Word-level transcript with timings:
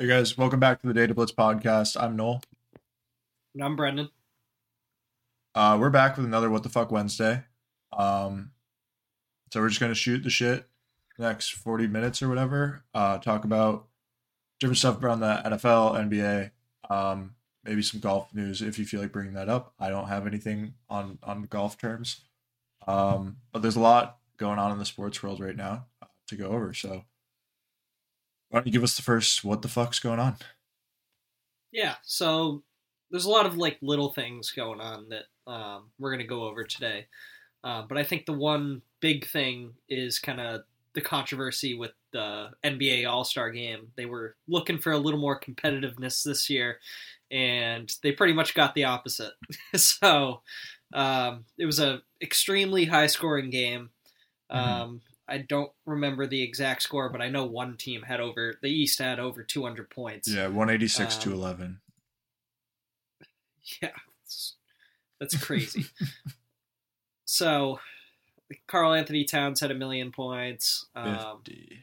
Hey 0.00 0.06
guys, 0.06 0.38
welcome 0.38 0.60
back 0.60 0.80
to 0.80 0.90
the 0.90 0.98
DataBlitz 0.98 1.34
podcast. 1.34 2.02
I'm 2.02 2.16
Noel. 2.16 2.42
And 3.54 3.62
I'm 3.62 3.76
Brendan. 3.76 4.08
Uh, 5.54 5.76
we're 5.78 5.90
back 5.90 6.16
with 6.16 6.24
another 6.24 6.48
What 6.48 6.62
the 6.62 6.70
Fuck 6.70 6.90
Wednesday. 6.90 7.44
Um, 7.92 8.52
so 9.52 9.60
we're 9.60 9.68
just 9.68 9.78
gonna 9.78 9.94
shoot 9.94 10.22
the 10.22 10.30
shit 10.30 10.66
next 11.18 11.50
40 11.52 11.86
minutes 11.86 12.22
or 12.22 12.30
whatever. 12.30 12.82
Uh, 12.94 13.18
talk 13.18 13.44
about 13.44 13.88
different 14.58 14.78
stuff 14.78 15.02
around 15.02 15.20
the 15.20 15.42
NFL, 15.44 15.94
NBA, 16.08 16.50
um, 16.88 17.34
maybe 17.62 17.82
some 17.82 18.00
golf 18.00 18.32
news 18.32 18.62
if 18.62 18.78
you 18.78 18.86
feel 18.86 19.02
like 19.02 19.12
bringing 19.12 19.34
that 19.34 19.50
up. 19.50 19.74
I 19.78 19.90
don't 19.90 20.08
have 20.08 20.26
anything 20.26 20.72
on 20.88 21.18
on 21.22 21.42
golf 21.42 21.76
terms, 21.76 22.22
um, 22.86 23.36
but 23.52 23.60
there's 23.60 23.76
a 23.76 23.80
lot 23.80 24.16
going 24.38 24.58
on 24.58 24.72
in 24.72 24.78
the 24.78 24.86
sports 24.86 25.22
world 25.22 25.40
right 25.40 25.56
now 25.56 25.84
uh, 26.00 26.06
to 26.28 26.36
go 26.36 26.46
over. 26.46 26.72
So 26.72 27.04
why 28.50 28.58
don't 28.58 28.66
you 28.66 28.72
give 28.72 28.82
us 28.82 28.96
the 28.96 29.02
first 29.02 29.44
what 29.44 29.62
the 29.62 29.68
fuck's 29.68 30.00
going 30.00 30.20
on? 30.20 30.36
Yeah, 31.72 31.94
so 32.02 32.62
there's 33.10 33.24
a 33.24 33.30
lot 33.30 33.46
of 33.46 33.56
like 33.56 33.78
little 33.80 34.12
things 34.12 34.50
going 34.50 34.80
on 34.80 35.08
that 35.10 35.24
um, 35.50 35.90
we're 35.98 36.10
gonna 36.10 36.26
go 36.26 36.44
over 36.44 36.64
today. 36.64 37.06
Uh, 37.62 37.82
but 37.88 37.98
I 37.98 38.02
think 38.02 38.26
the 38.26 38.32
one 38.32 38.82
big 39.00 39.26
thing 39.26 39.74
is 39.88 40.18
kind 40.18 40.40
of 40.40 40.62
the 40.94 41.00
controversy 41.00 41.74
with 41.74 41.92
the 42.12 42.50
NBA 42.64 43.08
All 43.08 43.24
Star 43.24 43.50
game. 43.50 43.88
They 43.96 44.06
were 44.06 44.36
looking 44.48 44.78
for 44.78 44.92
a 44.92 44.98
little 44.98 45.20
more 45.20 45.38
competitiveness 45.38 46.24
this 46.24 46.50
year, 46.50 46.78
and 47.30 47.90
they 48.02 48.12
pretty 48.12 48.32
much 48.32 48.54
got 48.54 48.74
the 48.74 48.84
opposite. 48.84 49.32
so 49.76 50.42
um, 50.92 51.44
it 51.58 51.66
was 51.66 51.78
a 51.78 52.02
extremely 52.20 52.84
high 52.84 53.06
scoring 53.06 53.50
game. 53.50 53.90
Um, 54.48 55.00
I 55.30 55.38
don't 55.38 55.70
remember 55.86 56.26
the 56.26 56.42
exact 56.42 56.82
score, 56.82 57.08
but 57.08 57.22
I 57.22 57.28
know 57.28 57.44
one 57.46 57.76
team 57.76 58.02
had 58.02 58.20
over 58.20 58.58
the 58.60 58.68
East 58.68 58.98
had 58.98 59.20
over 59.20 59.42
200 59.44 59.88
points. 59.88 60.28
Yeah, 60.28 60.48
186 60.48 61.16
to 61.18 61.30
Um, 61.30 61.34
11. 61.36 61.80
Yeah, 63.80 63.90
that's 65.20 65.36
crazy. 65.36 65.86
so, 67.24 67.78
Karl-Anthony 68.66 69.24
Towns 69.24 69.60
had 69.60 69.70
a 69.70 69.74
million 69.74 70.10
points. 70.10 70.86
Um, 70.94 71.38
50. 71.44 71.78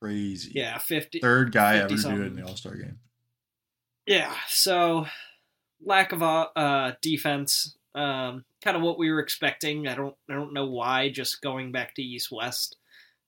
Crazy. 0.00 0.52
yeah, 0.54 0.78
50. 0.78 1.18
Third 1.20 1.50
guy 1.52 1.78
ever 1.78 1.88
50 1.88 2.02
to 2.02 2.14
do 2.14 2.22
it 2.22 2.26
in 2.26 2.36
the 2.36 2.42
All 2.46 2.56
Star 2.56 2.76
game. 2.76 3.00
Yeah, 4.06 4.32
so 4.46 5.06
lack 5.84 6.12
of 6.12 6.22
uh, 6.22 6.92
defense, 7.00 7.75
um, 7.96 8.44
kind 8.62 8.76
of 8.76 8.82
what 8.82 8.98
we 8.98 9.10
were 9.10 9.18
expecting. 9.20 9.88
I 9.88 9.94
don't, 9.96 10.14
I 10.30 10.34
don't 10.34 10.52
know 10.52 10.66
why. 10.66 11.08
Just 11.08 11.40
going 11.42 11.72
back 11.72 11.94
to 11.96 12.02
East 12.02 12.30
West 12.30 12.76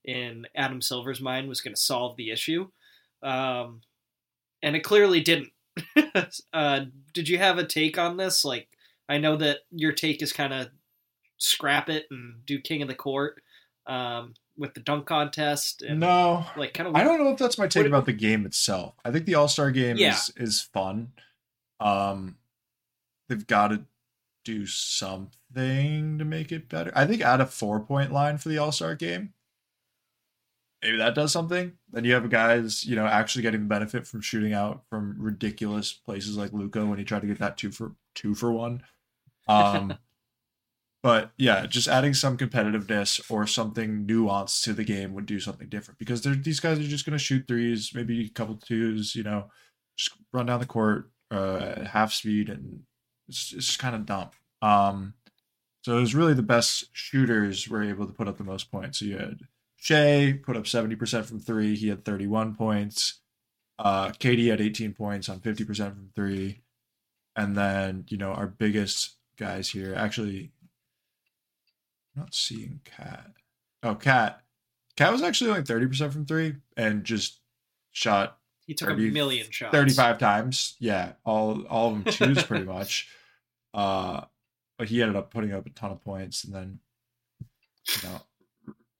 in 0.05 0.45
Adam 0.55 0.81
Silver's 0.81 1.19
mind 1.21 1.49
was 1.49 1.59
going 1.61 1.75
to 1.75 1.81
solve 1.81 2.15
the 2.15 2.31
issue, 2.31 2.67
um, 3.21 3.81
and 4.63 4.75
it 4.75 4.81
clearly 4.83 5.19
didn't. 5.21 5.49
uh, 6.53 6.81
did 7.13 7.27
you 7.29 7.37
have 7.37 7.57
a 7.57 7.65
take 7.65 7.97
on 7.97 8.15
this? 8.17 8.45
Like, 8.45 8.67
I 9.09 9.17
know 9.17 9.35
that 9.37 9.59
your 9.71 9.91
take 9.91 10.21
is 10.21 10.31
kind 10.33 10.53
of 10.53 10.67
scrap 11.37 11.89
it 11.89 12.05
and 12.11 12.45
do 12.45 12.59
King 12.59 12.81
of 12.81 12.87
the 12.87 12.95
Court 12.95 13.41
um, 13.87 14.33
with 14.57 14.73
the 14.73 14.81
dunk 14.81 15.05
contest 15.05 15.81
and 15.81 15.99
No. 16.01 16.45
like 16.57 16.73
kind 16.73 16.87
of. 16.89 16.95
I 16.95 17.03
don't 17.03 17.19
know 17.23 17.31
if 17.31 17.37
that's 17.39 17.57
my 17.57 17.67
take 17.67 17.81
What- 17.83 17.87
about 17.87 18.05
the 18.05 18.13
game 18.13 18.45
itself. 18.45 18.95
I 19.05 19.11
think 19.11 19.25
the 19.25 19.35
All 19.35 19.47
Star 19.47 19.71
game 19.71 19.97
Yeah. 19.97 20.13
is 20.13 20.31
is 20.37 20.61
fun. 20.61 21.13
Um, 21.79 22.37
they've 23.29 23.47
got 23.47 23.69
to 23.69 23.85
do 24.49 24.65
something 24.65 26.17
to 26.17 26.25
make 26.25 26.51
it 26.51 26.69
better. 26.69 26.91
I 26.95 27.05
think 27.05 27.21
add 27.21 27.41
a 27.41 27.45
four 27.45 27.79
point 27.79 28.11
line 28.11 28.37
for 28.37 28.49
the 28.49 28.57
All 28.57 28.71
Star 28.71 28.95
game. 28.95 29.33
Maybe 30.81 30.97
that 30.97 31.15
does 31.15 31.31
something. 31.31 31.73
Then 31.91 32.05
you 32.05 32.13
have 32.13 32.29
guys, 32.29 32.85
you 32.85 32.95
know, 32.95 33.05
actually 33.05 33.41
getting 33.41 33.61
the 33.61 33.67
benefit 33.67 34.07
from 34.07 34.21
shooting 34.21 34.53
out 34.53 34.83
from 34.89 35.15
ridiculous 35.19 35.91
places 35.91 36.37
like 36.37 36.53
Luka 36.53 36.85
when 36.85 36.97
he 36.97 37.03
tried 37.03 37.21
to 37.21 37.27
get 37.27 37.39
that 37.39 37.57
two 37.57 37.71
for 37.71 37.93
two 38.15 38.33
for 38.33 38.51
one. 38.51 38.81
Um, 39.47 39.97
but 41.03 41.31
yeah, 41.37 41.65
just 41.65 41.89
adding 41.89 42.13
some 42.13 42.37
competitiveness 42.37 43.29
or 43.29 43.45
something 43.45 44.07
nuanced 44.07 44.63
to 44.63 44.73
the 44.73 44.85
game 44.85 45.13
would 45.13 45.25
do 45.25 45.39
something 45.39 45.67
different 45.67 45.99
because 45.99 46.21
these 46.21 46.61
guys 46.61 46.79
are 46.79 46.83
just 46.83 47.05
going 47.05 47.17
to 47.17 47.23
shoot 47.23 47.45
threes, 47.47 47.91
maybe 47.93 48.25
a 48.25 48.29
couple 48.29 48.55
twos, 48.55 49.15
you 49.15 49.23
know, 49.23 49.51
just 49.97 50.11
run 50.31 50.45
down 50.45 50.61
the 50.61 50.65
court 50.65 51.11
uh, 51.29 51.73
at 51.75 51.87
half 51.87 52.13
speed, 52.13 52.49
and 52.49 52.83
it's, 53.27 53.53
it's 53.53 53.67
just 53.67 53.79
kind 53.79 53.95
of 53.95 54.05
dumb. 54.05 54.29
Um, 54.61 55.13
so 55.83 55.97
it 55.97 56.01
was 56.01 56.15
really 56.15 56.33
the 56.33 56.41
best 56.41 56.85
shooters 56.93 57.67
were 57.67 57.83
able 57.83 58.05
to 58.05 58.13
put 58.13 58.27
up 58.27 58.37
the 58.37 58.43
most 58.43 58.71
points. 58.71 58.99
So 58.99 59.05
you 59.05 59.17
had 59.17 59.39
Shai 59.77 60.39
put 60.43 60.57
up 60.57 60.63
70% 60.63 61.25
from 61.25 61.39
three, 61.39 61.75
he 61.75 61.87
had 61.87 62.03
31 62.03 62.55
points. 62.55 63.21
Uh, 63.77 64.09
KD 64.09 64.49
had 64.49 64.59
18 64.59 64.93
points 64.93 65.29
on 65.29 65.39
50% 65.39 65.77
from 65.77 66.09
three. 66.15 66.61
And 67.35 67.55
then, 67.55 68.05
you 68.09 68.17
know, 68.17 68.31
our 68.31 68.47
biggest 68.47 69.15
guys 69.37 69.69
here 69.69 69.95
actually 69.95 70.51
I'm 72.15 72.23
not 72.23 72.35
seeing 72.35 72.81
Cat. 72.83 73.31
Oh, 73.83 73.95
Cat. 73.95 74.41
Cat 74.97 75.13
was 75.13 75.21
actually 75.21 75.51
only 75.51 75.63
30% 75.63 76.11
from 76.11 76.25
three 76.25 76.55
and 76.75 77.05
just 77.05 77.39
shot 77.91 78.37
he 78.65 78.73
took 78.75 78.89
30 78.89 79.07
a 79.07 79.11
million 79.11 79.47
shots. 79.49 79.71
35 79.71 80.17
times. 80.19 80.75
Yeah, 80.79 81.13
all 81.25 81.63
all 81.63 81.95
of 81.95 82.03
them 82.03 82.13
twos 82.13 82.43
pretty 82.43 82.65
much. 82.77 83.07
Uh 83.73 84.25
but 84.79 84.87
he 84.87 85.01
ended 85.01 85.17
up 85.17 85.29
putting 85.29 85.53
up 85.53 85.67
a 85.67 85.69
ton 85.69 85.91
of 85.91 86.01
points 86.01 86.43
and 86.43 86.55
then 86.55 86.79
you 88.01 88.09
know 88.09 88.21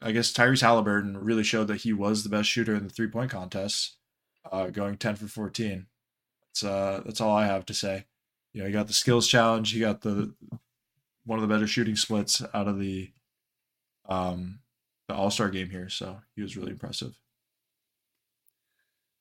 I 0.01 0.11
guess 0.11 0.31
Tyrese 0.31 0.61
Halliburton 0.61 1.17
really 1.17 1.43
showed 1.43 1.67
that 1.67 1.81
he 1.81 1.91
was 1.91 2.23
the 2.23 2.29
best 2.29 2.47
shooter 2.47 2.75
in 2.75 2.83
the 2.83 2.89
three 2.89 3.07
point 3.07 3.31
contest, 3.31 3.97
uh, 4.49 4.67
going 4.67 4.95
10 4.95 5.17
for 5.17 5.27
14. 5.27 5.87
That's 6.43 6.63
uh 6.63 7.01
that's 7.05 7.21
all 7.21 7.35
I 7.35 7.45
have 7.45 7.65
to 7.65 7.73
say. 7.73 8.05
You 8.53 8.61
know, 8.61 8.67
he 8.67 8.73
got 8.73 8.87
the 8.87 8.93
skills 8.93 9.27
challenge, 9.27 9.71
he 9.71 9.79
got 9.79 10.01
the 10.01 10.33
one 11.25 11.37
of 11.37 11.41
the 11.41 11.53
better 11.53 11.67
shooting 11.67 11.95
splits 11.95 12.41
out 12.53 12.67
of 12.67 12.79
the 12.79 13.11
um 14.07 14.59
the 15.07 15.15
All-Star 15.15 15.49
game 15.49 15.69
here, 15.69 15.89
so 15.89 16.21
he 16.35 16.41
was 16.41 16.55
really 16.55 16.71
impressive. 16.71 17.19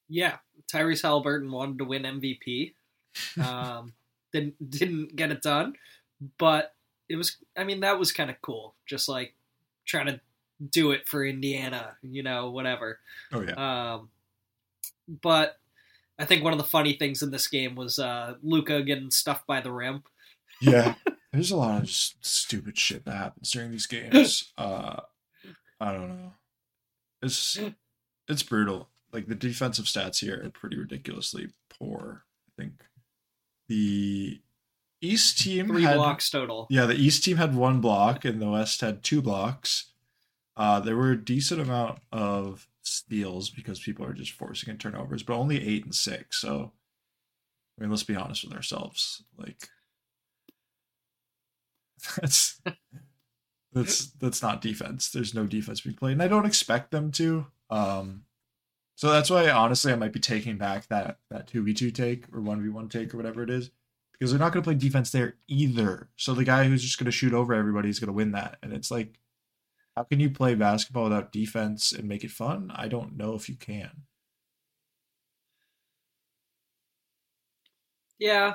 Yeah, 0.09 0.37
Tyrese 0.73 1.03
Halliburton 1.03 1.51
wanted 1.51 1.79
to 1.79 1.85
win 1.85 2.03
MVP. 2.03 2.75
Um, 3.43 3.95
didn't 4.33 4.71
didn't 4.71 5.17
get 5.17 5.33
it 5.33 5.43
done, 5.43 5.75
but 6.39 6.75
it 7.09 7.17
was. 7.17 7.37
I 7.57 7.65
mean, 7.65 7.81
that 7.81 7.99
was 7.99 8.13
kind 8.13 8.31
of 8.31 8.41
cool. 8.43 8.75
Just 8.87 9.09
like 9.09 9.35
trying 9.85 10.07
to 10.07 10.21
do 10.71 10.93
it 10.93 11.09
for 11.09 11.25
Indiana, 11.25 11.97
you 12.03 12.23
know, 12.23 12.51
whatever. 12.51 13.01
Oh 13.33 13.43
yeah. 13.43 13.95
Um, 13.95 14.11
but 15.23 15.59
I 16.19 16.25
think 16.25 16.43
one 16.43 16.53
of 16.53 16.59
the 16.59 16.65
funny 16.65 16.95
things 16.95 17.23
in 17.23 17.31
this 17.31 17.47
game 17.47 17.75
was 17.75 17.99
uh, 17.99 18.35
Luka 18.43 18.83
getting 18.83 19.11
stuffed 19.11 19.47
by 19.47 19.61
the 19.61 19.73
rim. 19.73 20.03
Yeah, 20.61 20.95
there's 21.33 21.51
a 21.51 21.57
lot 21.57 21.83
of 21.83 21.91
stupid 21.91 22.79
shit 22.79 23.05
that 23.05 23.17
happens 23.17 23.51
during 23.51 23.71
these 23.71 23.87
games. 23.87 24.53
Uh, 24.59 25.01
I 25.81 25.93
don't 25.93 26.09
know. 26.09 26.33
It's 27.23 27.59
it's 28.27 28.43
brutal. 28.43 28.89
Like 29.13 29.29
the 29.29 29.37
defensive 29.37 29.85
stats 29.85 30.19
here 30.19 30.43
are 30.45 30.51
pretty 30.51 30.77
ridiculously 30.77 31.51
poor. 31.71 32.25
I 32.49 32.61
think 32.61 32.73
the 33.69 34.41
East 35.01 35.39
team 35.39 35.69
Three 35.69 35.83
had 35.83 35.97
blocks 35.97 36.31
total. 36.31 36.67
yeah 36.71 36.87
the 36.87 36.95
East 36.95 37.25
team 37.25 37.37
had 37.37 37.55
one 37.55 37.81
block 37.81 38.25
and 38.25 38.41
the 38.41 38.51
West 38.51 38.81
had 38.81 39.03
two 39.03 39.23
blocks. 39.23 39.93
Uh, 40.57 40.81
there 40.81 40.97
were 40.97 41.13
a 41.13 41.25
decent 41.25 41.61
amount 41.61 42.01
of 42.11 42.67
steals 42.83 43.49
because 43.49 43.79
people 43.79 44.05
are 44.05 44.13
just 44.13 44.33
forcing 44.33 44.71
in 44.71 44.79
turnovers, 44.79 45.23
but 45.23 45.37
only 45.37 45.65
eight 45.65 45.85
and 45.85 45.95
six. 45.95 46.41
So, 46.41 46.73
I 47.79 47.83
mean, 47.83 47.91
let's 47.91 48.03
be 48.03 48.17
honest 48.17 48.45
with 48.45 48.55
ourselves. 48.55 49.23
Like, 49.39 49.69
that's 52.21 52.61
that's 53.73 54.07
that's 54.13 54.43
not 54.43 54.61
defense. 54.61 55.11
There's 55.11 55.35
no 55.35 55.47
defense 55.47 55.83
being 55.83 55.97
played, 55.97 56.13
and 56.13 56.23
I 56.23 56.29
don't 56.29 56.47
expect 56.47 56.91
them 56.91 57.13
to. 57.13 57.47
Um, 57.71 58.25
so 58.97 59.11
that's 59.13 59.31
why 59.31 59.49
honestly 59.51 59.93
I 59.93 59.97
might 59.97 60.13
be 60.13 60.19
taking 60.19 60.57
back 60.59 60.89
that 60.89 61.19
that 61.31 61.47
two 61.47 61.63
v 61.63 61.73
two 61.73 61.93
take 61.93 62.25
or 62.35 62.41
one 62.41 62.61
v 62.63 62.69
one 62.69 62.89
take 62.89 63.15
or 63.15 63.17
whatever 63.17 63.45
it 63.45 63.51
is, 63.51 63.71
because 64.19 64.31
they're 64.31 64.41
not 64.41 64.53
going 64.53 64.63
to 64.63 64.67
play 64.67 64.75
defense 64.75 65.11
there 65.11 65.35
either. 65.47 66.09
So 66.17 66.35
the 66.35 66.45
guy 66.45 66.65
who's 66.65 66.83
just 66.83 66.99
going 66.99 67.07
to 67.07 67.13
shoot 67.13 67.33
over 67.33 67.55
everybody 67.55 67.89
is 67.89 68.01
going 68.01 68.09
to 68.09 68.13
win 68.13 68.33
that, 68.33 68.59
and 68.63 68.73
it's 68.73 68.91
like, 68.91 69.19
how 69.97 70.03
can 70.05 70.21
you 70.21 70.31
play 70.31 70.55
basketball 70.55 71.05
without 71.05 71.33
defense 71.33 71.93
and 71.93 72.09
make 72.09 72.25
it 72.25 72.31
fun? 72.31 72.71
I 72.75 72.89
don't 72.89 73.17
know 73.17 73.35
if 73.35 73.49
you 73.49 73.57
can. 73.57 73.91
Yeah, 78.19 78.55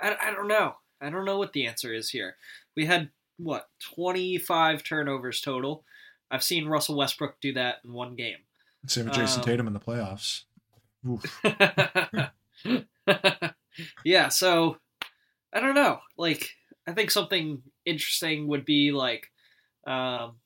I, 0.00 0.16
I 0.20 0.30
don't 0.32 0.48
know. 0.48 0.74
I 1.00 1.10
don't 1.10 1.24
know 1.24 1.38
what 1.38 1.52
the 1.52 1.66
answer 1.66 1.92
is 1.92 2.10
here. 2.10 2.36
We 2.76 2.86
had 2.86 3.10
what 3.36 3.68
twenty 3.82 4.38
five 4.38 4.82
turnovers 4.82 5.40
total. 5.40 5.84
I've 6.30 6.42
seen 6.42 6.66
Russell 6.66 6.96
Westbrook 6.96 7.40
do 7.40 7.52
that 7.54 7.76
in 7.84 7.92
one 7.92 8.14
game. 8.14 8.38
Same 8.86 9.06
with 9.06 9.14
Jayson 9.14 9.40
Um, 9.40 9.44
Tatum 9.44 9.66
in 9.66 9.72
the 9.72 9.80
playoffs. 9.80 10.42
Yeah, 14.04 14.28
so 14.28 14.76
I 15.52 15.60
don't 15.60 15.74
know. 15.74 15.98
Like, 16.16 16.50
I 16.86 16.92
think 16.92 17.10
something 17.10 17.62
interesting 17.84 18.48
would 18.48 18.64
be 18.64 18.92
like, 18.92 19.26
um, 19.86 20.36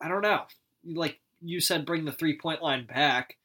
I 0.00 0.08
don't 0.08 0.22
know. 0.22 0.42
Like 0.84 1.20
you 1.40 1.60
said, 1.60 1.86
bring 1.86 2.04
the 2.04 2.12
three 2.12 2.38
point 2.38 2.62
line 2.62 2.86
back. 2.86 3.36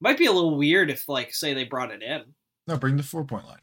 Might 0.00 0.18
be 0.18 0.26
a 0.26 0.32
little 0.32 0.56
weird 0.56 0.90
if, 0.90 1.08
like, 1.08 1.32
say 1.32 1.54
they 1.54 1.64
brought 1.64 1.92
it 1.92 2.02
in. 2.02 2.22
No, 2.66 2.76
bring 2.76 2.96
the 2.96 3.02
four 3.02 3.24
point 3.24 3.46
line. 3.46 3.60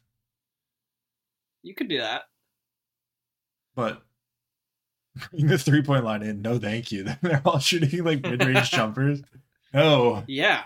You 1.62 1.74
could 1.74 1.88
do 1.88 1.98
that. 1.98 2.22
But 3.74 4.02
bring 5.30 5.46
the 5.46 5.58
three 5.58 5.82
point 5.82 6.04
line 6.04 6.22
in. 6.22 6.42
No, 6.42 6.58
thank 6.58 6.92
you. 6.92 7.04
They're 7.22 7.42
all 7.44 7.58
shooting 7.58 8.04
like 8.04 8.22
mid 8.22 8.44
range 8.44 8.70
jumpers. 8.70 9.22
No. 9.72 10.24
Yeah. 10.26 10.62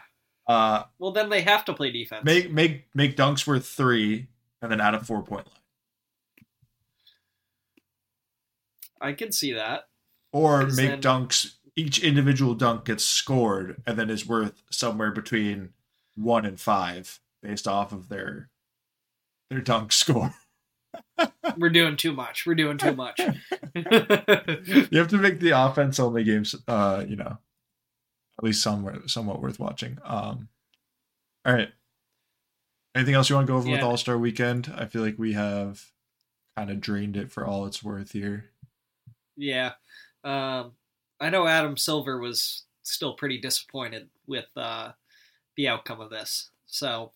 Uh, 0.47 0.83
Well, 0.99 1.13
then 1.13 1.31
they 1.31 1.43
have 1.43 1.65
to 1.67 1.73
play 1.75 1.91
defense. 1.91 2.25
make 2.25 2.51
make 2.51 2.87
make 2.95 3.17
dunks 3.17 3.47
worth 3.47 3.67
three, 3.67 4.29
and 4.61 4.71
then 4.71 4.81
add 4.81 4.95
a 4.95 5.01
four 5.01 5.23
point 5.23 5.47
line. 5.47 5.57
I 9.01 9.13
can 9.13 9.33
see 9.33 9.53
that. 9.53 9.89
Or 10.33 10.67
make 10.67 10.77
then- 10.77 11.01
dunks. 11.01 11.55
Each 11.77 11.99
individual 11.99 12.55
dunk 12.55 12.85
gets 12.85 13.05
scored, 13.05 13.83
and 13.85 13.99
then 13.99 14.09
is 14.09 14.25
worth 14.25 14.63
somewhere 14.71 15.11
between 15.11 15.71
one 16.15 16.45
and 16.47 16.61
five, 16.61 17.19
based 17.43 17.67
off 17.67 17.91
of 17.93 18.09
their 18.09 18.49
their 19.51 19.61
dunk 19.61 19.91
score. 20.03 20.35
We're 21.57 21.71
doing 21.71 21.97
too 21.97 22.13
much. 22.13 22.47
We're 22.47 22.55
doing 22.55 22.79
too 22.79 22.95
much. 22.95 23.19
You 23.75 24.99
have 24.99 25.09
to 25.09 25.19
make 25.19 25.41
the 25.41 25.51
offense 25.51 25.99
only 25.99 26.23
games, 26.23 26.55
uh, 26.69 27.05
you 27.09 27.17
know, 27.17 27.39
at 28.39 28.45
least 28.45 28.63
somewhat 28.63 29.11
somewhat 29.11 29.41
worth 29.41 29.59
watching. 29.59 29.99
Um, 30.05 30.49
all 31.45 31.55
right. 31.55 31.69
Anything 32.95 33.15
else 33.15 33.29
you 33.29 33.35
want 33.35 33.47
to 33.47 33.53
go 33.53 33.57
over 33.57 33.69
with 33.69 33.83
All 33.83 33.97
Star 33.97 34.17
Weekend? 34.17 34.73
I 34.77 34.87
feel 34.87 35.03
like 35.03 35.19
we 35.19 35.33
have 35.33 35.91
kind 36.57 36.71
of 36.71 36.81
drained 36.81 37.17
it 37.17 37.33
for 37.33 37.45
all 37.45 37.67
it's 37.67 37.83
worth 37.83 38.13
here. 38.13 38.51
yeah. 39.37 39.73
Um, 40.23 40.73
I 41.21 41.31
know 41.31 41.47
Adam 41.47 41.77
Silver 41.77 42.19
was 42.19 42.65
still 42.83 43.15
pretty 43.15 43.39
disappointed 43.39 44.09
with 44.27 44.47
uh, 44.57 44.93
the 45.57 45.69
outcome 45.69 46.01
of 46.01 46.11
this. 46.11 46.51
So 46.67 47.13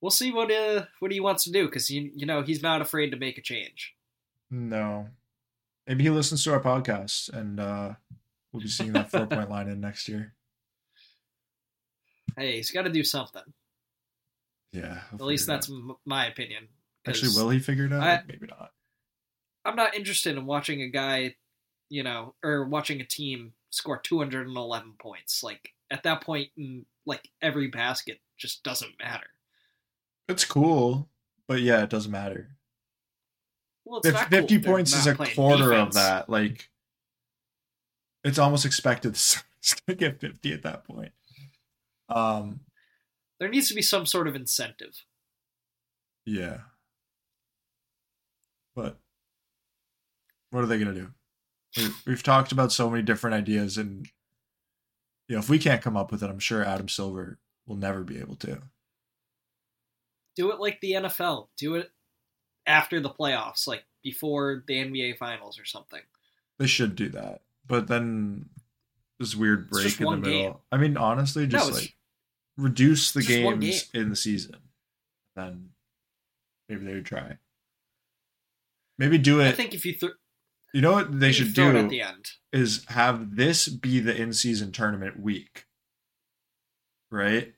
we'll 0.00 0.10
see 0.10 0.32
what 0.32 0.50
uh, 0.50 0.86
what 0.98 1.12
he 1.12 1.20
wants 1.20 1.44
to 1.44 1.52
do 1.52 1.66
because 1.66 1.90
you 1.90 2.10
you 2.14 2.26
know 2.26 2.42
he's 2.42 2.62
not 2.62 2.82
afraid 2.82 3.10
to 3.10 3.16
make 3.16 3.38
a 3.38 3.42
change. 3.42 3.94
No, 4.50 5.08
maybe 5.86 6.04
he 6.04 6.10
listens 6.10 6.44
to 6.44 6.52
our 6.52 6.60
podcast, 6.60 7.32
and 7.32 7.58
uh, 7.58 7.94
we'll 8.52 8.62
be 8.62 8.68
seeing 8.68 8.92
that 8.92 9.10
four 9.10 9.26
point 9.26 9.50
line 9.50 9.68
in 9.68 9.80
next 9.80 10.08
year. 10.08 10.34
Hey, 12.36 12.56
he's 12.56 12.70
got 12.70 12.82
to 12.82 12.90
do 12.90 13.04
something. 13.04 13.42
Yeah, 14.72 15.00
At 15.12 15.20
least 15.20 15.46
that's 15.46 15.68
m- 15.70 15.96
my 16.06 16.26
opinion. 16.26 16.68
actually 17.06 17.32
will 17.36 17.50
he 17.50 17.58
figure 17.58 17.84
it 17.86 17.92
out? 17.92 18.02
I- 18.02 18.22
maybe 18.26 18.46
not. 18.46 18.70
I'm 19.64 19.76
not 19.76 19.94
interested 19.94 20.36
in 20.36 20.46
watching 20.46 20.80
a 20.82 20.88
guy, 20.88 21.36
you 21.90 22.02
know, 22.02 22.34
or 22.42 22.64
watching 22.64 23.00
a 23.00 23.04
team 23.04 23.52
score 23.70 23.98
211 23.98 24.94
points. 24.98 25.42
Like 25.42 25.70
at 25.90 26.02
that 26.04 26.22
point, 26.22 26.48
in, 26.56 26.86
like 27.06 27.28
every 27.42 27.68
basket 27.68 28.18
just 28.38 28.64
doesn't 28.64 28.98
matter. 28.98 29.26
It's 30.28 30.44
cool, 30.44 31.08
but 31.46 31.60
yeah, 31.60 31.82
it 31.82 31.90
doesn't 31.90 32.10
matter. 32.10 32.56
Well, 33.84 33.98
it's 33.98 34.06
Fif- 34.06 34.14
not 34.14 34.30
cool 34.30 34.40
50 34.40 34.56
they're 34.56 34.72
points 34.72 34.94
is 34.94 35.06
a 35.06 35.14
quarter 35.14 35.74
of 35.74 35.92
that. 35.94 36.28
Like, 36.30 36.70
it's 38.24 38.38
almost 38.38 38.64
expected 38.64 39.14
to 39.86 39.94
get 39.94 40.20
50 40.20 40.52
at 40.52 40.62
that 40.62 40.84
point. 40.84 41.12
Um, 42.08 42.60
There 43.38 43.48
needs 43.48 43.68
to 43.68 43.74
be 43.74 43.82
some 43.82 44.06
sort 44.06 44.28
of 44.28 44.34
incentive. 44.36 45.04
yeah. 46.24 46.58
But 48.74 48.96
what 50.50 50.64
are 50.64 50.66
they 50.66 50.78
going 50.78 50.94
to 50.94 51.00
do? 51.00 51.08
We've, 51.76 52.02
we've 52.06 52.22
talked 52.22 52.52
about 52.52 52.72
so 52.72 52.88
many 52.88 53.02
different 53.02 53.34
ideas, 53.34 53.76
and 53.76 54.06
you 55.28 55.36
know, 55.36 55.40
if 55.40 55.48
we 55.50 55.58
can't 55.58 55.82
come 55.82 55.96
up 55.96 56.10
with 56.10 56.22
it, 56.22 56.30
I'm 56.30 56.38
sure 56.38 56.64
Adam 56.64 56.88
Silver 56.88 57.38
will 57.66 57.76
never 57.76 58.02
be 58.02 58.18
able 58.18 58.36
to. 58.36 58.62
Do 60.36 60.50
it 60.52 60.60
like 60.60 60.80
the 60.80 60.92
NFL. 60.92 61.48
Do 61.58 61.74
it 61.74 61.90
after 62.66 63.00
the 63.00 63.10
playoffs, 63.10 63.66
like 63.66 63.84
before 64.02 64.64
the 64.66 64.74
NBA 64.74 65.18
finals 65.18 65.58
or 65.58 65.64
something. 65.64 66.00
They 66.58 66.66
should 66.66 66.94
do 66.96 67.08
that, 67.10 67.42
but 67.66 67.86
then 67.88 68.46
this 69.18 69.34
weird 69.36 69.70
break 69.70 70.00
in 70.00 70.04
the 70.06 70.16
middle. 70.16 70.22
game. 70.22 70.54
I 70.72 70.76
mean, 70.76 70.96
honestly, 70.96 71.46
just 71.46 71.68
it's- 71.68 71.82
like 71.82 71.96
reduce 72.56 73.12
the 73.12 73.20
it's 73.20 73.28
just 73.28 73.42
one 73.44 73.60
games 73.60 73.90
in 73.94 74.10
the 74.10 74.16
season. 74.16 74.56
Then 75.36 75.70
maybe 76.68 76.84
they 76.84 76.94
would 76.94 77.06
try. 77.06 77.38
Maybe 78.98 79.18
do 79.18 79.40
it. 79.40 79.48
I 79.48 79.52
think 79.52 79.74
if 79.74 79.84
you, 79.86 79.94
th- 79.94 80.12
you 80.74 80.80
know 80.82 80.92
what 80.92 81.18
they 81.18 81.32
should 81.32 81.54
do 81.54 81.76
at 81.76 81.88
the 81.88 82.02
end, 82.02 82.30
is 82.52 82.84
have 82.88 83.36
this 83.36 83.68
be 83.68 84.00
the 84.00 84.14
in-season 84.14 84.72
tournament 84.72 85.18
week. 85.20 85.64
Right? 87.10 87.54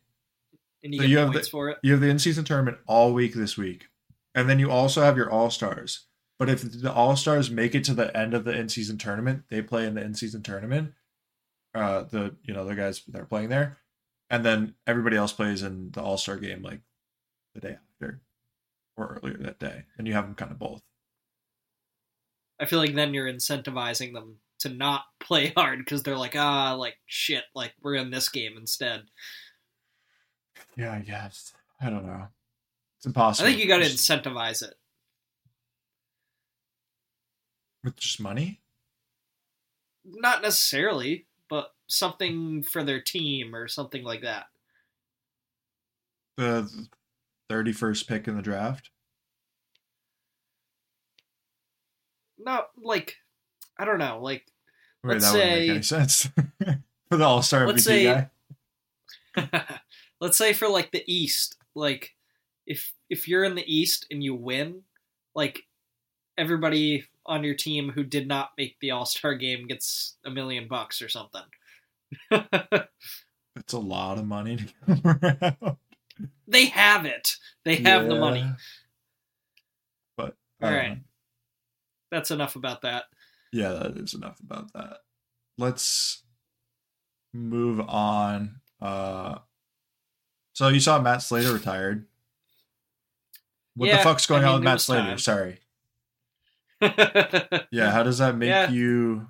and 0.82 0.92
you 0.94 1.00
So 1.00 1.02
get 1.04 1.10
you 1.10 1.18
have 1.18 1.32
points 1.32 1.46
the- 1.48 1.50
for 1.50 1.68
it. 1.70 1.78
You 1.82 1.92
have 1.92 2.00
the 2.00 2.08
in-season 2.08 2.44
tournament 2.44 2.78
all 2.86 3.12
week 3.14 3.34
this 3.34 3.56
week, 3.56 3.86
and 4.34 4.48
then 4.50 4.58
you 4.58 4.70
also 4.70 5.00
have 5.02 5.16
your 5.16 5.30
all-stars. 5.30 6.06
But 6.38 6.48
if 6.48 6.62
the 6.82 6.92
all-stars 6.92 7.50
make 7.50 7.75
it 7.75 7.84
to 7.84 7.94
the 7.94 8.14
end 8.16 8.34
of 8.34 8.44
the 8.44 8.52
in-season 8.52 8.98
tournament, 8.98 9.44
they 9.50 9.62
play 9.62 9.86
in 9.86 9.94
the 9.94 10.02
in-season 10.02 10.42
tournament. 10.42 10.92
Uh, 11.75 12.04
the 12.04 12.36
you 12.44 12.54
know 12.54 12.64
the 12.64 12.75
guys 12.75 13.02
that 13.08 13.20
are 13.20 13.26
playing 13.26 13.48
there, 13.48 13.78
and 14.31 14.44
then 14.44 14.75
everybody 14.86 15.16
else 15.16 15.32
plays 15.32 15.62
in 15.62 15.90
the 15.90 16.00
all-star 16.00 16.36
game 16.36 16.62
like 16.62 16.81
the 17.54 17.60
day 17.60 17.76
after 17.94 18.20
or 18.96 19.20
earlier 19.22 19.38
that 19.38 19.58
day, 19.58 19.84
and 19.98 20.06
you 20.06 20.14
have 20.14 20.25
them 20.25 20.36
kind 20.36 20.52
of 20.52 20.58
both. 20.58 20.82
I 22.60 22.66
feel 22.66 22.78
like 22.78 22.94
then 22.94 23.12
you're 23.12 23.32
incentivizing 23.32 24.12
them 24.12 24.36
to 24.60 24.69
not 24.69 25.02
play 25.19 25.52
hard 25.56 25.81
because 25.81 26.04
they're 26.04 26.16
like, 26.16 26.36
ah, 26.36 26.75
like 26.75 26.96
shit, 27.06 27.44
like 27.54 27.75
we're 27.82 27.96
in 27.96 28.10
this 28.10 28.28
game 28.28 28.56
instead. 28.56 29.02
Yeah, 30.76 30.92
I 30.92 31.00
guess. 31.00 31.52
I 31.81 31.90
don't 31.90 32.06
know. 32.06 32.28
It's 32.98 33.06
impossible. 33.06 33.48
I 33.48 33.50
think 33.50 33.62
you 33.62 33.69
got 33.69 33.78
to 33.78 33.84
incentivize 33.84 34.62
it. 34.62 34.75
With 37.84 37.96
just 37.96 38.20
money. 38.20 38.60
Not 40.04 40.42
necessarily, 40.42 41.26
but 41.48 41.72
something 41.86 42.62
for 42.62 42.82
their 42.82 43.00
team 43.00 43.54
or 43.54 43.69
something 43.69 44.02
like 44.02 44.22
that. 44.22 44.46
The 46.36 46.69
thirty-first 47.48 48.08
pick 48.08 48.26
in 48.26 48.36
the 48.36 48.42
draft. 48.42 48.90
Not 52.38 52.69
like 52.81 53.16
I 53.78 53.84
don't 53.84 53.98
know, 53.98 54.19
like 54.20 54.44
Wait, 55.03 55.14
Let's 55.14 55.24
that 55.32 55.34
wouldn't 55.34 55.50
make 55.50 55.67
say- 55.67 55.70
any 55.70 55.82
sense 55.82 56.29
for 57.08 57.17
the 57.17 57.24
All-Star 57.24 57.67
Let's 57.67 57.82
MVP 57.82 57.84
say- 57.84 58.05
guy. 59.36 59.64
let's 60.20 60.38
say 60.38 60.53
for 60.53 60.69
like 60.69 60.91
the 60.93 61.05
East, 61.06 61.56
like 61.74 62.14
if 62.67 62.93
if 63.10 63.29
you're 63.29 63.44
in 63.44 63.55
the 63.55 63.64
East 63.72 64.06
and 64.10 64.22
you 64.22 64.34
win, 64.34 64.82
like 65.34 65.62
everybody 66.38 67.05
on 67.26 67.44
your 67.44 67.54
team 67.54 67.90
who 67.90 68.04
did 68.04 68.26
not 68.28 68.50
make 68.58 68.76
the 68.81 68.90
All 68.90 69.06
Star 69.06 69.34
game 69.34 69.66
gets 69.66 70.16
a 70.24 70.31
million 70.31 70.69
bucks 70.69 71.00
or 71.02 71.08
something. 71.08 71.43
That's 72.31 73.72
a 73.72 73.78
lot 73.78 74.19
of 74.19 74.26
money 74.26 74.56
to 74.56 74.64
come 74.86 75.02
around. 75.52 75.76
they 76.46 76.66
have 76.66 77.04
it. 77.06 77.32
They 77.64 77.76
have 77.76 78.08
the 78.08 78.16
money. 78.16 78.44
But 80.16 80.36
All 80.62 80.70
don't 80.70 80.78
right. 80.78 80.98
That's 82.10 82.31
enough 82.31 82.56
about 82.56 82.82
that. 82.82 83.04
Yeah, 83.52 83.70
that 83.72 83.96
is 83.96 84.14
enough 84.14 84.38
about 84.40 84.72
that. 84.74 84.98
Let's 85.58 86.22
move 87.32 87.81
on. 87.81 88.56
Uh 88.81 89.38
so 90.52 90.69
you 90.69 90.81
saw 90.81 91.00
Matt 91.00 91.22
Slater 91.22 91.52
retired. 91.52 92.06
What 93.76 93.86
Yeah, 93.88 93.96
the 93.98 94.02
fuck's 94.04 94.26
going 94.26 94.44
I 94.44 94.48
on 94.48 94.54
with 94.56 94.64
Matt 94.64 94.81
Slater? 94.81 95.02
time. 95.02 95.19
Sorry. 95.19 95.58
Yeah, 97.70 97.91
how 97.91 98.03
does 98.03 98.19
that 98.19 98.36
make 98.36 98.48
Yeah. 98.48 98.70
you 98.70 99.29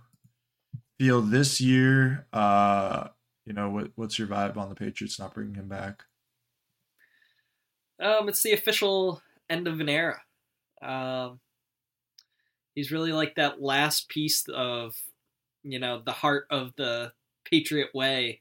feel 0.99 1.21
this 1.21 1.61
year? 1.61 2.27
Uh, 2.33 3.09
you 3.47 3.53
know, 3.53 3.71
what 3.71 3.93
what's 3.97 4.19
your 4.19 4.29
vibe 4.29 4.57
on 4.57 4.69
the 4.69 4.75
Patriots 4.75 5.19
not 5.19 5.35
bringing 5.35 5.55
him 5.55 5.69
back? 5.69 6.05
Um, 8.01 8.29
it's 8.29 8.43
the 8.43 8.53
official 8.53 9.23
end 9.49 9.69
of 9.69 9.81
an 9.81 9.89
era. 9.89 10.21
Um, 10.83 11.41
he's 12.75 12.91
really 12.93 13.13
like 13.13 13.37
that 13.37 13.63
last 13.63 14.09
piece 14.09 14.47
of, 14.49 14.97
you 15.63 15.79
know, 15.79 16.03
the 16.05 16.13
heart 16.13 16.47
of 16.51 16.75
the 16.77 17.13
Patriot 17.45 17.91
way 17.95 18.41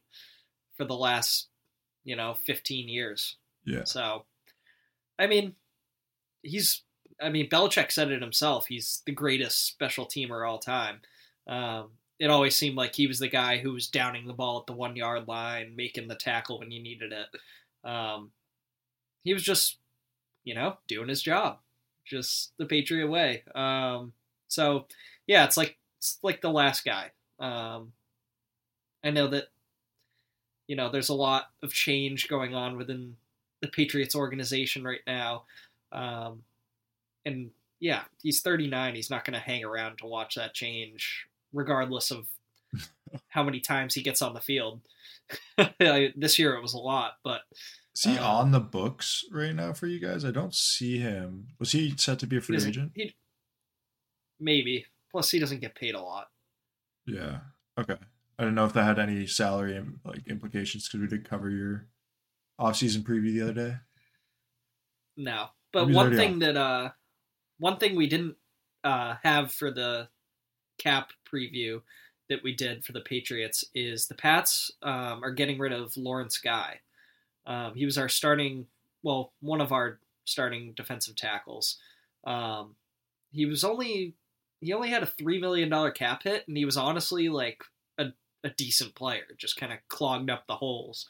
for 0.75 0.85
the 0.85 0.95
last, 0.95 1.49
you 2.03 2.15
know, 2.15 2.33
15 2.33 2.89
years. 2.89 3.37
Yeah. 3.65 3.83
So, 3.85 4.25
I 5.19 5.27
mean, 5.27 5.55
he's, 6.41 6.81
I 7.23 7.29
mean, 7.29 7.49
Belichick 7.49 7.91
said 7.91 8.11
it 8.11 8.21
himself. 8.21 8.67
He's 8.67 9.01
the 9.05 9.11
greatest 9.11 9.65
special 9.65 10.05
teamer 10.05 10.47
all 10.47 10.59
time. 10.59 11.01
Um, 11.47 11.89
it 12.19 12.29
always 12.29 12.55
seemed 12.55 12.77
like 12.77 12.95
he 12.95 13.07
was 13.07 13.19
the 13.19 13.27
guy 13.27 13.57
who 13.57 13.73
was 13.73 13.87
downing 13.87 14.27
the 14.27 14.33
ball 14.33 14.59
at 14.59 14.67
the 14.67 14.73
one 14.73 14.95
yard 14.95 15.27
line, 15.27 15.75
making 15.75 16.07
the 16.07 16.15
tackle 16.15 16.59
when 16.59 16.71
you 16.71 16.81
needed 16.81 17.11
it. 17.11 17.89
Um, 17.89 18.31
he 19.23 19.33
was 19.33 19.43
just, 19.43 19.77
you 20.43 20.53
know, 20.53 20.77
doing 20.87 21.09
his 21.09 21.21
job, 21.21 21.57
just 22.05 22.51
the 22.57 22.65
Patriot 22.65 23.07
way. 23.07 23.43
Um, 23.55 24.13
so 24.47 24.85
yeah, 25.27 25.45
it's 25.45 25.57
like 25.57 25.77
it's 25.97 26.19
like 26.21 26.41
the 26.41 26.51
last 26.51 26.85
guy. 26.85 27.11
Um, 27.39 27.93
I 29.03 29.09
know 29.09 29.27
that 29.27 29.47
you 30.67 30.75
know, 30.75 30.89
there's 30.89 31.09
a 31.09 31.13
lot 31.13 31.51
of 31.61 31.73
change 31.73 32.27
going 32.27 32.55
on 32.55 32.77
within 32.77 33.15
the 33.61 33.67
Patriots 33.67 34.15
organization 34.15 34.83
right 34.83 35.01
now. 35.05 35.43
Um, 35.91 36.43
and 37.25 37.51
yeah, 37.79 38.03
he's 38.21 38.41
39. 38.41 38.95
He's 38.95 39.09
not 39.09 39.25
going 39.25 39.33
to 39.33 39.39
hang 39.39 39.63
around 39.63 39.97
to 39.97 40.05
watch 40.05 40.35
that 40.35 40.53
change, 40.53 41.27
regardless 41.51 42.11
of 42.11 42.27
how 43.29 43.43
many 43.43 43.59
times 43.59 43.93
he 43.93 44.01
gets 44.01 44.21
on 44.21 44.33
the 44.33 44.39
field. 44.39 44.81
this 45.79 46.37
year 46.37 46.55
it 46.55 46.61
was 46.61 46.73
a 46.73 46.79
lot, 46.79 47.13
but 47.23 47.41
is 47.95 48.03
he 48.03 48.17
um, 48.17 48.25
on 48.25 48.51
the 48.51 48.59
books 48.59 49.23
right 49.31 49.53
now 49.53 49.73
for 49.73 49.87
you 49.87 49.99
guys? 49.99 50.25
I 50.25 50.31
don't 50.31 50.55
see 50.55 50.97
him. 50.97 51.47
Was 51.59 51.71
he 51.71 51.93
set 51.97 52.19
to 52.19 52.27
be 52.27 52.37
a 52.37 52.41
free 52.41 52.57
agent? 52.57 52.91
He, 52.95 53.13
maybe. 54.39 54.85
Plus, 55.11 55.29
he 55.29 55.39
doesn't 55.39 55.61
get 55.61 55.75
paid 55.75 55.93
a 55.93 56.01
lot. 56.01 56.27
Yeah. 57.05 57.39
Okay. 57.79 57.97
I 58.39 58.43
don't 58.43 58.55
know 58.55 58.65
if 58.65 58.73
that 58.73 58.83
had 58.83 58.99
any 58.99 59.27
salary 59.27 59.79
like 60.03 60.27
implications 60.27 60.87
because 60.87 61.01
we 61.01 61.07
did 61.07 61.29
cover 61.29 61.49
your 61.49 61.87
off-season 62.57 63.03
preview 63.03 63.33
the 63.33 63.41
other 63.41 63.53
day. 63.53 63.75
No, 65.15 65.47
but 65.71 65.89
one 65.89 66.15
thing 66.15 66.39
that 66.39 66.57
uh, 66.57 66.89
one 67.59 67.77
thing 67.77 67.95
we 67.95 68.07
didn't 68.07 68.35
uh 68.83 69.15
have 69.23 69.51
for 69.51 69.71
the 69.71 70.07
cap 70.77 71.11
preview 71.31 71.81
that 72.29 72.43
we 72.43 72.55
did 72.55 72.83
for 72.83 72.93
the 72.93 73.01
Patriots 73.01 73.65
is 73.75 74.07
the 74.07 74.15
Pats 74.15 74.71
um, 74.81 75.23
are 75.23 75.31
getting 75.31 75.59
rid 75.59 75.71
of 75.71 75.95
Lawrence 75.97 76.37
Guy. 76.37 76.79
Um, 77.45 77.73
he 77.75 77.85
was 77.85 77.97
our 77.97 78.09
starting, 78.09 78.67
well, 79.03 79.33
one 79.41 79.61
of 79.61 79.71
our 79.71 79.99
starting 80.25 80.73
defensive 80.75 81.15
tackles. 81.15 81.77
Um, 82.25 82.75
he 83.31 83.45
was 83.45 83.63
only 83.63 84.15
he 84.61 84.71
only 84.71 84.89
had 84.89 85.03
a 85.03 85.07
three 85.07 85.39
million 85.39 85.69
dollar 85.69 85.91
cap 85.91 86.23
hit, 86.23 86.47
and 86.47 86.55
he 86.55 86.65
was 86.65 86.77
honestly 86.77 87.27
like 87.27 87.63
a, 87.97 88.07
a 88.43 88.49
decent 88.51 88.95
player. 88.95 89.23
Just 89.37 89.57
kind 89.57 89.73
of 89.73 89.79
clogged 89.89 90.29
up 90.29 90.47
the 90.47 90.55
holes. 90.55 91.05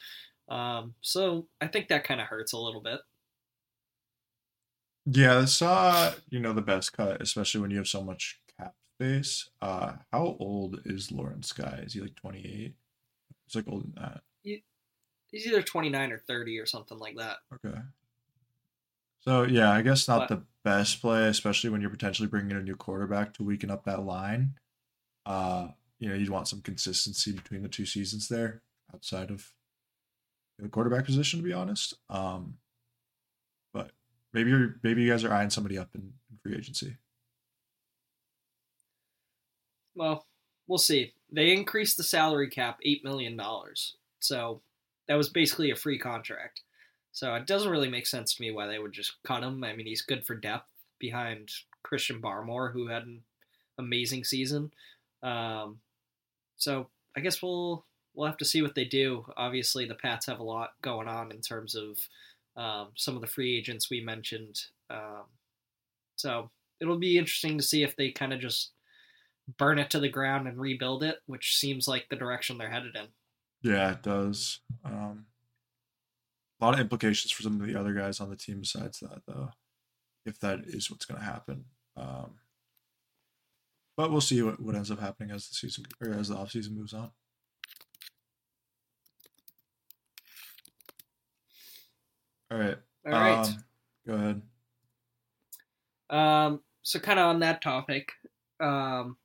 Um, 0.48 0.94
so 1.00 1.46
I 1.60 1.68
think 1.68 1.88
that 1.88 2.04
kind 2.04 2.20
of 2.20 2.26
hurts 2.26 2.52
a 2.52 2.58
little 2.58 2.80
bit. 2.82 3.00
Yeah, 5.06 5.42
it's 5.42 5.60
uh, 5.60 6.14
you 6.30 6.40
know, 6.40 6.52
the 6.52 6.62
best 6.62 6.92
cut, 6.92 7.20
especially 7.20 7.60
when 7.60 7.70
you 7.70 7.76
have 7.78 7.88
so 7.88 8.02
much 8.02 8.40
cap 8.58 8.74
space. 8.94 9.50
Uh, 9.60 9.92
how 10.12 10.36
old 10.38 10.80
is 10.84 11.12
Lawrence 11.12 11.52
Guy? 11.52 11.82
Is 11.84 11.92
he 11.92 12.00
like 12.00 12.14
twenty 12.14 12.40
eight? 12.40 12.74
He's 13.46 13.56
like 13.56 13.68
older 13.68 13.84
than 13.84 14.02
that. 14.02 14.22
He's 15.34 15.48
either 15.48 15.62
29 15.62 16.12
or 16.12 16.18
30 16.18 16.60
or 16.60 16.66
something 16.66 16.96
like 16.96 17.16
that. 17.16 17.38
Okay. 17.52 17.76
So 19.18 19.42
yeah, 19.42 19.72
I 19.72 19.82
guess 19.82 20.06
not 20.06 20.28
but, 20.28 20.36
the 20.36 20.44
best 20.62 21.00
play, 21.00 21.26
especially 21.26 21.70
when 21.70 21.80
you're 21.80 21.90
potentially 21.90 22.28
bringing 22.28 22.52
in 22.52 22.58
a 22.58 22.62
new 22.62 22.76
quarterback 22.76 23.34
to 23.34 23.42
weaken 23.42 23.68
up 23.68 23.84
that 23.84 24.04
line. 24.04 24.54
Uh, 25.26 25.68
you 25.98 26.08
know, 26.08 26.14
you'd 26.14 26.30
want 26.30 26.46
some 26.46 26.60
consistency 26.60 27.32
between 27.32 27.62
the 27.62 27.68
two 27.68 27.84
seasons 27.84 28.28
there, 28.28 28.62
outside 28.94 29.32
of 29.32 29.50
the 30.60 30.68
quarterback 30.68 31.04
position, 31.04 31.40
to 31.40 31.44
be 31.44 31.52
honest. 31.52 31.94
Um, 32.08 32.58
maybe 34.34 34.50
you're 34.50 34.76
maybe 34.82 35.02
you 35.02 35.10
guys 35.10 35.24
are 35.24 35.32
eyeing 35.32 35.50
somebody 35.50 35.78
up 35.78 35.88
in, 35.94 36.12
free 36.42 36.56
agency. 36.56 36.96
Well, 39.94 40.26
we'll 40.66 40.78
see. 40.78 41.14
They 41.32 41.52
increased 41.52 41.96
the 41.96 42.02
salary 42.02 42.50
cap 42.50 42.78
eight 42.82 43.04
million 43.04 43.36
dollars, 43.36 43.96
so 44.18 44.60
that 45.08 45.14
was 45.14 45.28
basically 45.28 45.70
a 45.70 45.76
free 45.76 45.98
contract. 45.98 46.62
So 47.12 47.34
it 47.36 47.46
doesn't 47.46 47.70
really 47.70 47.88
make 47.88 48.06
sense 48.06 48.34
to 48.34 48.42
me 48.42 48.50
why 48.50 48.66
they 48.66 48.80
would 48.80 48.92
just 48.92 49.22
cut 49.24 49.44
him. 49.44 49.62
I 49.62 49.74
mean, 49.74 49.86
he's 49.86 50.02
good 50.02 50.26
for 50.26 50.34
depth 50.34 50.68
behind 50.98 51.50
Christian 51.84 52.20
Barmore, 52.20 52.72
who 52.72 52.88
had 52.88 53.04
an 53.04 53.22
amazing 53.78 54.24
season. 54.24 54.72
Um, 55.22 55.78
so 56.56 56.88
I 57.16 57.20
guess 57.20 57.40
we'll 57.40 57.84
we'll 58.14 58.26
have 58.26 58.36
to 58.38 58.44
see 58.44 58.62
what 58.62 58.74
they 58.74 58.84
do. 58.84 59.24
Obviously, 59.36 59.86
the 59.86 59.94
Pats 59.94 60.26
have 60.26 60.40
a 60.40 60.44
lot 60.44 60.72
going 60.82 61.08
on 61.08 61.30
in 61.30 61.40
terms 61.40 61.74
of 61.74 61.98
um, 62.56 62.88
some 62.96 63.14
of 63.14 63.20
the 63.20 63.26
free 63.26 63.56
agents 63.56 63.90
we 63.90 64.00
mentioned. 64.00 64.56
Um, 64.90 65.24
so 66.16 66.50
it'll 66.80 66.98
be 66.98 67.18
interesting 67.18 67.58
to 67.58 67.64
see 67.64 67.82
if 67.82 67.96
they 67.96 68.10
kind 68.10 68.32
of 68.32 68.40
just 68.40 68.72
burn 69.58 69.78
it 69.78 69.90
to 69.90 70.00
the 70.00 70.08
ground 70.08 70.48
and 70.48 70.58
rebuild 70.58 71.02
it, 71.02 71.16
which 71.26 71.56
seems 71.56 71.86
like 71.86 72.06
the 72.08 72.16
direction 72.16 72.58
they're 72.58 72.70
headed 72.70 72.96
in. 72.96 73.08
Yeah, 73.62 73.92
it 73.92 74.02
does. 74.02 74.60
Um, 74.84 75.26
a 76.60 76.64
lot 76.64 76.74
of 76.74 76.80
implications 76.80 77.32
for 77.32 77.42
some 77.42 77.60
of 77.60 77.66
the 77.66 77.78
other 77.78 77.92
guys 77.92 78.20
on 78.20 78.30
the 78.30 78.36
team 78.36 78.60
besides 78.60 79.00
that, 79.00 79.22
though, 79.26 79.50
if 80.24 80.38
that 80.40 80.60
is 80.66 80.90
what's 80.90 81.04
going 81.04 81.20
to 81.20 81.26
happen. 81.26 81.64
Um, 81.96 82.34
but 83.96 84.10
we'll 84.10 84.20
see 84.20 84.42
what, 84.42 84.60
what 84.60 84.74
ends 84.74 84.90
up 84.90 85.00
happening 85.00 85.30
as 85.30 85.48
the 85.48 85.54
season 85.54 85.84
or 86.00 86.12
as 86.12 86.28
the 86.28 86.36
offseason 86.36 86.76
moves 86.76 86.94
on. 86.94 87.10
All 92.50 92.58
right. 92.58 92.76
All 93.06 93.12
right. 93.12 93.46
Um, 93.46 93.64
go 94.06 94.14
ahead. 94.14 94.42
Um, 96.10 96.60
so 96.82 96.98
kind 96.98 97.18
of 97.18 97.26
on 97.26 97.40
that 97.40 97.62
topic, 97.62 98.12
um, 98.60 99.16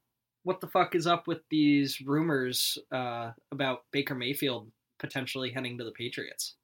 what 0.44 0.62
the 0.62 0.68
fuck 0.68 0.96
is 0.96 1.06
up 1.06 1.28
with 1.28 1.40
these 1.50 2.02
rumors 2.02 2.78
uh, 2.92 3.32
about 3.52 3.84
Baker 3.92 4.16
Mayfield 4.16 4.72
potentially 4.98 5.52
heading 5.52 5.78
to 5.78 5.84
the 5.84 5.92
Patriots? 5.92 6.56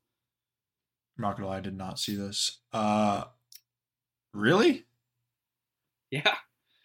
I'm 1.17 1.24
not 1.24 1.38
gonna 1.38 1.47
lie, 1.47 1.57
I 1.57 1.62
did 1.62 1.77
not 1.77 2.00
see 2.00 2.15
this. 2.15 2.59
Uh, 2.74 3.25
really? 4.33 4.85
Yeah. 6.12 6.35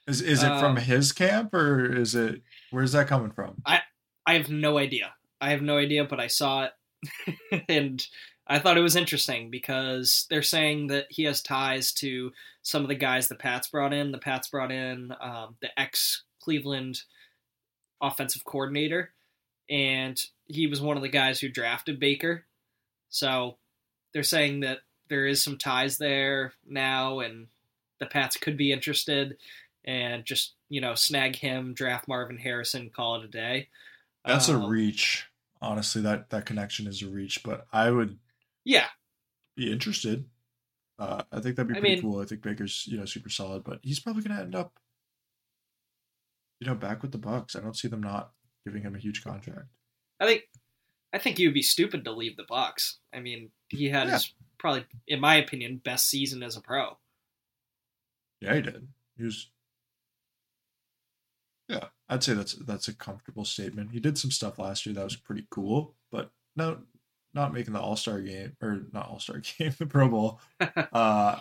Is 0.07 0.21
is 0.23 0.43
it 0.43 0.59
from 0.59 0.73
um, 0.73 0.77
his 0.77 1.13
camp 1.13 1.55
or 1.55 1.95
is 1.95 2.15
it 2.15 2.43
where's 2.71 2.93
that 2.93 3.07
coming 3.07 3.31
from? 3.31 3.63
I 3.65 3.81
I 4.27 4.35
have 4.35 4.51
no 4.51 4.79
idea. 4.79 5.15
I 5.41 5.51
have 5.51 5.63
no 5.63 5.79
idea, 5.79 6.05
but 6.05 6.19
I 6.19 6.27
saw 6.27 6.65
it 6.65 7.65
and 7.69 8.05
I 8.51 8.59
thought 8.59 8.77
it 8.77 8.83
was 8.83 8.97
interesting 8.97 9.49
because 9.49 10.27
they're 10.29 10.43
saying 10.43 10.89
that 10.89 11.07
he 11.09 11.23
has 11.23 11.41
ties 11.41 11.93
to 11.95 12.33
some 12.63 12.83
of 12.83 12.89
the 12.89 12.97
guys 12.97 13.29
the 13.29 13.37
Pats 13.37 13.69
brought 13.69 13.93
in. 13.93 14.11
The 14.11 14.19
Pats 14.19 14.49
brought 14.49 14.73
in 14.73 15.15
um, 15.21 15.55
the 15.63 15.69
ex 15.79 16.25
Cleveland 16.43 17.03
offensive 18.03 18.45
coordinator, 18.45 19.13
and 19.71 20.21
he 20.49 20.67
was 20.67 20.81
one 20.81 20.97
of 20.97 21.03
the 21.05 21.09
guys 21.09 21.39
who 21.39 21.49
drafted 21.49 22.01
Baker. 22.01 22.45
So 23.09 23.57
they're 24.13 24.25
saying 24.25 24.61
that 24.61 24.79
there 25.09 25.29
is 25.29 25.41
some 25.41 25.57
ties 25.57 25.97
there 25.99 26.53
now, 26.67 27.21
and 27.21 27.47
the 28.01 28.07
Pats 28.07 28.37
could 28.37 28.57
be 28.57 28.73
interested 28.73 29.37
and 29.85 30.25
just 30.25 30.55
you 30.69 30.81
know 30.81 30.97
snag 30.97 31.37
him, 31.37 31.73
draft 31.73 32.09
Marvin 32.09 32.37
Harrison, 32.39 32.91
call 32.91 33.15
it 33.15 33.25
a 33.25 33.29
day. 33.29 33.69
That's 34.25 34.49
um, 34.49 34.65
a 34.65 34.69
reach. 34.69 35.29
Honestly, 35.63 36.03
that 36.03 36.31
that 36.31 36.47
connection 36.47 36.89
is 36.89 37.01
a 37.01 37.09
reach, 37.09 37.45
but 37.45 37.69
I 37.73 37.93
would 37.93 38.19
yeah 38.71 38.87
be 39.57 39.73
interested. 39.73 40.25
Uh, 40.99 41.23
I 41.33 41.41
think 41.41 41.57
that'd 41.57 41.69
be 41.69 41.75
pretty 41.75 41.97
mean, 41.97 42.03
cool. 42.03 42.21
I 42.21 42.25
think 42.27 42.43
Baker's 42.43 42.87
you 42.87 42.99
know 42.99 43.05
super 43.05 43.31
solid, 43.31 43.65
but 43.65 43.81
he's 43.83 44.01
probably 44.01 44.23
going 44.23 44.37
to 44.37 44.43
end 44.43 44.55
up 44.55 44.79
you 46.61 46.67
know, 46.67 46.75
back 46.75 47.03
with 47.03 47.13
the 47.13 47.19
Bucs. 47.19 47.57
I 47.57 47.61
don't 47.61 47.77
see 47.77 47.89
them 47.89 48.03
not 48.03 48.33
giving 48.65 48.83
him 48.83 48.95
a 48.95 48.99
huge 48.99 49.25
contract. 49.25 49.67
I 50.21 50.27
think 50.27 50.43
I 51.13 51.19
think 51.19 51.39
he 51.39 51.47
would 51.47 51.55
be 51.55 51.63
stupid 51.63 52.05
to 52.05 52.13
leave 52.13 52.37
the 52.37 52.45
Bucs. 52.45 52.97
I 53.13 53.21
mean, 53.21 53.51
he 53.69 53.89
had 53.89 54.07
yeah. 54.07 54.15
his 54.15 54.33
probably, 54.59 54.85
in 55.09 55.21
my 55.21 55.37
opinion, 55.37 55.81
best 55.83 56.09
season 56.09 56.43
as 56.43 56.57
a 56.57 56.61
pro. 56.61 56.99
Yeah, 58.41 58.55
he 58.55 58.63
did. 58.63 58.89
He 59.17 59.25
was. 59.25 59.51
Yeah, 61.69 61.87
I'd 62.09 62.23
say 62.23 62.35
that's 62.35 62.55
that's 62.55 62.89
a 62.89 62.95
comfortable 62.95 63.45
statement. 63.45 63.93
He 63.93 64.01
did 64.01 64.19
some 64.19 64.31
stuff 64.31 64.59
last 64.59 64.85
year 64.85 64.95
that 64.95 65.05
was 65.05 65.17
pretty 65.17 65.47
cool, 65.51 65.95
but 66.13 66.31
no, 66.57 66.79
not 67.35 67.53
making 67.53 67.73
the 67.73 67.81
All 67.81 67.97
Star 67.97 68.21
game 68.21 68.57
or 68.61 68.83
not 68.93 69.09
All 69.09 69.21
Star 69.21 69.41
game, 69.59 69.75
the 69.79 69.87
Pro 69.87 70.09
Bowl. 70.09 70.41
uh, 70.61 71.39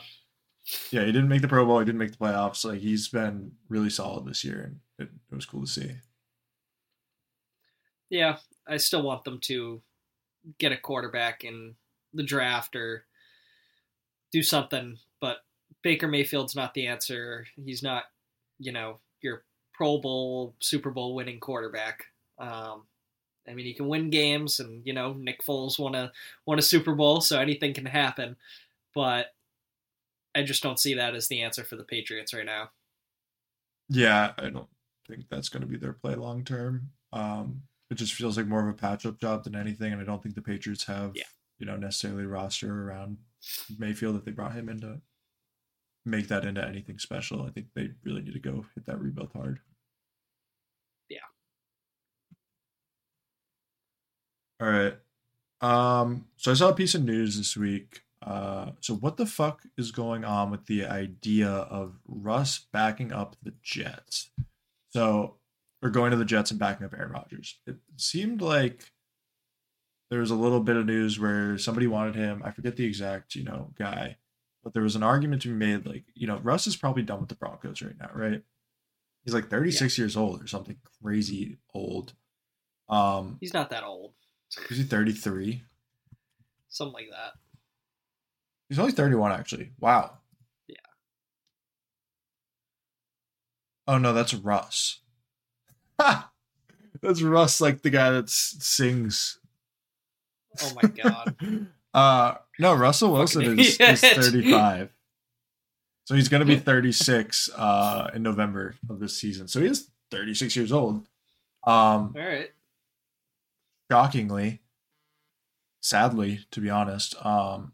yeah, 0.91 1.05
he 1.05 1.11
didn't 1.11 1.29
make 1.29 1.41
the 1.41 1.47
Pro 1.47 1.65
Bowl. 1.65 1.79
He 1.79 1.85
didn't 1.85 1.99
make 1.99 2.11
the 2.11 2.17
playoffs. 2.17 2.65
Like 2.65 2.79
he's 2.79 3.07
been 3.07 3.53
really 3.69 3.89
solid 3.89 4.25
this 4.25 4.43
year, 4.43 4.61
and 4.61 4.79
it, 4.99 5.11
it 5.31 5.35
was 5.35 5.45
cool 5.45 5.61
to 5.61 5.67
see. 5.67 5.91
Yeah, 8.09 8.37
I 8.67 8.77
still 8.77 9.03
want 9.03 9.23
them 9.23 9.39
to 9.43 9.81
get 10.57 10.71
a 10.71 10.77
quarterback 10.77 11.43
in 11.43 11.75
the 12.13 12.23
draft 12.23 12.75
or 12.75 13.05
do 14.31 14.41
something, 14.41 14.97
but 15.19 15.37
Baker 15.83 16.07
Mayfield's 16.07 16.55
not 16.55 16.73
the 16.73 16.87
answer. 16.87 17.45
He's 17.63 17.83
not, 17.83 18.05
you 18.57 18.71
know, 18.71 18.99
your 19.21 19.43
Pro 19.73 19.99
Bowl, 19.99 20.55
Super 20.59 20.91
Bowl 20.91 21.15
winning 21.15 21.39
quarterback. 21.39 22.05
Um, 22.39 22.83
I 23.47 23.53
mean, 23.53 23.65
he 23.65 23.73
can 23.73 23.87
win 23.87 24.09
games, 24.09 24.59
and 24.59 24.85
you 24.85 24.93
know, 24.93 25.13
Nick 25.13 25.43
Foles 25.43 25.79
won 25.79 25.95
a 25.95 26.11
won 26.45 26.59
a 26.59 26.63
Super 26.63 26.93
Bowl, 26.93 27.21
so 27.21 27.39
anything 27.39 27.73
can 27.73 27.85
happen. 27.85 28.35
But 28.93 29.27
I 30.35 30.43
just 30.43 30.63
don't 30.63 30.79
see 30.79 30.93
that 30.95 31.15
as 31.15 31.27
the 31.27 31.41
answer 31.41 31.63
for 31.63 31.75
the 31.75 31.83
Patriots 31.83 32.33
right 32.33 32.45
now. 32.45 32.71
Yeah, 33.89 34.33
I 34.37 34.49
don't 34.49 34.67
think 35.07 35.25
that's 35.29 35.49
going 35.49 35.61
to 35.61 35.67
be 35.67 35.77
their 35.77 35.93
play 35.93 36.15
long 36.15 36.43
term. 36.43 36.89
Um, 37.11 37.63
it 37.89 37.95
just 37.95 38.13
feels 38.13 38.37
like 38.37 38.45
more 38.45 38.61
of 38.61 38.67
a 38.67 38.77
patch 38.77 39.05
up 39.05 39.19
job 39.19 39.43
than 39.43 39.55
anything, 39.55 39.93
and 39.93 40.01
I 40.01 40.05
don't 40.05 40.21
think 40.21 40.35
the 40.35 40.41
Patriots 40.41 40.85
have 40.85 41.13
yeah. 41.15 41.23
you 41.57 41.65
know 41.65 41.75
necessarily 41.75 42.25
roster 42.25 42.89
around 42.89 43.17
Mayfield 43.77 44.15
that 44.15 44.25
they 44.25 44.31
brought 44.31 44.53
him 44.53 44.69
in 44.69 44.79
to 44.81 45.01
make 46.05 46.27
that 46.27 46.45
into 46.45 46.65
anything 46.65 46.99
special. 46.99 47.43
I 47.43 47.49
think 47.49 47.67
they 47.73 47.89
really 48.03 48.21
need 48.21 48.33
to 48.33 48.39
go 48.39 48.65
hit 48.75 48.85
that 48.85 48.99
rebuild 48.99 49.31
hard. 49.33 49.59
Yeah. 51.09 51.19
All 54.59 54.69
right. 54.69 54.97
Um, 55.61 56.25
so 56.37 56.51
I 56.51 56.55
saw 56.55 56.69
a 56.69 56.75
piece 56.75 56.95
of 56.95 57.03
news 57.03 57.37
this 57.37 57.55
week. 57.55 58.01
Uh, 58.21 58.71
so 58.81 58.95
what 58.95 59.17
the 59.17 59.25
fuck 59.25 59.63
is 59.77 59.91
going 59.91 60.25
on 60.25 60.51
with 60.51 60.65
the 60.65 60.85
idea 60.85 61.49
of 61.49 61.99
Russ 62.07 62.65
backing 62.71 63.13
up 63.13 63.35
the 63.41 63.53
Jets? 63.63 64.31
So 64.89 65.35
or 65.81 65.89
going 65.89 66.11
to 66.11 66.17
the 66.17 66.25
Jets 66.25 66.51
and 66.51 66.59
backing 66.59 66.85
up 66.85 66.93
Aaron 66.93 67.11
Rodgers. 67.11 67.59
It 67.65 67.77
seemed 67.97 68.41
like 68.41 68.91
there 70.09 70.19
was 70.19 70.31
a 70.31 70.35
little 70.35 70.59
bit 70.59 70.75
of 70.75 70.85
news 70.85 71.19
where 71.19 71.57
somebody 71.57 71.87
wanted 71.87 72.15
him. 72.15 72.41
I 72.43 72.51
forget 72.51 72.75
the 72.75 72.85
exact, 72.85 73.35
you 73.35 73.43
know, 73.43 73.71
guy, 73.77 74.17
but 74.63 74.73
there 74.73 74.83
was 74.83 74.95
an 74.95 75.03
argument 75.03 75.41
to 75.43 75.49
be 75.49 75.53
made 75.53 75.85
like, 75.85 76.05
you 76.15 76.27
know, 76.27 76.39
Russ 76.39 76.67
is 76.67 76.75
probably 76.75 77.03
done 77.03 77.19
with 77.19 77.29
the 77.29 77.35
Broncos 77.35 77.81
right 77.81 77.97
now, 77.99 78.09
right? 78.13 78.41
He's 79.23 79.33
like 79.33 79.49
36 79.49 79.97
yeah. 79.97 80.01
years 80.01 80.17
old 80.17 80.43
or 80.43 80.47
something 80.47 80.77
crazy 81.01 81.57
old. 81.73 82.13
Um 82.89 83.37
He's 83.39 83.53
not 83.53 83.69
that 83.69 83.83
old. 83.83 84.13
Is 84.69 84.77
he 84.77 84.83
33? 84.83 85.63
Something 86.69 86.93
like 86.93 87.09
that. 87.11 87.33
He's 88.67 88.79
only 88.79 88.91
31 88.91 89.31
actually. 89.31 89.71
Wow. 89.79 90.17
Yeah. 90.67 90.75
Oh 93.87 93.97
no, 93.97 94.13
that's 94.13 94.33
Russ. 94.33 95.01
Ha! 95.99 96.31
that's 97.01 97.21
Russ 97.21 97.59
like 97.61 97.81
the 97.81 97.89
guy 97.89 98.11
that 98.11 98.29
sings. 98.29 99.39
Oh 100.61 100.71
my 100.75 100.89
god. 100.89 101.35
uh 101.93 102.35
no, 102.59 102.73
Russell 102.75 103.13
Wilson 103.13 103.59
is, 103.59 103.79
is 103.79 104.01
35. 104.01 104.89
So 106.05 106.15
he's 106.15 106.27
going 106.27 106.39
to 106.39 106.45
be 106.47 106.57
36 106.57 107.51
uh, 107.55 108.09
in 108.15 108.23
November 108.23 108.73
of 108.89 108.99
this 108.99 109.15
season. 109.15 109.47
So 109.47 109.59
he 109.59 109.67
is 109.67 109.91
36 110.09 110.55
years 110.55 110.71
old. 110.71 111.07
Um, 111.67 112.15
All 112.17 112.25
right. 112.25 112.49
Shockingly, 113.91 114.61
sadly, 115.81 116.45
to 116.51 116.61
be 116.61 116.69
honest. 116.69 117.15
Um, 117.25 117.73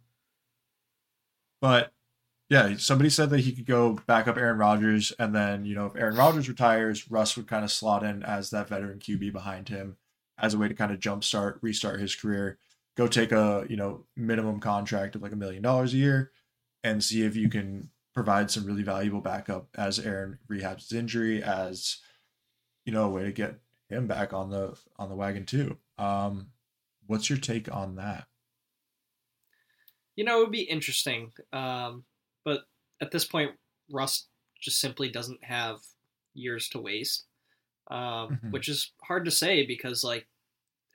but 1.62 1.92
yeah, 2.50 2.76
somebody 2.78 3.10
said 3.10 3.32
that 3.32 3.40
he 3.40 3.52
could 3.54 3.66
go 3.66 3.94
back 4.06 4.28
up 4.28 4.38
Aaron 4.38 4.60
Rodgers, 4.60 5.12
and 5.18 5.34
then 5.34 5.66
you 5.66 5.76
know 5.76 5.88
if 5.88 5.96
Aaron 5.96 6.16
Rodgers 6.16 6.48
retires, 6.48 7.10
Russ 7.10 7.36
would 7.36 7.48
kind 7.48 7.64
of 7.64 7.72
slot 7.72 8.04
in 8.04 8.24
as 8.24 8.52
that 8.52 8.70
veteran 8.70 9.00
QB 9.00 9.34
behind 9.34 9.70
him, 9.70 9.98
as 10.38 10.54
a 10.54 10.58
way 10.58 10.68
to 10.68 10.74
kind 10.74 10.92
of 10.92 11.00
jumpstart, 11.00 11.58
restart 11.62 12.00
his 12.00 12.16
career. 12.16 12.60
Go 12.96 13.08
take 13.08 13.32
a 13.32 13.66
you 13.68 13.78
know 13.78 14.06
minimum 14.16 14.60
contract 14.60 15.16
of 15.16 15.24
like 15.24 15.32
a 15.32 15.38
million 15.38 15.64
dollars 15.64 15.94
a 15.94 15.98
year, 15.98 16.32
and 16.84 17.04
see 17.04 17.24
if 17.24 17.36
you 17.36 17.50
can 17.50 17.90
provide 18.14 18.52
some 18.52 18.66
really 18.66 18.84
valuable 18.84 19.22
backup 19.22 19.68
as 19.76 20.00
Aaron 20.00 20.40
rehabs 20.50 20.90
his 20.90 20.94
injury 20.94 21.44
as 21.44 21.98
you 22.86 22.94
know 22.94 23.06
a 23.06 23.10
way 23.10 23.24
to 23.24 23.32
get 23.32 23.60
him 23.90 24.08
back 24.08 24.34
on 24.34 24.50
the 24.50 24.78
on 24.98 25.10
the 25.10 25.16
wagon 25.16 25.46
too. 25.46 25.78
Um, 25.98 26.48
what's 27.08 27.30
your 27.30 27.40
take 27.40 27.74
on 27.74 27.96
that? 27.96 28.26
You 30.16 30.24
know, 30.24 30.40
it 30.40 30.44
would 30.44 30.52
be 30.52 30.62
interesting, 30.62 31.32
um, 31.52 32.06
but 32.44 32.62
at 33.02 33.12
this 33.12 33.26
point, 33.26 33.52
Russ 33.92 34.28
just 34.62 34.80
simply 34.80 35.10
doesn't 35.10 35.44
have 35.44 35.80
years 36.34 36.70
to 36.70 36.80
waste, 36.80 37.26
um, 37.92 38.00
mm-hmm. 38.00 38.52
which 38.52 38.70
is 38.70 38.92
hard 39.04 39.26
to 39.26 39.32
say 39.32 39.66
because 39.66 40.04
like 40.04 40.28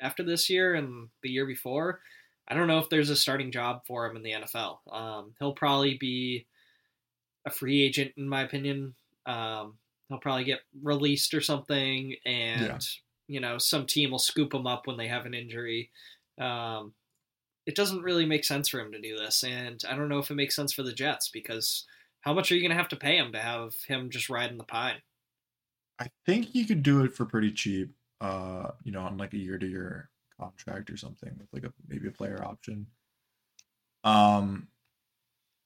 after 0.01 0.23
this 0.23 0.49
year 0.49 0.75
and 0.75 1.09
the 1.23 1.29
year 1.29 1.47
before, 1.47 2.01
I 2.49 2.55
don't 2.55 2.67
know 2.67 2.79
if 2.79 2.89
there's 2.89 3.11
a 3.11 3.17
starting 3.17 3.53
job 3.53 3.83
for 3.87 4.07
him 4.07 4.17
in 4.17 4.23
the 4.23 4.33
NFL. 4.33 4.79
Um, 4.91 5.35
he'll 5.39 5.53
probably 5.53 5.97
be 5.99 6.47
a 7.47 7.51
free 7.51 7.83
agent, 7.83 8.13
in 8.17 8.29
my 8.29 8.43
opinion. 8.43 8.95
Um, 9.27 9.75
he'll 10.11 10.19
probably 10.19 10.45
get 10.45 10.61
released 10.83 11.33
or 11.33 11.41
something, 11.41 12.17
and 12.27 12.61
yeah. 12.61 12.79
you 13.29 13.41
know 13.41 13.57
some 13.57 13.87
team 13.87 14.11
will 14.11 14.19
scoop 14.19 14.53
him 14.53 14.67
up 14.67 14.87
when 14.87 14.99
they 14.99 15.09
have 15.09 15.25
an 15.25 15.33
injury. 15.33 15.91
Um, 16.39 16.93
it 17.65 17.77
doesn't 17.77 18.03
really 18.03 18.27
make 18.27 18.45
sense 18.45 18.69
for 18.69 18.81
him 18.81 18.93
to 18.93 19.01
do 19.01 19.17
this, 19.17 19.43
and 19.43 19.83
I 19.89 19.97
don't 19.97 20.09
know 20.11 20.19
if 20.19 20.31
it 20.31 20.35
makes 20.35 20.57
sense 20.57 20.73
for 20.75 20.83
the 20.83 20.93
Jets 20.93 21.31
because 21.31 21.87
how 22.21 22.35
much 22.35 22.53
are 22.53 22.57
you 22.57 22.61
going 22.61 22.71
to 22.73 22.77
have 22.77 22.89
to 22.89 22.97
pay 22.97 23.17
him 23.17 23.33
to 23.33 23.39
have 23.39 23.75
him 23.87 24.11
just 24.11 24.29
ride 24.29 24.51
in 24.51 24.59
the 24.59 24.65
pine? 24.65 25.01
I 25.99 26.09
think 26.27 26.55
you 26.55 26.67
could 26.67 26.83
do 26.83 27.05
it 27.05 27.15
for 27.15 27.25
pretty 27.25 27.53
cheap. 27.53 27.95
Uh, 28.21 28.73
you 28.85 28.93
know, 28.93 29.01
on 29.01 29.17
like 29.17 29.33
a 29.33 29.39
year-to-year 29.39 30.11
contract 30.39 30.91
or 30.91 30.97
something 30.99 31.31
with 31.39 31.49
like 31.55 31.65
a 31.65 31.73
maybe 31.89 32.09
a 32.09 32.11
player 32.11 32.45
option. 32.45 32.87
Um, 34.05 34.69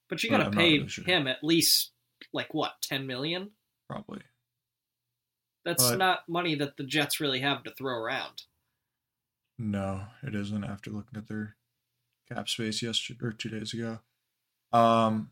but 0.07 0.23
you 0.23 0.29
got 0.29 0.37
to 0.37 0.51
pay 0.51 0.77
really 0.77 0.87
sure. 0.87 1.03
him 1.03 1.27
at 1.27 1.43
least 1.43 1.91
like 2.33 2.53
what, 2.53 2.73
10 2.81 3.07
million? 3.07 3.51
Probably. 3.89 4.21
That's 5.65 5.89
but, 5.89 5.97
not 5.97 6.29
money 6.29 6.55
that 6.55 6.77
the 6.77 6.83
Jets 6.83 7.19
really 7.19 7.39
have 7.39 7.63
to 7.63 7.71
throw 7.71 7.97
around. 7.97 8.43
No, 9.57 10.03
it 10.23 10.35
isn't 10.35 10.63
after 10.63 10.91
looking 10.91 11.17
at 11.17 11.27
their 11.27 11.55
cap 12.31 12.47
space 12.47 12.81
yesterday 12.81 13.19
or 13.21 13.31
2 13.31 13.49
days 13.49 13.73
ago. 13.73 13.99
Um 14.71 15.31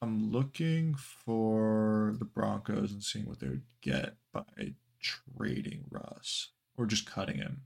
I'm 0.00 0.30
looking 0.30 0.94
for 0.94 2.14
the 2.18 2.24
Broncos 2.24 2.92
and 2.92 3.02
seeing 3.02 3.26
what 3.26 3.40
they 3.40 3.48
would 3.48 3.64
get 3.80 4.14
by 4.32 4.74
trading 5.00 5.84
Russ 5.90 6.50
or 6.76 6.86
just 6.86 7.10
cutting 7.10 7.38
him. 7.38 7.62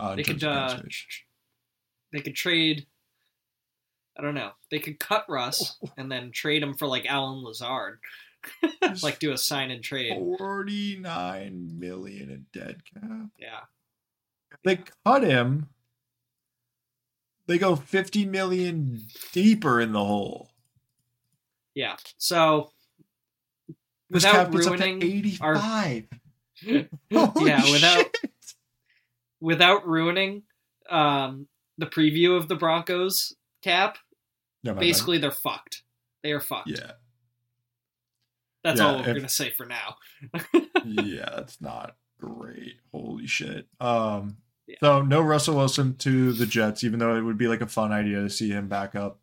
Uh, 0.00 0.16
they 0.16 0.24
could 0.24 0.42
uh, 0.42 0.76
they 2.12 2.20
could 2.20 2.34
trade 2.34 2.86
I 4.16 4.22
don't 4.22 4.34
know. 4.34 4.52
They 4.70 4.78
could 4.78 4.98
cut 5.00 5.24
Russ 5.28 5.78
and 5.96 6.10
then 6.10 6.30
trade 6.32 6.62
him 6.62 6.74
for 6.74 6.86
like 6.86 7.06
Allen 7.06 7.42
Lazard. 7.42 8.00
Like 9.02 9.18
do 9.18 9.32
a 9.32 9.38
sign 9.38 9.70
and 9.70 9.82
trade. 9.82 10.12
Forty 10.38 10.96
nine 10.96 11.78
million 11.78 12.30
in 12.30 12.46
dead 12.52 12.82
cap. 12.84 13.28
Yeah. 13.38 13.60
If 14.52 14.58
they 14.64 14.84
cut 15.04 15.22
him, 15.22 15.68
they 17.46 17.58
go 17.58 17.76
fifty 17.76 18.24
million 18.24 19.02
deeper 19.32 19.80
in 19.80 19.92
the 19.92 20.04
hole. 20.04 20.50
Yeah. 21.74 21.96
So 22.18 22.72
without 24.10 24.54
ruining 24.54 25.02
eighty 25.02 25.36
five. 25.36 26.04
yeah, 26.62 26.84
without 27.10 27.98
shit. 27.98 28.16
without 29.40 29.86
ruining 29.86 30.44
um, 30.88 31.48
the 31.78 31.86
preview 31.86 32.36
of 32.36 32.48
the 32.48 32.54
Broncos 32.54 33.34
cap, 33.62 33.98
no, 34.62 34.74
basically 34.74 35.18
they're 35.18 35.30
fucked. 35.30 35.82
They 36.22 36.32
are 36.32 36.40
fucked. 36.40 36.70
Yeah. 36.70 36.92
That's 38.64 38.80
yeah, 38.80 38.86
all 38.86 38.94
we're 38.96 39.10
if, 39.10 39.16
gonna 39.16 39.28
say 39.28 39.50
for 39.50 39.66
now. 39.66 39.96
yeah, 40.84 41.28
that's 41.36 41.60
not 41.60 41.96
great. 42.18 42.76
Holy 42.92 43.26
shit. 43.26 43.68
Um 43.78 44.38
yeah. 44.66 44.76
so 44.80 45.02
no 45.02 45.20
Russell 45.20 45.56
Wilson 45.56 45.96
to 45.98 46.32
the 46.32 46.46
Jets, 46.46 46.82
even 46.82 46.98
though 46.98 47.14
it 47.14 47.22
would 47.22 47.36
be 47.36 47.46
like 47.46 47.60
a 47.60 47.66
fun 47.66 47.92
idea 47.92 48.22
to 48.22 48.30
see 48.30 48.50
him 48.50 48.66
back 48.68 48.94
up 48.94 49.20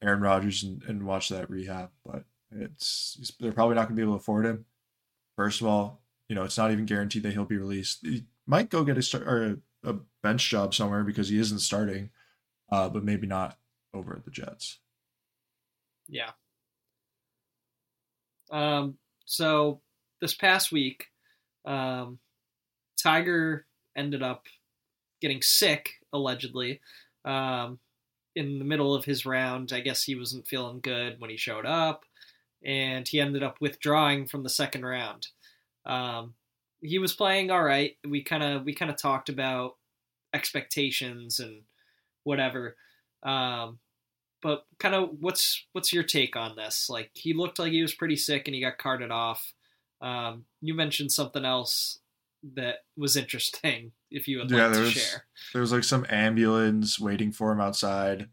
Aaron 0.00 0.20
Rodgers 0.20 0.62
and, 0.62 0.82
and 0.84 1.04
watch 1.04 1.28
that 1.28 1.50
rehab, 1.50 1.90
but 2.04 2.24
it's 2.52 3.34
they're 3.40 3.52
probably 3.52 3.74
not 3.74 3.88
gonna 3.88 3.96
be 3.96 4.02
able 4.02 4.12
to 4.12 4.20
afford 4.20 4.46
him. 4.46 4.64
First 5.36 5.60
of 5.60 5.66
all, 5.66 6.02
you 6.28 6.36
know, 6.36 6.44
it's 6.44 6.58
not 6.58 6.70
even 6.70 6.86
guaranteed 6.86 7.24
that 7.24 7.32
he'll 7.32 7.44
be 7.44 7.58
released. 7.58 7.98
He 8.02 8.24
might 8.46 8.70
go 8.70 8.84
get 8.84 8.98
a 8.98 9.02
start 9.02 9.26
or 9.26 9.58
a, 9.84 9.90
a 9.90 9.96
bench 10.22 10.48
job 10.48 10.72
somewhere 10.72 11.02
because 11.02 11.28
he 11.28 11.38
isn't 11.38 11.58
starting, 11.58 12.10
uh, 12.70 12.88
but 12.88 13.02
maybe 13.02 13.26
not 13.26 13.58
over 13.92 14.14
at 14.14 14.24
the 14.24 14.30
Jets. 14.30 14.78
Yeah. 16.08 16.30
Um, 18.52 18.98
so 19.24 19.80
this 20.20 20.34
past 20.34 20.70
week, 20.70 21.06
um, 21.64 22.18
Tiger 23.02 23.66
ended 23.96 24.22
up 24.22 24.44
getting 25.20 25.42
sick, 25.42 25.90
allegedly, 26.12 26.80
um, 27.24 27.78
in 28.36 28.58
the 28.58 28.64
middle 28.64 28.94
of 28.94 29.04
his 29.04 29.26
round. 29.26 29.72
I 29.72 29.80
guess 29.80 30.04
he 30.04 30.14
wasn't 30.14 30.46
feeling 30.46 30.80
good 30.80 31.20
when 31.20 31.30
he 31.30 31.36
showed 31.36 31.66
up, 31.66 32.04
and 32.64 33.06
he 33.08 33.20
ended 33.20 33.42
up 33.42 33.56
withdrawing 33.60 34.26
from 34.26 34.42
the 34.42 34.48
second 34.48 34.84
round. 34.84 35.28
Um, 35.86 36.34
he 36.80 36.98
was 36.98 37.12
playing 37.14 37.50
all 37.50 37.62
right. 37.62 37.96
We 38.06 38.22
kind 38.22 38.42
of 38.42 38.64
we 38.64 38.74
kind 38.74 38.90
of 38.90 38.96
talked 38.96 39.28
about 39.28 39.76
expectations 40.34 41.38
and 41.38 41.62
whatever. 42.24 42.76
Um, 43.22 43.78
but 44.42 44.66
kind 44.78 44.94
of 44.94 45.10
what's 45.20 45.64
what's 45.72 45.92
your 45.92 46.02
take 46.02 46.36
on 46.36 46.56
this? 46.56 46.88
Like 46.90 47.10
he 47.14 47.32
looked 47.32 47.58
like 47.58 47.72
he 47.72 47.82
was 47.82 47.94
pretty 47.94 48.16
sick 48.16 48.46
and 48.46 48.54
he 48.54 48.60
got 48.60 48.78
carted 48.78 49.10
off. 49.10 49.52
Um, 50.00 50.44
you 50.60 50.74
mentioned 50.74 51.12
something 51.12 51.44
else 51.44 52.00
that 52.54 52.78
was 52.96 53.16
interesting. 53.16 53.92
If 54.14 54.28
you 54.28 54.40
would 54.40 54.50
yeah, 54.50 54.66
like 54.66 54.74
to 54.74 54.80
was, 54.80 54.92
share, 54.92 55.24
there 55.54 55.62
was 55.62 55.72
like 55.72 55.84
some 55.84 56.04
ambulance 56.10 57.00
waiting 57.00 57.32
for 57.32 57.50
him 57.50 57.62
outside 57.62 58.28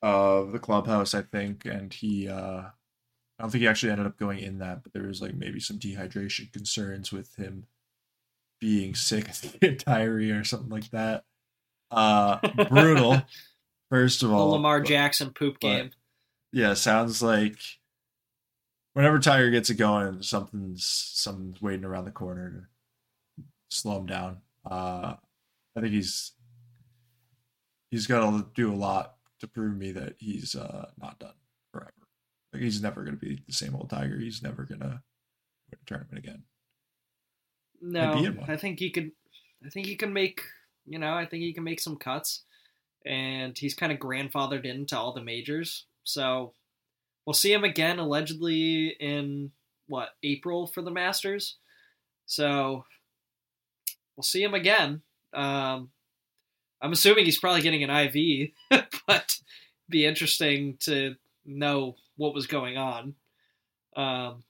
of 0.00 0.52
the 0.52 0.58
clubhouse, 0.58 1.12
I 1.12 1.20
think, 1.20 1.66
and 1.66 1.92
he. 1.92 2.28
uh 2.28 2.62
I 3.38 3.44
don't 3.44 3.50
think 3.50 3.60
he 3.60 3.68
actually 3.68 3.92
ended 3.92 4.06
up 4.06 4.18
going 4.18 4.38
in 4.38 4.58
that, 4.60 4.82
but 4.82 4.94
there 4.94 5.06
was 5.06 5.20
like 5.20 5.34
maybe 5.34 5.60
some 5.60 5.78
dehydration 5.78 6.50
concerns 6.50 7.12
with 7.12 7.36
him 7.36 7.66
being 8.58 8.94
sick, 8.94 9.28
I 9.28 9.32
think, 9.32 9.84
diarrhea 9.84 10.40
or 10.40 10.44
something 10.44 10.70
like 10.70 10.90
that. 10.92 11.24
Uh, 11.90 12.38
brutal. 12.68 13.22
First 13.90 14.22
of 14.22 14.32
all, 14.32 14.48
the 14.48 14.56
Lamar 14.56 14.80
Jackson 14.80 15.30
poop 15.30 15.60
game. 15.60 15.90
Yeah, 16.52 16.74
sounds 16.74 17.22
like 17.22 17.58
whenever 18.92 19.18
Tiger 19.18 19.50
gets 19.50 19.70
it 19.70 19.76
going, 19.76 20.22
something's 20.22 20.84
something's 20.86 21.62
waiting 21.62 21.84
around 21.84 22.04
the 22.04 22.10
corner 22.10 22.68
to 23.38 23.44
slow 23.70 23.98
him 23.98 24.06
down. 24.06 24.38
Uh, 24.68 25.14
I 25.76 25.80
think 25.80 25.92
he's 25.92 26.32
he's 27.90 28.06
got 28.06 28.20
to 28.20 28.46
do 28.54 28.72
a 28.72 28.76
lot 28.76 29.14
to 29.40 29.46
prove 29.46 29.76
me 29.76 29.92
that 29.92 30.16
he's 30.18 30.54
uh, 30.54 30.90
not 31.00 31.18
done 31.18 31.34
forever. 31.72 31.92
Like 32.52 32.62
he's 32.62 32.82
never 32.82 33.04
going 33.04 33.16
to 33.16 33.24
be 33.24 33.42
the 33.46 33.52
same 33.52 33.74
old 33.74 33.90
Tiger. 33.90 34.18
He's 34.18 34.42
never 34.42 34.64
going 34.64 34.80
to 34.80 35.02
win 35.70 35.78
a 35.80 35.86
tournament 35.86 36.18
again. 36.18 36.42
No, 37.80 38.34
I 38.48 38.56
think 38.56 38.78
he 38.80 38.90
could. 38.90 39.12
I 39.64 39.68
think 39.70 39.86
he 39.86 39.96
can 39.96 40.12
make. 40.12 40.42
You 40.86 40.98
know, 40.98 41.12
I 41.12 41.26
think 41.26 41.42
he 41.42 41.52
can 41.52 41.64
make 41.64 41.80
some 41.80 41.96
cuts, 41.96 42.44
and 43.08 43.56
he's 43.56 43.74
kind 43.74 43.90
of 43.90 43.98
grandfathered 43.98 44.66
into 44.66 44.96
all 44.96 45.12
the 45.12 45.22
majors. 45.22 45.86
So 46.04 46.52
we'll 47.24 47.34
see 47.34 47.52
him 47.52 47.64
again, 47.64 47.98
allegedly 47.98 48.88
in 49.00 49.50
what 49.86 50.10
April 50.22 50.66
for 50.66 50.82
the 50.82 50.90
Masters. 50.90 51.56
So 52.26 52.84
we'll 54.14 54.22
see 54.22 54.42
him 54.42 54.52
again. 54.52 55.00
Um, 55.32 55.90
I'm 56.82 56.92
assuming 56.92 57.24
he's 57.24 57.40
probably 57.40 57.62
getting 57.62 57.82
an 57.82 57.90
IV, 57.90 58.50
but 59.06 59.38
be 59.88 60.04
interesting 60.04 60.76
to 60.80 61.16
know 61.46 61.96
what 62.16 62.34
was 62.34 62.46
going 62.46 62.76
on. 62.76 63.14
Um, 63.96 64.44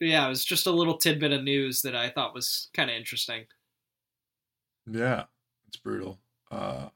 yeah, 0.00 0.26
it 0.26 0.28
was 0.28 0.44
just 0.44 0.66
a 0.66 0.72
little 0.72 0.96
tidbit 0.96 1.32
of 1.32 1.42
news 1.42 1.82
that 1.82 1.96
I 1.96 2.10
thought 2.10 2.34
was 2.34 2.68
kind 2.72 2.88
of 2.88 2.96
interesting. 2.96 3.46
Yeah, 4.86 5.24
it's 5.66 5.76
brutal. 5.76 6.18
Uh, 6.50 6.88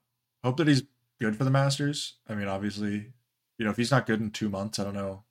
hope 0.49 0.57
that 0.57 0.69
he's 0.69 0.85
good 1.21 1.37
for 1.37 1.45
the 1.45 1.51
Masters. 1.51 2.17
I 2.27 2.35
mean, 2.35 2.49
obviously, 2.49 3.13
you 3.59 3.65
know, 3.65 3.71
if 3.71 3.77
he's 3.77 3.91
not 3.91 4.07
good 4.07 4.21
in 4.21 4.31
two 4.31 4.49
months, 4.49 4.79
I 4.79 4.85
don't 4.85 4.95
know 4.95 5.25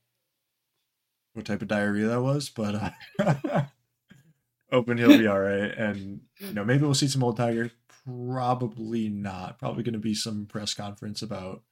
what 1.34 1.46
type 1.46 1.64
of 1.64 1.68
diarrhea 1.68 2.08
that 2.08 2.22
was, 2.22 2.50
but 2.50 2.94
uh, 3.20 3.64
hoping 4.72 4.98
he'll 4.98 5.18
be 5.18 5.28
all 5.28 5.40
right. 5.40 5.72
And 5.76 6.22
you 6.38 6.54
know, 6.54 6.64
maybe 6.64 6.84
we'll 6.84 6.94
see 6.94 7.08
some 7.08 7.24
old 7.24 7.38
Tiger. 7.38 7.72
Probably 8.06 9.10
not. 9.10 9.58
Probably 9.58 9.84
going 9.84 9.94
to 9.94 10.00
be 10.00 10.14
some 10.14 10.46
press 10.46 10.76
conference 10.76 11.24
about 11.24 11.64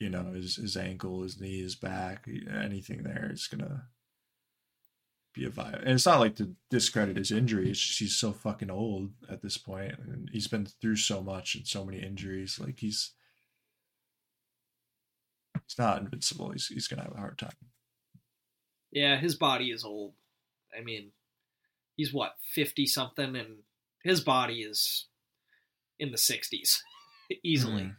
you 0.00 0.10
know 0.10 0.32
his 0.32 0.56
his 0.56 0.76
ankle, 0.76 1.22
his 1.22 1.40
knee, 1.40 1.62
his 1.62 1.76
back, 1.76 2.28
anything 2.52 3.04
there 3.04 3.30
is 3.32 3.46
gonna 3.46 3.84
be 5.34 5.44
a 5.44 5.50
vibe. 5.50 5.80
And 5.80 5.90
it's 5.90 6.06
not 6.06 6.20
like 6.20 6.36
to 6.36 6.54
discredit 6.70 7.16
his 7.16 7.30
injury. 7.30 7.70
It's 7.70 7.80
just 7.80 7.98
he's 7.98 8.16
so 8.16 8.32
fucking 8.32 8.70
old 8.70 9.10
at 9.30 9.42
this 9.42 9.56
point, 9.56 9.94
and 9.98 10.28
he's 10.32 10.48
been 10.48 10.66
through 10.66 10.96
so 10.96 11.22
much 11.22 11.54
and 11.54 11.66
so 11.66 11.84
many 11.84 11.98
injuries. 12.02 12.58
Like 12.60 12.78
he's 12.78 13.12
he's 15.66 15.78
not 15.78 16.00
invincible. 16.00 16.50
He's 16.50 16.66
he's 16.66 16.88
gonna 16.88 17.02
have 17.02 17.14
a 17.14 17.18
hard 17.18 17.38
time. 17.38 17.50
Yeah, 18.90 19.18
his 19.18 19.36
body 19.36 19.70
is 19.70 19.84
old. 19.84 20.14
I 20.76 20.82
mean, 20.82 21.10
he's 21.96 22.12
what 22.12 22.34
fifty 22.54 22.86
something, 22.86 23.36
and 23.36 23.58
his 24.02 24.20
body 24.20 24.62
is 24.62 25.06
in 25.98 26.10
the 26.10 26.18
sixties 26.18 26.82
easily. 27.42 27.92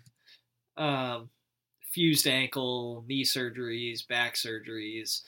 Mm. 0.77 0.83
Um, 0.83 1.29
fused 1.91 2.27
ankle, 2.27 3.03
knee 3.07 3.23
surgeries, 3.23 4.07
back 4.07 4.35
surgeries, 4.35 5.21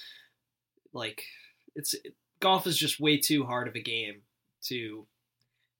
like 0.93 1.23
it's 1.75 1.93
it, 1.93 2.15
golf 2.39 2.67
is 2.67 2.77
just 2.77 2.99
way 2.99 3.17
too 3.17 3.43
hard 3.45 3.67
of 3.67 3.75
a 3.75 3.81
game 3.81 4.21
to 4.63 5.05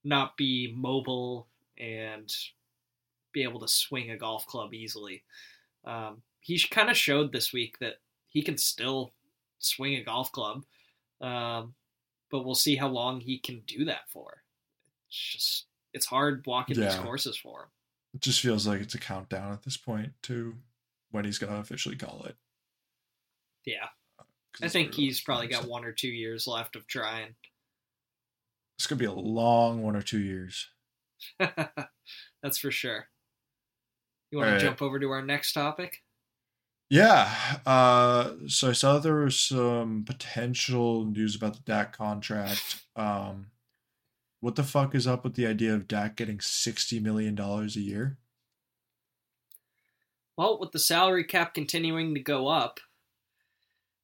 not 0.04 0.38
be 0.38 0.74
mobile 0.76 1.48
and 1.78 2.32
be 3.34 3.44
able 3.44 3.60
to 3.60 3.68
swing 3.68 4.12
a 4.12 4.18
golf 4.18 4.46
club 4.46 4.74
easily. 4.74 5.24
Um, 5.86 6.22
he 6.40 6.60
kind 6.70 6.90
of 6.90 6.98
showed 6.98 7.32
this 7.32 7.54
week 7.54 7.80
that 7.80 7.96
he 8.28 8.42
can 8.42 8.58
still 8.58 9.14
swing 9.60 9.96
a 9.96 10.04
golf 10.04 10.32
club, 10.32 10.64
um, 11.22 11.74
but 12.30 12.44
we'll 12.44 12.56
see 12.56 12.76
how 12.76 12.88
long 12.88 13.20
he 13.20 13.38
can 13.38 13.62
do 13.68 13.86
that 13.86 14.10
for. 14.10 14.44
It's 15.08 15.18
just 15.18 15.66
it's 15.94 16.06
hard 16.06 16.44
walking 16.46 16.78
yeah. 16.78 16.86
these 16.86 17.00
courses 17.00 17.38
for 17.38 17.64
him. 17.64 17.70
It 18.14 18.22
just 18.22 18.42
feels 18.42 18.68
like 18.68 18.82
it's 18.82 18.96
a 18.96 19.00
countdown 19.00 19.54
at 19.54 19.64
this 19.64 19.78
point 19.78 20.12
to 20.24 20.56
when 21.12 21.26
he's 21.26 21.38
going 21.38 21.54
to 21.54 21.60
officially 21.60 21.96
call 21.96 22.26
it. 22.26 22.36
Yeah, 23.66 23.88
I 24.62 24.68
think 24.68 24.94
he's 24.94 25.22
probably 25.22 25.48
got 25.48 25.68
one 25.68 25.86
or 25.86 25.92
two 25.92 26.10
years 26.10 26.48
left 26.48 26.76
of 26.76 26.88
trying. 26.88 27.36
It's 28.78 28.88
gonna 28.88 29.00
be 29.00 29.06
a 29.06 29.14
long 29.14 29.84
one 29.84 29.96
or 29.96 30.02
two 30.02 30.20
years. 30.20 30.68
That's 31.40 32.58
for 32.58 32.72
sure. 32.72 33.08
You 34.32 34.40
want 34.40 34.60
to 34.60 34.66
jump 34.66 34.82
over 34.82 35.00
to 35.00 35.10
our 35.12 35.22
next 35.22 35.54
topic? 35.54 36.02
Yeah. 36.90 37.34
Uh, 37.66 38.34
so 38.48 38.70
I 38.70 38.74
saw 38.74 38.98
there 38.98 39.24
was 39.24 39.40
some 39.40 40.04
potential 40.06 41.06
news 41.06 41.36
about 41.36 41.54
the 41.54 41.62
Dak 41.62 41.96
contract. 41.96 42.84
Um, 42.96 43.48
what 44.40 44.56
the 44.56 44.64
fuck 44.64 44.96
is 44.96 45.08
up 45.08 45.24
with 45.24 45.36
the 45.36 45.46
idea 45.46 45.74
of 45.74 45.88
Dak 45.88 46.16
getting 46.16 46.40
sixty 46.40 47.00
million 47.00 47.36
dollars 47.36 47.76
a 47.76 47.82
year? 47.82 48.18
Well, 50.38 50.60
with 50.60 50.72
the 50.72 50.80
salary 50.80 51.24
cap 51.24 51.54
continuing 51.54 52.16
to 52.16 52.20
go 52.20 52.48
up, 52.48 52.80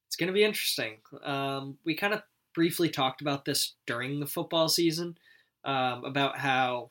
it's 0.08 0.15
going 0.15 0.28
to 0.28 0.34
be 0.34 0.43
interesting. 0.43 0.96
Um, 1.24 1.78
we 1.86 1.96
kind 1.96 2.13
of 2.13 2.24
briefly 2.56 2.89
talked 2.89 3.22
about 3.22 3.46
this 3.46 3.76
during 3.86 4.20
the 4.20 4.26
football 4.26 4.67
season 4.70 5.17
um, 5.63 6.04
about 6.06 6.38
how 6.38 6.89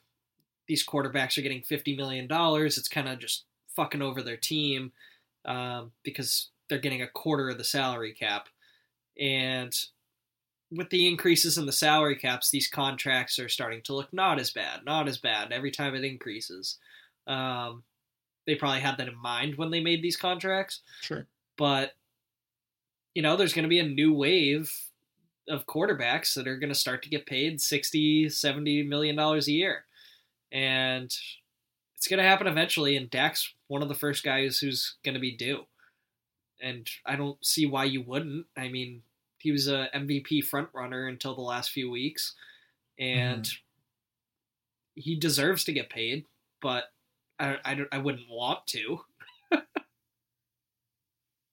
these 0.69 0.87
quarterbacks 0.87 1.37
are 1.37 1.43
getting 1.43 1.63
$50 1.63 1.97
million. 1.97 2.29
It's 2.31 2.89
kind 2.89 3.09
of 3.09 3.19
just 3.19 3.45
fucking 3.75 4.03
over 4.03 4.23
their 4.23 4.37
team 4.37 4.93
um, 5.45 5.93
because 6.03 6.51
they're 6.69 6.79
getting 6.79 7.03
a 7.03 7.09
quarter 7.09 7.49
of 7.49 7.59
the 7.59 7.65
salary 7.65 8.13
cap. 8.13 8.49
And 9.19 9.73
with 10.71 10.91
the 10.91 11.07
increases 11.07 11.57
in 11.59 11.67
the 11.67 11.73
salary 11.73 12.17
caps, 12.17 12.51
these 12.51 12.69
contracts 12.69 13.39
are 13.39 13.49
starting 13.49 13.83
to 13.83 13.95
look 13.95 14.13
not 14.13 14.39
as 14.39 14.51
bad, 14.51 14.85
not 14.85 15.09
as 15.09 15.19
bad 15.19 15.53
every 15.53 15.71
time 15.71 15.95
it 15.95 16.05
increases. 16.05 16.79
Um, 17.27 17.85
they 18.47 18.55
probably 18.55 18.81
had 18.81 18.99
that 18.99 19.09
in 19.09 19.17
mind 19.17 19.57
when 19.57 19.71
they 19.71 19.81
made 19.81 20.03
these 20.03 20.17
contracts. 20.17 20.81
Sure. 21.01 21.27
But 21.57 21.93
you 23.17 23.23
know, 23.23 23.35
there's 23.35 23.55
going 23.55 23.63
to 23.63 23.69
be 23.71 23.81
a 23.81 23.89
new 23.89 24.13
wave 24.13 24.71
of 25.49 25.65
quarterbacks 25.65 26.35
that 26.35 26.47
are 26.47 26.59
going 26.59 26.73
to 26.73 26.79
start 26.79 27.03
to 27.03 27.09
get 27.09 27.25
paid 27.25 27.63
60, 27.63 28.29
70 28.29 28.83
million 28.83 29.17
dollars 29.17 29.49
a 29.49 29.53
year. 29.53 29.87
And 30.53 31.11
it's 31.97 32.09
going 32.09 32.19
to 32.19 32.29
happen 32.29 32.47
eventually 32.47 32.95
and 32.95 33.09
Dak's 33.09 33.55
one 33.69 33.81
of 33.81 33.89
the 33.89 33.95
first 33.95 34.23
guys 34.23 34.59
who's 34.59 34.97
going 35.03 35.15
to 35.15 35.21
be 35.21 35.35
due. 35.35 35.63
And 36.61 36.87
I 37.07 37.17
don't 37.17 37.43
see 37.43 37.65
why 37.65 37.85
you 37.85 38.03
wouldn't. 38.03 38.45
I 38.55 38.69
mean, 38.69 39.01
he 39.39 39.51
was 39.51 39.67
a 39.67 39.89
MVP 39.95 40.45
front 40.45 40.69
runner 40.75 41.07
until 41.07 41.35
the 41.35 41.41
last 41.41 41.71
few 41.71 41.91
weeks 41.91 42.35
and 42.99 43.45
mm-hmm. 43.45 45.01
he 45.01 45.17
deserves 45.19 45.65
to 45.65 45.73
get 45.73 45.89
paid, 45.89 46.27
but 46.61 46.85
I, 47.39 47.57
I, 47.65 47.79
I 47.93 47.99
wouldn't 47.99 48.29
want 48.29 48.67
to. 48.67 49.01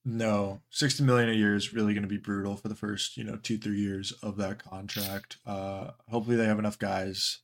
No, 0.06 0.62
sixty 0.70 1.04
million 1.04 1.30
a 1.30 1.34
year 1.34 1.56
is 1.56 1.74
really 1.74 1.94
going 1.94 2.04
to 2.04 2.10
be 2.10 2.18
brutal 2.18 2.58
for 2.58 2.68
the 2.68 2.76
first, 2.76 3.16
you 3.16 3.24
know, 3.24 3.38
two 3.38 3.58
three 3.58 3.80
years 3.80 4.12
of 4.22 4.36
that 4.38 4.62
contract. 4.62 5.38
Uh, 5.46 5.92
hopefully, 6.10 6.36
they 6.36 6.46
have 6.46 6.60
enough 6.60 6.78
guys 6.78 7.40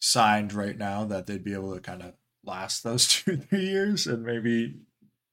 signed 0.00 0.52
right 0.52 0.76
now 0.76 1.04
that 1.04 1.26
they'd 1.26 1.44
be 1.44 1.54
able 1.54 1.74
to 1.74 1.80
kind 1.80 2.02
of 2.02 2.14
last 2.44 2.82
those 2.82 3.06
two 3.24 3.36
three 3.36 3.66
years 3.66 4.06
and 4.08 4.24
maybe 4.24 4.80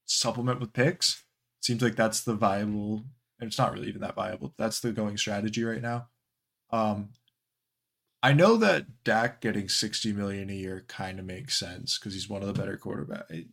supplement 0.05 0.59
with 0.59 0.73
picks. 0.73 1.23
Seems 1.61 1.81
like 1.81 1.95
that's 1.95 2.21
the 2.21 2.35
viable, 2.35 3.05
and 3.39 3.47
it's 3.47 3.57
not 3.57 3.73
really 3.73 3.87
even 3.87 4.01
that 4.01 4.15
viable. 4.15 4.53
That's 4.55 4.79
the 4.81 4.91
going 4.91 5.17
strategy 5.17 5.63
right 5.63 5.81
now. 5.81 6.09
Um, 6.69 7.09
I 8.21 8.33
know 8.33 8.55
that 8.57 9.03
Dak 9.03 9.41
getting 9.41 9.67
sixty 9.67 10.13
million 10.13 10.51
a 10.51 10.53
year 10.53 10.85
kind 10.87 11.17
of 11.17 11.25
makes 11.25 11.57
sense 11.59 11.97
because 11.97 12.13
he's 12.13 12.29
one 12.29 12.43
of 12.43 12.47
the 12.47 12.59
better 12.59 12.77
quarterbacks 12.77 13.47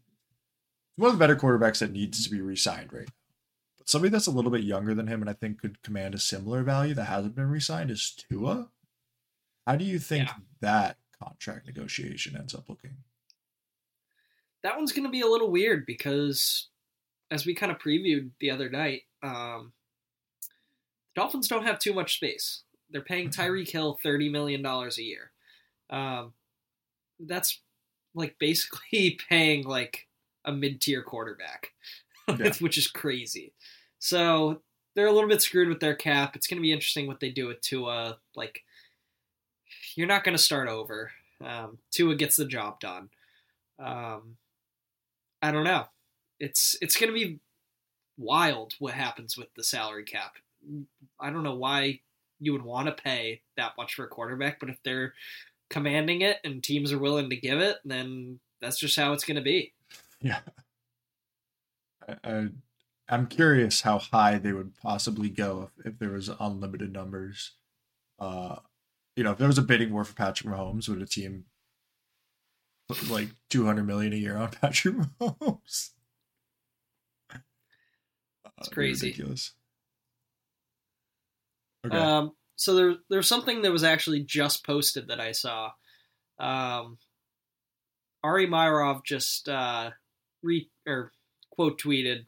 one 0.97 1.11
of 1.11 1.19
the 1.19 1.23
better 1.23 1.37
quarterbacks 1.37 1.79
that 1.79 1.93
needs 1.93 2.25
to 2.25 2.31
be 2.31 2.41
re-signed 2.41 2.93
right 2.93 3.07
now. 3.07 3.15
But 3.79 3.89
somebody 3.89 4.11
that's 4.11 4.27
a 4.27 4.33
little 4.33 4.51
bit 4.51 4.63
younger 4.63 4.95
than 4.95 5.07
him 5.07 5.21
and 5.21 5.31
I 5.31 5.33
think 5.33 5.61
could 5.61 5.83
command 5.83 6.15
a 6.15 6.19
similar 6.19 6.63
value 6.63 6.95
that 6.95 7.05
hasn't 7.05 7.35
been 7.35 7.51
re-signed 7.51 7.91
is 7.91 8.15
Tua. 8.29 8.69
How 9.67 9.77
do 9.77 9.85
you 9.85 9.99
think 9.99 10.29
yeah. 10.29 10.35
that 10.61 10.97
contract 11.23 11.67
negotiation 11.67 12.37
ends 12.37 12.55
up 12.55 12.69
looking? 12.69 12.97
That 14.63 14.77
one's 14.77 14.93
going 14.93 15.05
to 15.05 15.11
be 15.11 15.23
a 15.23 15.27
little 15.27 15.51
weird 15.51 15.87
because, 15.87 16.69
as 17.31 17.47
we 17.47 17.55
kind 17.55 17.73
of 17.73 17.79
previewed 17.79 18.31
the 18.41 18.51
other 18.51 18.69
night, 18.69 19.03
um, 19.23 19.73
the 20.43 21.21
Dolphins 21.21 21.49
don't 21.49 21.67
have 21.67 21.79
too 21.79 21.93
much 21.93 22.15
space. 22.15 22.63
They're 22.91 23.03
paying 23.03 23.29
mm-hmm. 23.29 23.41
Tyreek 23.41 23.71
Hill 23.71 23.99
thirty 24.03 24.29
million 24.29 24.63
dollars 24.63 24.99
a 24.99 25.03
year. 25.03 25.33
Um, 25.91 26.33
that's 27.19 27.61
like 28.15 28.37
basically 28.39 29.19
paying 29.29 29.65
like 29.65 30.07
a 30.45 30.53
mid 30.53 30.81
tier 30.81 31.03
quarterback, 31.03 31.73
yeah. 32.29 32.53
which 32.61 32.79
is 32.79 32.87
crazy. 32.87 33.53
So 33.99 34.61
they're 34.95 35.07
a 35.07 35.13
little 35.13 35.29
bit 35.29 35.43
screwed 35.43 35.69
with 35.69 35.81
their 35.81 35.95
cap. 35.95 36.37
It's 36.37 36.47
going 36.47 36.59
to 36.59 36.63
be 36.63 36.73
interesting 36.73 37.07
what 37.07 37.21
they 37.21 37.31
do 37.31 37.47
with 37.47 37.61
Tua. 37.61 38.19
Like, 38.35 38.63
you're 39.95 40.07
not 40.07 40.25
going 40.25 40.37
to 40.37 40.43
start 40.43 40.69
over. 40.69 41.13
Um, 41.45 41.79
Tua 41.91 42.15
gets 42.15 42.37
the 42.37 42.45
job 42.45 42.81
done. 42.81 43.09
Um, 43.79 44.37
I 45.41 45.51
don't 45.51 45.65
know. 45.65 45.87
It's 46.39 46.77
it's 46.81 46.97
going 46.97 47.13
to 47.13 47.19
be 47.19 47.41
wild 48.17 48.75
what 48.79 48.95
happens 48.95 49.37
with 49.37 49.49
the 49.55 49.65
salary 49.65 50.05
cap. 50.05 50.35
I 51.21 51.31
don't 51.31 51.43
know 51.43 51.55
why 51.55 52.01
you 52.39 52.53
would 52.53 52.63
want 52.63 52.87
to 52.87 53.03
pay 53.03 53.41
that 53.57 53.73
much 53.77 53.95
for 53.95 54.05
a 54.05 54.09
quarterback, 54.09 54.61
but 54.61 54.69
if 54.69 54.79
they're 54.85 55.15
commanding 55.71 56.21
it 56.21 56.39
and 56.45 56.63
teams 56.63 56.93
are 56.93 56.99
willing 56.99 57.31
to 57.31 57.37
give 57.37 57.61
it, 57.61 57.79
then 57.85 58.39
that's 58.61 58.79
just 58.79 58.97
how 58.97 59.13
it's 59.13 59.25
going 59.25 59.37
to 59.37 59.43
be. 59.43 59.73
Yeah. 60.23 60.39
I, 62.09 62.17
I, 62.25 62.49
I'm 63.09 63.27
curious 63.27 63.83
how 63.83 63.99
high 63.99 64.39
they 64.39 64.53
would 64.53 64.75
possibly 64.77 65.29
go 65.29 65.71
if, 65.79 65.87
if 65.87 65.99
there 65.99 66.11
was 66.11 66.31
unlimited 66.41 66.93
numbers. 66.93 67.53
Uh, 68.19 68.57
you 69.17 69.25
know, 69.25 69.33
if 69.33 69.39
there 69.39 69.49
was 69.49 69.59
a 69.59 69.63
bidding 69.63 69.93
war 69.93 70.05
for 70.05 70.15
Patrick 70.15 70.53
Mahomes, 70.53 70.89
would 70.89 71.03
a 71.03 71.07
team 71.07 71.45
put 72.89 73.11
like 73.11 73.29
200 73.51 73.87
million 73.87 74.13
a 74.13 74.17
year 74.17 74.37
on 74.37 74.49
Patrick 74.61 74.95
Mahomes? 75.21 75.91
It's 78.59 78.69
crazy. 78.69 79.09
Ridiculous. 79.09 79.55
Okay. 81.85 81.97
Um, 81.97 82.33
so 82.55 82.75
there, 82.75 82.95
there's 83.11 83.27
something 83.27 83.63
that 83.63 83.73
was 83.73 83.83
actually 83.83 84.21
just 84.21 84.65
posted 84.65 85.09
that 85.09 85.21
I 85.21 85.33
saw. 85.33 85.73
Um, 86.39 86.99
Ari 88.23 88.47
Meirov 88.47 89.05
just 89.05 89.49
uh, 89.49 89.91
re 90.43 90.69
or 90.87 91.13
quote 91.51 91.81
tweeted 91.81 92.27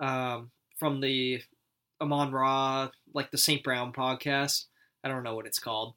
um, 0.00 0.50
from 0.78 1.00
the 1.00 1.42
Amon 2.00 2.32
Ra, 2.32 2.90
like 3.14 3.30
the 3.30 3.38
St. 3.38 3.62
Brown 3.62 3.92
podcast. 3.92 4.64
I 5.02 5.08
don't 5.08 5.22
know 5.22 5.34
what 5.34 5.46
it's 5.46 5.58
called. 5.58 5.94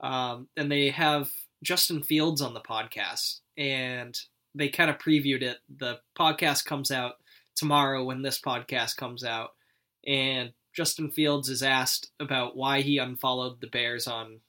Um, 0.00 0.48
and 0.56 0.70
they 0.70 0.90
have 0.90 1.30
Justin 1.62 2.02
Fields 2.02 2.40
on 2.40 2.54
the 2.54 2.60
podcast, 2.60 3.40
and 3.56 4.18
they 4.54 4.68
kind 4.68 4.90
of 4.90 4.98
previewed 4.98 5.42
it. 5.42 5.58
The 5.78 6.00
podcast 6.18 6.64
comes 6.64 6.90
out 6.90 7.14
tomorrow 7.54 8.04
when 8.04 8.22
this 8.22 8.40
podcast 8.40 8.96
comes 8.96 9.24
out, 9.24 9.50
and 10.06 10.52
Justin 10.72 11.10
Fields 11.10 11.48
is 11.48 11.62
asked 11.62 12.10
about 12.20 12.56
why 12.56 12.80
he 12.80 12.98
unfollowed 12.98 13.60
the 13.60 13.66
Bears 13.66 14.06
on 14.06 14.40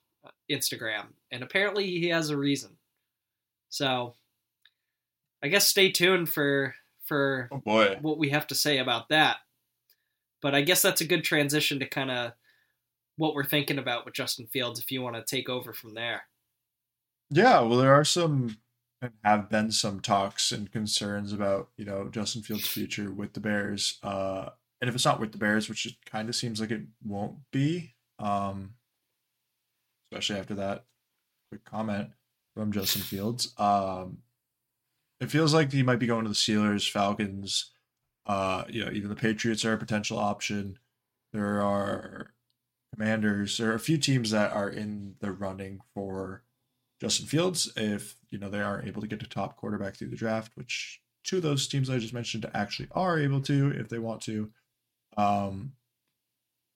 Instagram, 0.49 1.07
and 1.31 1.43
apparently 1.43 1.85
he 1.85 2.09
has 2.09 2.29
a 2.29 2.37
reason. 2.37 2.77
So, 3.69 4.15
I 5.43 5.47
guess 5.47 5.67
stay 5.67 5.91
tuned 5.91 6.29
for 6.29 6.75
for 7.05 7.49
oh 7.51 7.57
boy. 7.57 7.97
what 8.01 8.17
we 8.17 8.29
have 8.29 8.47
to 8.47 8.55
say 8.55 8.77
about 8.77 9.09
that. 9.09 9.37
But 10.41 10.55
I 10.55 10.61
guess 10.61 10.81
that's 10.81 11.01
a 11.01 11.07
good 11.07 11.23
transition 11.23 11.79
to 11.79 11.85
kind 11.85 12.09
of 12.11 12.31
what 13.17 13.35
we're 13.35 13.43
thinking 13.43 13.77
about 13.77 14.05
with 14.05 14.13
Justin 14.13 14.47
Fields. 14.47 14.79
If 14.79 14.91
you 14.91 15.01
want 15.01 15.15
to 15.15 15.23
take 15.23 15.49
over 15.49 15.73
from 15.73 15.93
there. 15.93 16.23
Yeah, 17.29 17.61
well, 17.61 17.77
there 17.77 17.93
are 17.93 18.03
some 18.03 18.57
and 19.01 19.13
have 19.23 19.49
been 19.49 19.71
some 19.71 19.99
talks 19.99 20.51
and 20.51 20.71
concerns 20.71 21.33
about 21.33 21.69
you 21.77 21.85
know 21.85 22.09
Justin 22.09 22.43
Fields' 22.43 22.67
future 22.67 23.11
with 23.11 23.33
the 23.33 23.39
Bears. 23.39 23.97
Uh, 24.03 24.49
and 24.79 24.89
if 24.89 24.95
it's 24.95 25.05
not 25.05 25.19
with 25.19 25.31
the 25.31 25.37
Bears, 25.37 25.69
which 25.69 25.85
it 25.85 25.95
kind 26.05 26.29
of 26.29 26.35
seems 26.35 26.59
like 26.59 26.71
it 26.71 26.81
won't 27.03 27.37
be, 27.51 27.93
um, 28.19 28.73
especially 30.11 30.39
after 30.39 30.55
that 30.55 30.85
quick 31.49 31.63
comment 31.65 32.09
from 32.55 32.71
Justin 32.71 33.01
Fields, 33.01 33.53
um, 33.57 34.19
it 35.21 35.29
feels 35.29 35.53
like 35.53 35.71
he 35.71 35.83
might 35.83 35.99
be 35.99 36.07
going 36.07 36.23
to 36.23 36.29
the 36.29 36.35
Steelers, 36.35 36.89
Falcons. 36.89 37.71
Uh, 38.25 38.63
you 38.67 38.83
know, 38.83 38.91
even 38.91 39.09
the 39.09 39.15
Patriots 39.15 39.63
are 39.63 39.73
a 39.73 39.77
potential 39.77 40.17
option. 40.17 40.79
There 41.31 41.61
are 41.61 42.33
Commanders. 42.93 43.57
There 43.57 43.71
are 43.71 43.75
a 43.75 43.79
few 43.79 43.97
teams 43.97 44.31
that 44.31 44.51
are 44.51 44.69
in 44.69 45.15
the 45.19 45.31
running 45.31 45.79
for 45.93 46.43
Justin 46.99 47.27
Fields 47.27 47.71
if 47.77 48.15
you 48.29 48.37
know 48.37 48.49
they 48.49 48.61
aren't 48.61 48.87
able 48.87 49.01
to 49.01 49.07
get 49.07 49.23
a 49.23 49.29
top 49.29 49.57
quarterback 49.57 49.95
through 49.95 50.09
the 50.09 50.15
draft, 50.15 50.51
which 50.55 51.01
two 51.23 51.37
of 51.37 51.43
those 51.43 51.67
teams 51.67 51.89
I 51.89 51.99
just 51.99 52.13
mentioned 52.13 52.49
actually 52.53 52.89
are 52.91 53.19
able 53.19 53.41
to 53.41 53.71
if 53.71 53.89
they 53.89 53.99
want 53.99 54.21
to. 54.23 54.49
Um, 55.17 55.73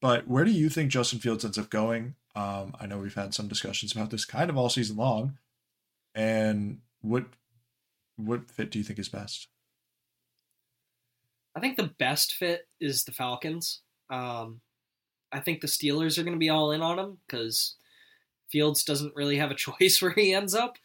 but 0.02 0.28
where 0.28 0.46
do 0.46 0.52
you 0.52 0.70
think 0.70 0.92
Justin 0.92 1.20
Fields 1.20 1.44
ends 1.44 1.58
up 1.58 1.70
going? 1.70 2.16
Um, 2.36 2.76
I 2.80 2.86
know 2.86 3.00
we've 3.00 3.16
had 3.16 3.34
some 3.34 3.48
discussions 3.48 3.92
about 3.92 4.12
this 4.12 4.26
kind 4.26 4.50
of 4.50 4.58
all 4.58 4.70
season 4.70 4.98
long. 4.98 5.38
And 6.14 6.80
what 7.02 7.26
what 8.18 8.52
fit 8.52 8.72
do 8.72 8.80
you 8.80 8.86
think 8.86 9.00
is 9.00 9.10
best? 9.10 9.48
I 11.56 11.60
think 11.60 11.78
the 11.78 11.92
best 12.00 12.34
fit 12.34 12.68
is 12.80 13.04
the 13.04 13.12
Falcons. 13.12 13.82
Um, 14.10 14.62
I 15.32 15.40
think 15.40 15.62
the 15.62 15.68
Steelers 15.68 16.18
are 16.18 16.24
going 16.24 16.36
to 16.36 16.40
be 16.40 16.50
all 16.50 16.72
in 16.72 16.82
on 16.82 17.00
him 17.00 17.18
because 17.26 17.76
Fields 18.52 18.84
doesn't 18.84 19.16
really 19.16 19.38
have 19.38 19.52
a 19.52 19.56
choice 19.80 20.02
where 20.02 20.12
he 20.12 20.34
ends 20.34 20.54
up. 20.54 20.78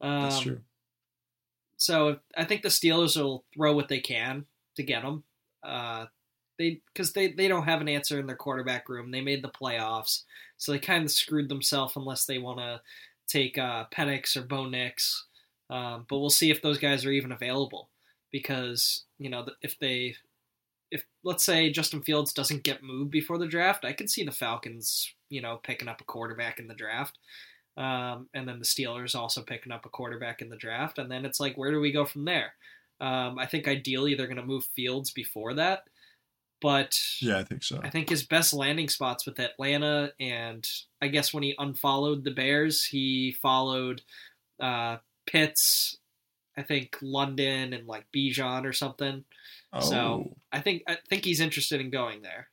Um, 0.00 0.22
That's 0.22 0.40
true. 0.40 0.60
So 1.76 2.18
I 2.36 2.44
think 2.44 2.62
the 2.62 2.68
Steelers 2.68 3.20
will 3.20 3.44
throw 3.54 3.74
what 3.74 3.88
they 3.88 4.00
can 4.00 4.46
to 4.76 4.82
get 4.82 5.02
him. 5.02 5.24
Uh, 5.62 6.06
they 6.58 6.80
because 6.92 7.12
they 7.12 7.32
they 7.32 7.48
don't 7.48 7.64
have 7.64 7.82
an 7.82 7.88
answer 7.88 8.18
in 8.18 8.26
their 8.26 8.36
quarterback 8.36 8.88
room. 8.88 9.10
They 9.10 9.20
made 9.20 9.42
the 9.42 9.50
playoffs, 9.50 10.22
so 10.56 10.72
they 10.72 10.78
kind 10.78 11.04
of 11.04 11.10
screwed 11.10 11.50
themselves 11.50 11.96
unless 11.96 12.24
they 12.24 12.38
want 12.38 12.58
to 12.60 12.80
take 13.26 13.58
uh, 13.58 13.84
Penix 13.92 14.36
or 14.36 14.42
Bo 14.42 14.66
Nix. 14.66 15.25
Um, 15.70 16.06
but 16.08 16.18
we'll 16.18 16.30
see 16.30 16.50
if 16.50 16.62
those 16.62 16.78
guys 16.78 17.04
are 17.04 17.12
even 17.12 17.32
available 17.32 17.88
because 18.30 19.04
you 19.18 19.30
know 19.30 19.46
if 19.62 19.78
they 19.78 20.14
if 20.90 21.04
let's 21.24 21.44
say 21.44 21.70
Justin 21.70 22.02
Fields 22.02 22.32
doesn't 22.32 22.62
get 22.62 22.82
moved 22.82 23.10
before 23.10 23.38
the 23.38 23.46
draft, 23.46 23.84
I 23.84 23.92
could 23.92 24.10
see 24.10 24.24
the 24.24 24.32
Falcons 24.32 25.12
you 25.28 25.40
know 25.40 25.60
picking 25.62 25.88
up 25.88 26.00
a 26.00 26.04
quarterback 26.04 26.58
in 26.58 26.68
the 26.68 26.74
draft. 26.74 27.18
Um, 27.76 28.28
and 28.32 28.48
then 28.48 28.58
the 28.58 28.64
Steelers 28.64 29.14
also 29.14 29.42
picking 29.42 29.70
up 29.70 29.84
a 29.84 29.90
quarterback 29.90 30.40
in 30.40 30.48
the 30.48 30.56
draft, 30.56 30.98
and 30.98 31.10
then 31.10 31.26
it's 31.26 31.40
like, 31.40 31.58
where 31.58 31.70
do 31.70 31.78
we 31.78 31.92
go 31.92 32.06
from 32.06 32.24
there? 32.24 32.54
Um, 33.02 33.38
I 33.38 33.44
think 33.44 33.68
ideally 33.68 34.14
they're 34.14 34.28
going 34.28 34.38
to 34.38 34.46
move 34.46 34.64
Fields 34.74 35.10
before 35.10 35.52
that, 35.54 35.82
but 36.62 36.98
yeah, 37.20 37.38
I 37.38 37.44
think 37.44 37.62
so. 37.62 37.80
I 37.82 37.90
think 37.90 38.08
his 38.08 38.24
best 38.24 38.54
landing 38.54 38.88
spots 38.88 39.26
with 39.26 39.38
Atlanta, 39.38 40.12
and 40.18 40.66
I 41.02 41.08
guess 41.08 41.34
when 41.34 41.42
he 41.42 41.54
unfollowed 41.58 42.24
the 42.24 42.30
Bears, 42.30 42.84
he 42.84 43.36
followed 43.42 44.00
uh, 44.58 44.96
Pitts, 45.26 45.98
I 46.56 46.62
think 46.62 46.96
London 47.02 47.72
and 47.72 47.86
like 47.86 48.06
Bijan 48.14 48.64
or 48.64 48.72
something. 48.72 49.24
Oh. 49.72 49.80
So 49.80 50.36
I 50.52 50.60
think 50.60 50.82
I 50.88 50.98
think 51.08 51.24
he's 51.24 51.40
interested 51.40 51.80
in 51.80 51.90
going 51.90 52.22
there. 52.22 52.48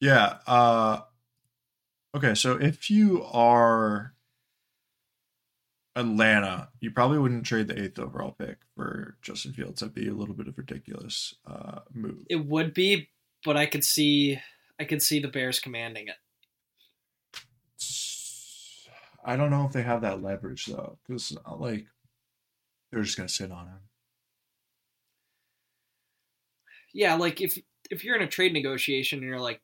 Yeah. 0.00 0.38
Uh, 0.46 1.00
okay. 2.14 2.34
So 2.34 2.52
if 2.52 2.90
you 2.90 3.24
are 3.24 4.14
Atlanta, 5.96 6.68
you 6.80 6.90
probably 6.90 7.18
wouldn't 7.18 7.44
trade 7.44 7.68
the 7.68 7.82
eighth 7.82 7.98
overall 7.98 8.34
pick 8.38 8.58
for 8.76 9.16
Justin 9.22 9.52
Fields. 9.52 9.80
That'd 9.80 9.94
be 9.94 10.08
a 10.08 10.14
little 10.14 10.34
bit 10.34 10.48
of 10.48 10.54
a 10.54 10.60
ridiculous 10.60 11.34
uh, 11.46 11.80
move. 11.92 12.24
It 12.30 12.46
would 12.46 12.72
be, 12.72 13.10
but 13.44 13.56
I 13.56 13.66
could 13.66 13.84
see 13.84 14.38
I 14.78 14.84
could 14.84 15.02
see 15.02 15.20
the 15.20 15.28
Bears 15.28 15.58
commanding 15.58 16.08
it. 16.08 16.16
I 19.24 19.36
don't 19.36 19.50
know 19.50 19.66
if 19.66 19.72
they 19.72 19.82
have 19.82 20.02
that 20.02 20.22
leverage 20.22 20.66
though, 20.66 20.98
because 21.06 21.36
uh, 21.46 21.56
like 21.56 21.86
they're 22.90 23.02
just 23.02 23.16
gonna 23.16 23.28
sit 23.28 23.52
on 23.52 23.66
him. 23.66 23.80
Yeah, 26.92 27.14
like 27.14 27.40
if 27.40 27.58
if 27.90 28.04
you're 28.04 28.16
in 28.16 28.22
a 28.22 28.28
trade 28.28 28.52
negotiation 28.52 29.20
and 29.20 29.28
you're 29.28 29.40
like, 29.40 29.60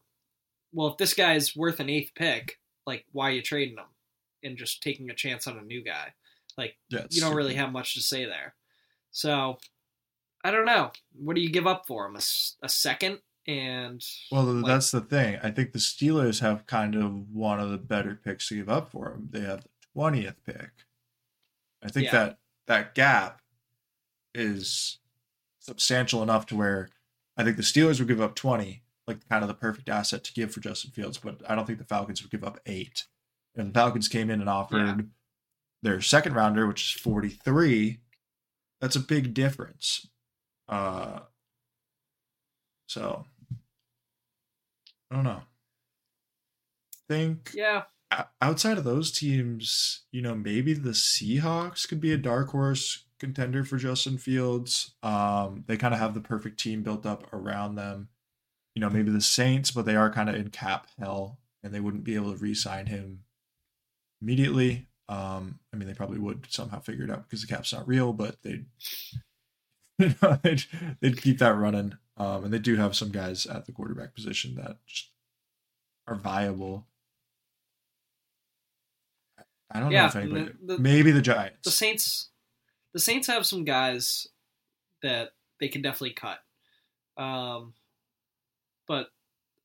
well, 0.73 0.89
if 0.89 0.97
this 0.99 1.15
guy's 1.15 1.57
worth 1.57 1.81
an 1.81 1.91
eighth 1.91 2.13
pick, 2.15 2.59
like 2.87 3.05
why 3.13 3.29
are 3.29 3.33
you 3.33 3.43
trading 3.43 3.77
him? 3.77 3.87
and 4.47 4.57
just 4.57 4.83
taking 4.83 5.11
a 5.11 5.15
chance 5.15 5.47
on 5.47 5.59
a 5.59 5.63
new 5.63 5.83
guy. 5.83 6.13
Like 6.57 6.77
yeah, 6.89 7.07
you 7.11 7.21
don't 7.21 7.35
really 7.35 7.55
have 7.55 7.73
much 7.73 7.95
to 7.95 8.01
say 8.01 8.25
there. 8.25 8.55
So 9.11 9.59
I 10.45 10.51
don't 10.51 10.65
know. 10.65 10.93
What 11.13 11.37
do 11.37 11.43
you 11.43 11.51
give 11.51 11.67
up 11.67 11.87
for 11.87 12.07
him? 12.07 12.17
A, 12.17 12.23
a 12.65 12.69
second 12.69 13.19
and 13.47 14.05
well, 14.31 14.45
like, 14.45 14.67
that's 14.67 14.91
the 14.91 15.01
thing. 15.01 15.39
I 15.43 15.51
think 15.51 15.73
the 15.73 15.79
Steelers 15.79 16.41
have 16.41 16.67
kind 16.67 16.95
of 16.95 17.31
one 17.31 17.61
of 17.61 17.71
the 17.71 17.79
better 17.79 18.19
picks 18.23 18.49
to 18.49 18.57
give 18.57 18.69
up 18.69 18.91
for 18.91 19.13
him. 19.13 19.29
They 19.31 19.41
have 19.41 19.63
the 19.63 19.69
twentieth 19.95 20.43
pick. 20.45 20.71
I 21.83 21.89
think 21.89 22.07
yeah. 22.07 22.13
that 22.13 22.39
that 22.67 22.95
gap 22.95 23.41
is 24.35 24.99
substantial 25.61 26.23
enough 26.23 26.47
to 26.47 26.57
where 26.57 26.89
I 27.37 27.45
think 27.45 27.57
the 27.57 27.63
Steelers 27.63 27.99
would 27.99 28.09
give 28.09 28.21
up 28.21 28.35
twenty, 28.35 28.83
like 29.07 29.29
kind 29.29 29.43
of 29.43 29.49
the 29.49 29.55
perfect 29.55 29.89
asset 29.89 30.25
to 30.25 30.33
give 30.33 30.53
for 30.53 30.61
Justin 30.61 30.91
Fields, 30.91 31.19
but 31.19 31.41
I 31.49 31.55
don't 31.55 31.67
think 31.67 31.79
the 31.79 31.85
Falcons 31.85 32.23
would 32.23 32.31
give 32.31 32.45
up 32.45 32.61
eight 32.67 33.05
and 33.57 33.71
the 33.71 33.79
Falcons 33.79 34.09
came 34.09 34.31
in 34.31 34.41
and 34.41 34.51
offered 34.51 34.87
yeah. 34.87 34.97
their 35.83 36.01
second 36.01 36.35
rounder, 36.35 36.67
which 36.67 36.83
is 36.97 37.01
43. 37.01 37.99
That's 38.81 38.97
a 38.97 39.01
big 39.01 39.35
difference. 39.35 40.09
Uh, 40.69 41.21
so 42.87 43.25
I 45.11 45.15
don't 45.15 45.25
know. 45.25 45.43
Think 47.09 47.51
yeah. 47.55 47.85
Outside 48.41 48.79
of 48.79 48.85
those 48.85 49.11
teams, 49.11 50.05
you 50.13 50.23
know, 50.23 50.35
maybe 50.35 50.73
the 50.73 50.91
Seahawks 50.91 51.89
could 51.89 52.01
be 52.01 52.13
a 52.13 52.19
dark 52.19 52.51
horse 52.51 53.05
contender 53.19 53.65
for 53.65 53.77
Justin 53.77 54.19
Fields. 54.19 54.95
Um, 55.03 55.65
they 55.67 55.77
kind 55.77 55.93
of 55.93 56.01
have 56.01 56.15
the 56.15 56.21
perfect 56.21 56.61
team 56.61 56.83
built 56.83 57.05
up 57.05 57.33
around 57.33 57.75
them. 57.75 58.09
You 58.75 58.81
know, 58.81 58.91
maybe 58.91 59.11
the 59.11 59.21
Saints, 59.21 59.71
but 59.71 59.87
they 59.87 59.97
are 59.97 60.13
kind 60.13 60.29
of 60.29 60.35
in 60.37 60.51
cap 60.51 60.87
hell, 60.99 61.39
and 61.63 61.73
they 61.75 61.81
wouldn't 61.81 62.05
be 62.05 62.15
able 62.15 62.33
to 62.33 62.39
re-sign 62.39 62.87
him 62.87 63.25
immediately. 64.21 64.87
Um, 65.09 65.61
I 65.73 65.77
mean, 65.77 65.89
they 65.89 65.95
probably 65.95 66.19
would 66.19 66.47
somehow 66.51 66.81
figure 66.81 67.05
it 67.05 67.11
out 67.11 67.25
because 67.25 67.41
the 67.41 67.47
cap's 67.47 67.73
not 67.73 67.89
real, 67.89 68.13
but 68.13 68.43
they'd, 68.43 68.67
you 69.99 70.15
know, 70.21 70.39
they'd, 70.43 70.63
they'd 71.01 71.23
keep 71.23 71.39
that 71.39 71.57
running. 71.57 71.95
Um, 72.17 72.45
and 72.45 72.53
they 72.53 72.59
do 72.59 72.77
have 72.77 72.97
some 72.97 73.11
guys 73.11 73.47
at 73.47 73.67
the 73.67 73.73
quarterback 73.73 74.15
position 74.15 74.55
that 74.57 74.79
are 76.07 76.15
viable. 76.15 76.87
I 79.71 79.81
don't 79.81 79.91
yeah, 79.91 80.03
know 80.03 80.07
if 80.09 80.17
anybody. 80.17 80.53
The, 80.63 80.77
the, 80.77 80.79
maybe 80.79 81.11
the 81.11 81.21
Giants. 81.21 81.59
The 81.65 81.71
Saints. 81.71 82.29
the 82.95 83.01
Saints 83.01 83.27
have 83.27 83.45
some 83.45 83.65
guys 83.65 84.29
that 85.03 85.31
they 85.61 85.69
can 85.69 85.83
definitely 85.83 86.15
cut. 86.15 86.39
Um, 87.23 87.75
but 88.87 89.09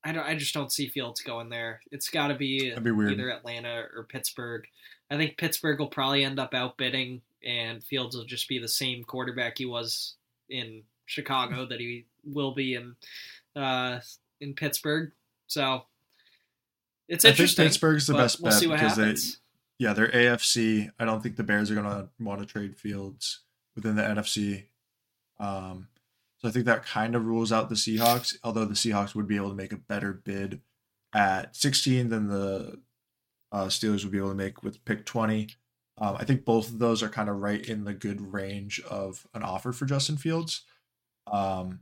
I 0.03 0.11
don't. 0.11 0.25
I 0.25 0.35
just 0.35 0.53
don't 0.53 0.71
see 0.71 0.87
Fields 0.87 1.21
going 1.21 1.49
there. 1.49 1.81
It's 1.91 2.09
got 2.09 2.27
to 2.27 2.35
be, 2.35 2.73
be 2.81 2.91
weird. 2.91 3.13
either 3.13 3.29
Atlanta 3.29 3.85
or 3.95 4.07
Pittsburgh. 4.09 4.65
I 5.09 5.17
think 5.17 5.37
Pittsburgh 5.37 5.79
will 5.79 5.87
probably 5.87 6.23
end 6.23 6.39
up 6.39 6.53
outbidding, 6.53 7.21
and 7.45 7.83
Fields 7.83 8.15
will 8.15 8.25
just 8.25 8.49
be 8.49 8.59
the 8.59 8.67
same 8.67 9.03
quarterback 9.03 9.57
he 9.57 9.65
was 9.65 10.15
in 10.49 10.83
Chicago 11.11 11.65
that 11.65 11.79
he 11.79 12.05
will 12.23 12.53
be 12.53 12.75
in 12.75 12.95
uh, 13.55 13.99
in 14.39 14.53
Pittsburgh. 14.53 15.11
So 15.47 15.83
it's 17.07 17.25
I 17.25 17.29
think 17.29 17.39
interesting. 17.39 17.65
Pittsburgh's 17.65 18.07
the 18.07 18.13
best 18.13 18.41
we'll 18.41 18.51
bet 18.51 18.79
because 18.79 18.95
they 18.95 19.15
yeah, 19.77 19.93
they're 19.93 20.07
AFC. 20.07 20.89
I 20.99 21.05
don't 21.05 21.21
think 21.21 21.35
the 21.35 21.43
Bears 21.43 21.69
are 21.69 21.75
gonna 21.75 22.09
want 22.19 22.39
to 22.39 22.45
trade 22.45 22.77
Fields 22.77 23.41
within 23.75 23.95
the 23.95 24.03
NFC. 24.03 24.65
Um, 25.39 25.87
so 26.37 26.47
I 26.47 26.51
think 26.51 26.65
that 26.65 26.85
kind 26.85 27.15
of 27.15 27.25
rules 27.25 27.51
out 27.51 27.69
the 27.69 27.75
Seahawks. 27.75 28.37
Although 28.43 28.65
the 28.65 28.73
Seahawks 28.73 29.13
would 29.13 29.27
be 29.27 29.35
able 29.35 29.49
to 29.49 29.55
make 29.55 29.73
a 29.73 29.77
better 29.77 30.13
bid 30.13 30.61
at 31.13 31.55
16 31.55 32.09
than 32.09 32.27
the 32.27 32.79
uh, 33.51 33.65
Steelers 33.65 34.03
would 34.03 34.13
be 34.13 34.17
able 34.17 34.29
to 34.29 34.35
make 34.35 34.63
with 34.63 34.83
pick 34.85 35.05
20. 35.05 35.49
Um, 35.97 36.15
I 36.17 36.23
think 36.23 36.45
both 36.45 36.69
of 36.69 36.79
those 36.79 37.03
are 37.03 37.09
kind 37.09 37.29
of 37.29 37.37
right 37.37 37.63
in 37.63 37.83
the 37.83 37.93
good 37.93 38.33
range 38.33 38.79
of 38.89 39.27
an 39.33 39.43
offer 39.43 39.71
for 39.73 39.85
Justin 39.85 40.17
Fields. 40.17 40.63
Um, 41.27 41.79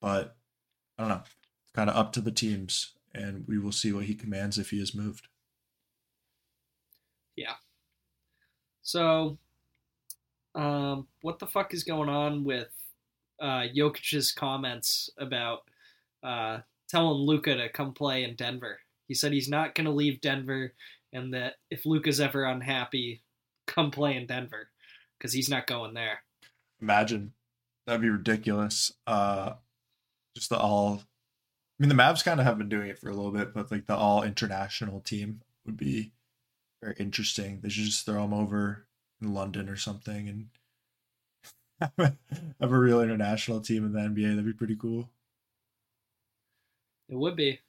but 0.00 0.36
I 0.98 1.02
don't 1.02 1.08
know. 1.08 1.22
It's 1.24 1.72
kind 1.74 1.90
of 1.90 1.96
up 1.96 2.12
to 2.12 2.20
the 2.20 2.30
teams, 2.30 2.92
and 3.14 3.44
we 3.46 3.58
will 3.58 3.72
see 3.72 3.92
what 3.92 4.04
he 4.04 4.14
commands 4.14 4.58
if 4.58 4.70
he 4.70 4.80
is 4.80 4.94
moved. 4.94 5.28
Yeah. 7.36 7.54
So, 8.82 9.38
um, 10.54 11.08
what 11.22 11.38
the 11.38 11.46
fuck 11.46 11.74
is 11.74 11.84
going 11.84 12.08
on 12.08 12.44
with 12.44 12.68
uh, 13.40 13.64
Jokic's 13.74 14.32
comments 14.32 15.10
about 15.18 15.62
uh, 16.22 16.58
telling 16.88 17.18
Luka 17.18 17.56
to 17.56 17.68
come 17.68 17.92
play 17.92 18.24
in 18.24 18.36
Denver? 18.36 18.78
He 19.08 19.14
said 19.14 19.32
he's 19.32 19.48
not 19.48 19.74
going 19.74 19.86
to 19.86 19.90
leave 19.90 20.20
Denver, 20.20 20.74
and 21.12 21.34
that 21.34 21.54
if 21.70 21.86
Luka's 21.86 22.20
ever 22.20 22.44
unhappy, 22.44 23.22
come 23.66 23.90
play 23.90 24.16
in 24.16 24.26
Denver 24.26 24.68
because 25.18 25.32
he's 25.32 25.48
not 25.48 25.66
going 25.66 25.94
there. 25.94 26.20
Imagine 26.80 27.32
that'd 27.86 28.02
be 28.02 28.10
ridiculous. 28.10 28.92
Uh, 29.06 29.54
just 30.34 30.50
the 30.50 30.58
all. 30.58 31.00
I 31.02 31.82
mean, 31.82 31.88
the 31.88 32.00
Mavs 32.00 32.24
kind 32.24 32.38
of 32.38 32.46
have 32.46 32.58
been 32.58 32.68
doing 32.68 32.88
it 32.88 32.98
for 32.98 33.08
a 33.08 33.14
little 33.14 33.32
bit, 33.32 33.52
but 33.52 33.70
like 33.70 33.86
the 33.86 33.96
all 33.96 34.22
international 34.22 35.00
team 35.00 35.40
would 35.66 35.76
be 35.76 36.12
very 36.80 36.94
interesting. 36.98 37.60
They 37.62 37.68
should 37.68 37.84
just 37.84 38.06
throw 38.06 38.22
them 38.22 38.34
over 38.34 38.86
in 39.20 39.34
London 39.34 39.68
or 39.68 39.76
something 39.76 40.28
and 40.28 40.46
have 41.80 41.92
a, 41.98 42.16
have 42.60 42.72
a 42.72 42.78
real 42.78 43.00
international 43.00 43.60
team 43.60 43.84
in 43.84 43.92
the 43.92 44.00
NBA. 44.00 44.30
That'd 44.30 44.44
be 44.44 44.52
pretty 44.52 44.76
cool. 44.76 45.08
It 47.08 47.16
would 47.16 47.36
be. 47.36 47.60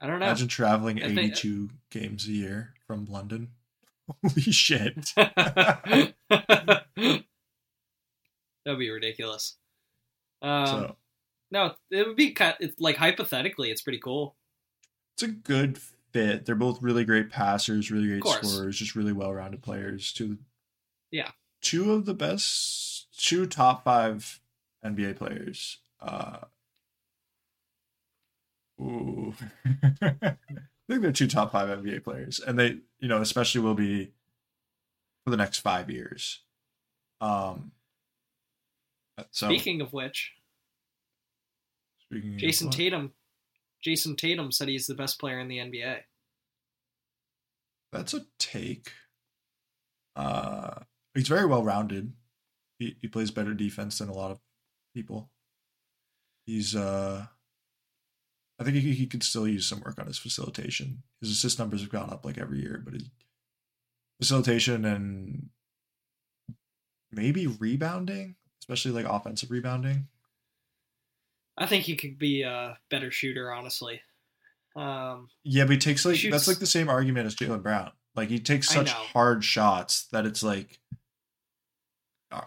I 0.00 0.06
don't 0.06 0.20
know. 0.20 0.26
Imagine 0.26 0.48
traveling 0.48 0.98
think- 0.98 1.18
82 1.18 1.70
games 1.90 2.26
a 2.26 2.32
year 2.32 2.74
from 2.86 3.06
London. 3.06 3.48
Holy 4.22 4.52
shit. 4.52 5.12
That'd 8.66 8.78
be 8.80 8.90
ridiculous. 8.90 9.56
Um, 10.42 10.66
so 10.66 10.96
No, 11.50 11.74
it 11.90 12.06
would 12.06 12.16
be 12.16 12.32
kind. 12.32 12.54
It's 12.60 12.78
like 12.80 12.96
hypothetically, 12.96 13.70
it's 13.70 13.80
pretty 13.80 14.00
cool. 14.00 14.36
it's 15.14 15.22
a 15.22 15.28
good 15.28 15.78
fit. 16.12 16.44
They're 16.44 16.54
both 16.54 16.82
really 16.82 17.04
great 17.06 17.30
passers, 17.30 17.90
really 17.90 18.08
great 18.08 18.24
scorers, 18.26 18.76
just 18.78 18.94
really 18.96 19.12
well-rounded 19.12 19.62
players. 19.62 20.12
Two, 20.12 20.38
Yeah. 21.10 21.30
two 21.62 21.92
of 21.92 22.04
the 22.06 22.12
best, 22.14 23.06
two 23.18 23.46
top 23.46 23.84
five 23.84 24.40
NBA 24.84 25.14
players. 25.16 25.78
Uh, 26.00 26.40
ooh, 28.80 29.34
I 30.02 30.36
think 30.88 31.02
they're 31.02 31.12
two 31.12 31.28
top 31.28 31.52
five 31.52 31.68
NBA 31.78 32.02
players, 32.04 32.40
and 32.40 32.58
they, 32.58 32.78
you 32.98 33.08
know, 33.08 33.20
especially 33.22 33.60
will 33.60 33.74
be 33.74 34.12
for 35.24 35.30
the 35.30 35.36
next 35.36 35.60
five 35.60 35.88
years. 35.90 36.40
Um. 37.20 37.70
So 39.30 39.48
Speaking 39.48 39.80
of 39.80 39.92
which, 39.92 40.32
speaking 42.02 42.38
Jayson 42.38 42.68
what? 42.68 42.76
Tatum, 42.76 43.12
Jayson 43.82 44.16
Tatum 44.16 44.52
said 44.52 44.68
he's 44.68 44.86
the 44.86 44.94
best 44.94 45.18
player 45.18 45.38
in 45.38 45.48
the 45.48 45.58
NBA. 45.58 46.00
That's 47.92 48.14
a 48.14 48.26
take. 48.38 48.92
Uh, 50.14 50.80
he's 51.14 51.28
very 51.28 51.46
well 51.46 51.64
rounded. 51.64 52.12
He 52.78 52.96
he 53.00 53.08
plays 53.08 53.30
better 53.30 53.54
defense 53.54 53.98
than 53.98 54.08
a 54.08 54.14
lot 54.14 54.30
of 54.30 54.40
people. 54.94 55.30
He's 56.44 56.76
uh, 56.76 57.26
I 58.58 58.64
think 58.64 58.76
he 58.76 58.92
he 58.92 59.06
could 59.06 59.22
still 59.22 59.48
use 59.48 59.66
some 59.66 59.80
work 59.80 59.98
on 59.98 60.06
his 60.06 60.18
facilitation. 60.18 61.02
His 61.20 61.30
assist 61.30 61.58
numbers 61.58 61.80
have 61.80 61.90
gone 61.90 62.10
up 62.10 62.24
like 62.24 62.38
every 62.38 62.60
year, 62.60 62.82
but 62.84 62.94
his 62.94 63.08
facilitation 64.20 64.84
and 64.84 65.48
maybe 67.10 67.46
rebounding, 67.46 68.36
especially 68.68 69.02
like 69.02 69.10
offensive 69.12 69.50
rebounding. 69.50 70.08
I 71.58 71.66
think 71.66 71.84
he 71.84 71.96
could 71.96 72.18
be 72.18 72.42
a 72.42 72.76
better 72.90 73.10
shooter, 73.10 73.52
honestly. 73.52 74.00
Um, 74.74 75.28
Yeah, 75.42 75.64
but 75.64 75.72
he 75.72 75.78
takes 75.78 76.04
like 76.04 76.16
Shoots- 76.16 76.32
that's 76.32 76.48
like 76.48 76.58
the 76.58 76.66
same 76.66 76.88
argument 76.88 77.26
as 77.26 77.34
Jaylen 77.34 77.62
Brown. 77.62 77.92
Like 78.14 78.28
he 78.28 78.38
takes 78.38 78.68
such 78.68 78.90
hard 78.90 79.44
shots 79.44 80.06
that 80.08 80.26
it's 80.26 80.42
like, 80.42 80.78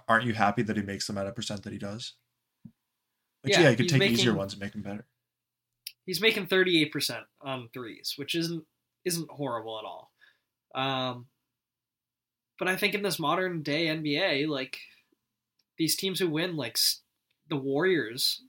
aren't 0.07 0.25
you 0.25 0.33
happy 0.33 0.61
that 0.63 0.75
he 0.77 0.83
makes 0.83 1.07
them 1.07 1.17
at 1.17 1.27
a 1.27 1.31
percent 1.31 1.63
that 1.63 1.73
he 1.73 1.79
does? 1.79 2.13
Like, 3.43 3.53
Yeah, 3.53 3.61
yeah, 3.61 3.69
he 3.71 3.75
could 3.77 3.89
take 3.89 4.01
easier 4.11 4.33
ones 4.33 4.53
and 4.53 4.61
make 4.61 4.73
them 4.73 4.81
better. 4.81 5.05
he's 6.05 6.21
making 6.21 6.47
38% 6.47 7.21
on 7.41 7.69
threes, 7.73 8.13
which 8.17 8.35
isn't 8.35 8.65
isn't 9.05 9.29
horrible 9.31 9.79
at 9.79 9.85
all. 9.85 10.11
Um, 10.75 11.27
but 12.59 12.67
I 12.67 12.75
think 12.75 12.93
in 12.93 13.01
this 13.01 13.17
modern 13.19 13.63
day 13.63 13.85
NBA, 13.87 14.47
like 14.47 14.77
these 15.79 15.95
teams 15.95 16.19
who 16.19 16.29
win, 16.29 16.55
like 16.55 16.77
the 17.49 17.55
Warriors, 17.55 18.43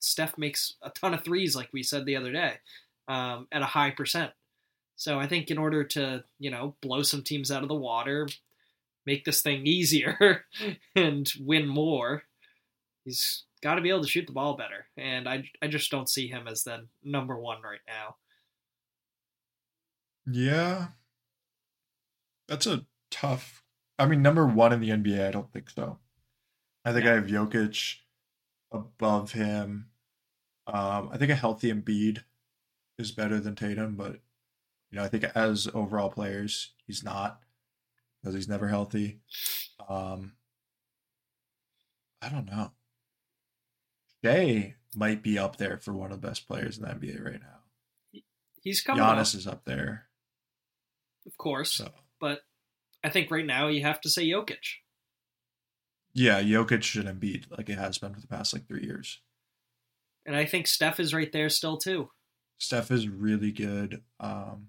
Steph 0.00 0.36
makes 0.36 0.74
a 0.82 0.90
ton 0.90 1.14
of 1.14 1.24
threes, 1.24 1.56
like 1.56 1.70
we 1.72 1.82
said 1.82 2.04
the 2.04 2.16
other 2.16 2.32
day, 2.32 2.54
um, 3.08 3.46
at 3.50 3.62
a 3.62 3.66
high 3.66 3.90
percent. 3.90 4.32
So 4.96 5.18
I 5.18 5.26
think 5.26 5.50
in 5.50 5.56
order 5.56 5.84
to 5.84 6.24
you 6.38 6.50
know 6.50 6.74
blow 6.82 7.02
some 7.02 7.22
teams 7.22 7.50
out 7.50 7.62
of 7.62 7.68
the 7.68 7.74
water, 7.74 8.28
make 9.06 9.24
this 9.24 9.40
thing 9.40 9.66
easier, 9.66 10.44
and 10.94 11.32
win 11.40 11.66
more, 11.66 12.24
he's 13.04 13.44
got 13.62 13.76
to 13.76 13.80
be 13.80 13.90
able 13.90 14.02
to 14.02 14.08
shoot 14.08 14.26
the 14.26 14.32
ball 14.32 14.56
better. 14.56 14.86
And 14.96 15.28
I, 15.28 15.50
I 15.62 15.68
just 15.68 15.90
don't 15.90 16.08
see 16.08 16.28
him 16.28 16.48
as 16.48 16.64
the 16.64 16.86
number 17.02 17.38
one 17.38 17.62
right 17.62 17.80
now. 17.86 18.16
Yeah, 20.26 20.88
that's 22.48 22.66
a 22.66 22.84
tough. 23.10 23.62
I 23.98 24.06
mean, 24.06 24.22
number 24.22 24.46
one 24.46 24.72
in 24.72 24.80
the 24.80 24.90
NBA, 24.90 25.28
I 25.28 25.30
don't 25.30 25.52
think 25.52 25.70
so. 25.70 25.98
I 26.90 26.92
think 26.92 27.04
No. 27.04 27.12
I 27.12 27.14
have 27.14 27.26
Jokic 27.26 27.96
above 28.72 29.30
him. 29.30 29.86
Um, 30.66 31.10
I 31.12 31.18
think 31.18 31.30
a 31.30 31.36
healthy 31.36 31.72
Embiid 31.72 32.24
is 32.98 33.12
better 33.12 33.38
than 33.38 33.54
Tatum, 33.54 33.94
but 33.94 34.18
you 34.90 34.98
know, 34.98 35.04
I 35.04 35.08
think 35.08 35.22
as 35.36 35.68
overall 35.72 36.10
players, 36.10 36.72
he's 36.86 37.04
not 37.04 37.40
because 38.20 38.34
he's 38.34 38.48
never 38.48 38.66
healthy. 38.66 39.20
Um, 39.88 40.32
I 42.20 42.28
don't 42.28 42.46
know. 42.46 42.72
Shai 44.24 44.74
might 44.94 45.22
be 45.22 45.38
up 45.38 45.58
there 45.58 45.78
for 45.78 45.92
one 45.92 46.10
of 46.10 46.20
the 46.20 46.26
best 46.26 46.48
players 46.48 46.76
in 46.76 46.82
the 46.82 46.90
NBA 46.90 47.24
right 47.24 47.40
now. 47.40 48.20
He's 48.62 48.80
coming 48.80 49.02
Giannis 49.02 49.34
up, 49.34 49.38
is 49.38 49.46
up 49.46 49.64
there, 49.64 50.08
of 51.24 51.38
course, 51.38 51.70
so 51.72 51.92
but 52.20 52.40
I 53.04 53.10
think 53.10 53.30
right 53.30 53.46
now 53.46 53.68
you 53.68 53.82
have 53.82 54.00
to 54.00 54.10
say 54.10 54.26
Jokic. 54.26 54.58
Yeah, 56.14 56.40
Jokic 56.42 56.98
and 56.98 57.20
Embiid 57.20 57.44
like 57.56 57.68
it 57.68 57.78
has 57.78 57.98
been 57.98 58.14
for 58.14 58.20
the 58.20 58.26
past 58.26 58.52
like 58.52 58.66
three 58.66 58.82
years. 58.82 59.20
And 60.26 60.36
I 60.36 60.44
think 60.44 60.66
Steph 60.66 61.00
is 61.00 61.14
right 61.14 61.30
there 61.32 61.48
still 61.48 61.76
too. 61.76 62.10
Steph 62.58 62.90
is 62.90 63.08
really 63.08 63.52
good. 63.52 64.02
Um, 64.18 64.68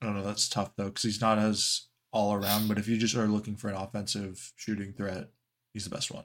I 0.00 0.06
don't 0.06 0.14
know. 0.14 0.24
That's 0.24 0.48
tough 0.48 0.74
though 0.76 0.86
because 0.86 1.02
he's 1.02 1.20
not 1.20 1.38
as 1.38 1.88
all 2.12 2.32
around. 2.32 2.68
But 2.68 2.78
if 2.78 2.88
you 2.88 2.96
just 2.96 3.16
are 3.16 3.26
looking 3.26 3.56
for 3.56 3.68
an 3.68 3.76
offensive 3.76 4.52
shooting 4.56 4.92
threat, 4.92 5.28
he's 5.74 5.84
the 5.84 5.90
best 5.90 6.10
one. 6.10 6.24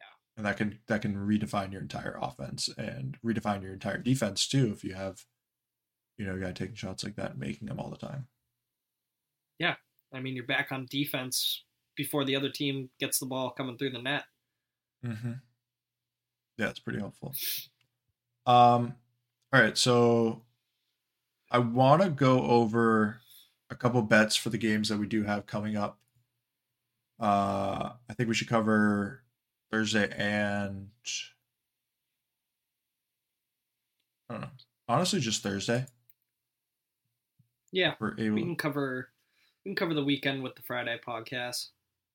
Yeah. 0.00 0.06
and 0.38 0.46
that 0.46 0.56
can 0.56 0.78
that 0.88 1.02
can 1.02 1.14
redefine 1.14 1.72
your 1.72 1.82
entire 1.82 2.18
offense 2.20 2.68
and 2.78 3.18
redefine 3.24 3.62
your 3.62 3.74
entire 3.74 3.98
defense 3.98 4.48
too. 4.48 4.72
If 4.74 4.84
you 4.84 4.94
have, 4.94 5.24
you 6.16 6.24
know, 6.26 6.36
a 6.36 6.38
guy 6.38 6.52
taking 6.52 6.76
shots 6.76 7.04
like 7.04 7.16
that 7.16 7.32
and 7.32 7.40
making 7.40 7.68
them 7.68 7.78
all 7.78 7.90
the 7.90 7.96
time. 7.96 8.28
I 10.14 10.20
mean, 10.20 10.34
you're 10.34 10.46
back 10.46 10.72
on 10.72 10.86
defense 10.90 11.64
before 11.96 12.24
the 12.24 12.36
other 12.36 12.50
team 12.50 12.90
gets 13.00 13.18
the 13.18 13.26
ball 13.26 13.50
coming 13.50 13.76
through 13.78 13.90
the 13.90 14.02
net. 14.02 14.24
Mm-hmm. 15.04 15.32
Yeah, 16.58 16.68
it's 16.70 16.78
pretty 16.78 16.98
helpful. 17.00 17.34
Um, 18.46 18.94
all 19.52 19.60
right, 19.60 19.76
so 19.76 20.42
I 21.50 21.58
want 21.58 22.02
to 22.02 22.10
go 22.10 22.42
over 22.42 23.20
a 23.70 23.74
couple 23.74 24.02
bets 24.02 24.36
for 24.36 24.50
the 24.50 24.58
games 24.58 24.88
that 24.88 24.98
we 24.98 25.06
do 25.06 25.24
have 25.24 25.46
coming 25.46 25.76
up. 25.76 25.98
Uh, 27.20 27.90
I 28.08 28.14
think 28.14 28.28
we 28.28 28.34
should 28.34 28.48
cover 28.48 29.22
Thursday 29.70 30.12
and 30.16 30.88
I 34.28 34.34
don't 34.34 34.40
know. 34.42 34.48
Honestly, 34.88 35.20
just 35.20 35.42
Thursday. 35.42 35.86
Yeah, 37.72 37.94
We're 38.00 38.14
able. 38.18 38.36
we 38.36 38.42
can 38.42 38.56
cover 38.56 39.08
we 39.64 39.70
can 39.70 39.76
cover 39.76 39.94
the 39.94 40.04
weekend 40.04 40.42
with 40.42 40.56
the 40.56 40.62
Friday 40.62 40.98
podcast. 41.06 41.68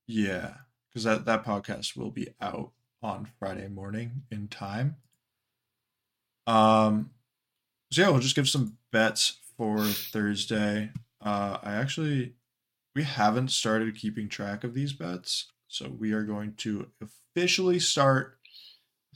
Yeah, 0.08 0.54
because 0.90 1.04
that 1.04 1.26
that 1.26 1.46
podcast 1.46 1.96
will 1.96 2.12
be 2.12 2.30
out 2.42 2.72
on 3.02 3.30
Friday 3.40 3.68
morning 3.68 4.24
in 4.32 4.48
time. 4.48 4.98
Um, 6.46 7.12
so 7.92 8.02
yeah, 8.02 8.10
we'll 8.10 8.20
just 8.20 8.36
give 8.36 8.50
some 8.50 8.78
bets 8.92 9.40
for 9.58 9.80
Thursday. 9.80 10.92
Uh, 11.22 11.58
I 11.62 11.74
actually 11.74 12.34
we 12.96 13.04
haven't 13.04 13.52
started 13.52 13.96
keeping 13.96 14.30
track 14.30 14.64
of 14.64 14.74
these 14.74 14.94
bets, 14.94 15.52
so 15.68 15.90
we 15.90 16.12
are 16.12 16.24
going 16.24 16.54
to 16.58 16.88
officially 17.02 17.80
start 17.80 18.38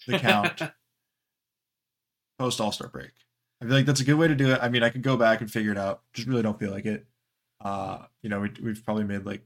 the 0.07 0.19
count 0.19 0.61
post 2.39 2.61
All 2.61 2.71
Star 2.71 2.87
break. 2.87 3.11
I 3.61 3.65
feel 3.65 3.75
like 3.75 3.85
that's 3.85 4.01
a 4.01 4.05
good 4.05 4.15
way 4.15 4.27
to 4.27 4.35
do 4.35 4.51
it. 4.51 4.59
I 4.61 4.69
mean, 4.69 4.83
I 4.83 4.89
could 4.89 5.03
go 5.03 5.17
back 5.17 5.41
and 5.41 5.49
figure 5.49 5.71
it 5.71 5.77
out. 5.77 6.01
Just 6.13 6.27
really 6.27 6.41
don't 6.41 6.59
feel 6.59 6.71
like 6.71 6.85
it. 6.85 7.05
Uh, 7.63 7.99
you 8.21 8.29
know, 8.29 8.41
we, 8.41 8.51
we've 8.61 8.83
probably 8.83 9.05
made 9.05 9.25
like 9.25 9.41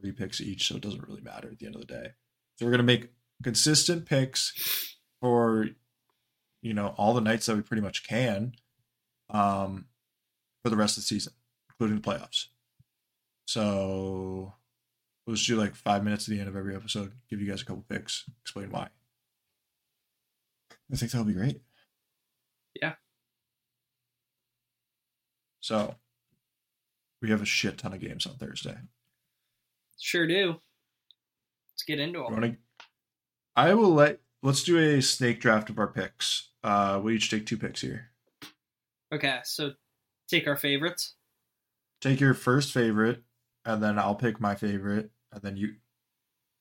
three 0.00 0.12
picks 0.12 0.40
each, 0.40 0.68
so 0.68 0.76
it 0.76 0.82
doesn't 0.82 1.06
really 1.08 1.22
matter 1.22 1.48
at 1.50 1.58
the 1.58 1.66
end 1.66 1.74
of 1.74 1.80
the 1.80 1.86
day. 1.86 2.08
So 2.56 2.66
we're 2.66 2.70
gonna 2.70 2.82
make 2.82 3.10
consistent 3.42 4.06
picks 4.06 4.96
for 5.20 5.68
you 6.62 6.74
know 6.74 6.94
all 6.96 7.14
the 7.14 7.20
nights 7.20 7.46
that 7.46 7.56
we 7.56 7.62
pretty 7.62 7.82
much 7.82 8.06
can, 8.06 8.52
um, 9.30 9.86
for 10.62 10.70
the 10.70 10.76
rest 10.76 10.98
of 10.98 11.02
the 11.04 11.08
season, 11.08 11.32
including 11.70 12.00
the 12.00 12.02
playoffs. 12.02 12.46
So 13.46 14.54
we'll 15.26 15.36
just 15.36 15.48
do 15.48 15.56
like 15.56 15.74
five 15.74 16.04
minutes 16.04 16.28
at 16.28 16.34
the 16.34 16.40
end 16.40 16.48
of 16.48 16.56
every 16.56 16.74
episode, 16.74 17.12
give 17.30 17.40
you 17.40 17.48
guys 17.48 17.62
a 17.62 17.64
couple 17.64 17.84
picks, 17.88 18.24
explain 18.42 18.70
why. 18.70 18.88
I 20.92 20.96
think 20.96 21.10
that'll 21.10 21.26
be 21.26 21.32
great. 21.32 21.62
Yeah. 22.80 22.94
So 25.60 25.96
we 27.22 27.30
have 27.30 27.42
a 27.42 27.46
shit 27.46 27.78
ton 27.78 27.92
of 27.92 28.00
games 28.00 28.26
on 28.26 28.34
Thursday. 28.36 28.76
Sure 29.98 30.26
do. 30.26 30.60
Let's 31.72 31.82
get 31.86 31.98
into 32.00 32.20
them. 32.20 32.32
wanna- 32.32 32.56
I 33.54 33.74
will 33.74 33.92
let 33.94 34.20
let's 34.42 34.62
do 34.64 34.78
a 34.78 35.00
snake 35.00 35.40
draft 35.40 35.70
of 35.70 35.78
our 35.78 35.88
picks. 35.88 36.50
Uh 36.62 37.00
we 37.02 37.16
each 37.16 37.30
take 37.30 37.46
two 37.46 37.56
picks 37.56 37.80
here. 37.80 38.10
Okay, 39.12 39.40
so 39.44 39.72
take 40.28 40.46
our 40.46 40.56
favorites. 40.56 41.14
Take 42.00 42.20
your 42.20 42.34
first 42.34 42.72
favorite, 42.72 43.22
and 43.64 43.82
then 43.82 43.98
I'll 43.98 44.14
pick 44.14 44.40
my 44.40 44.54
favorite, 44.54 45.10
and 45.32 45.40
then 45.42 45.56
you 45.56 45.76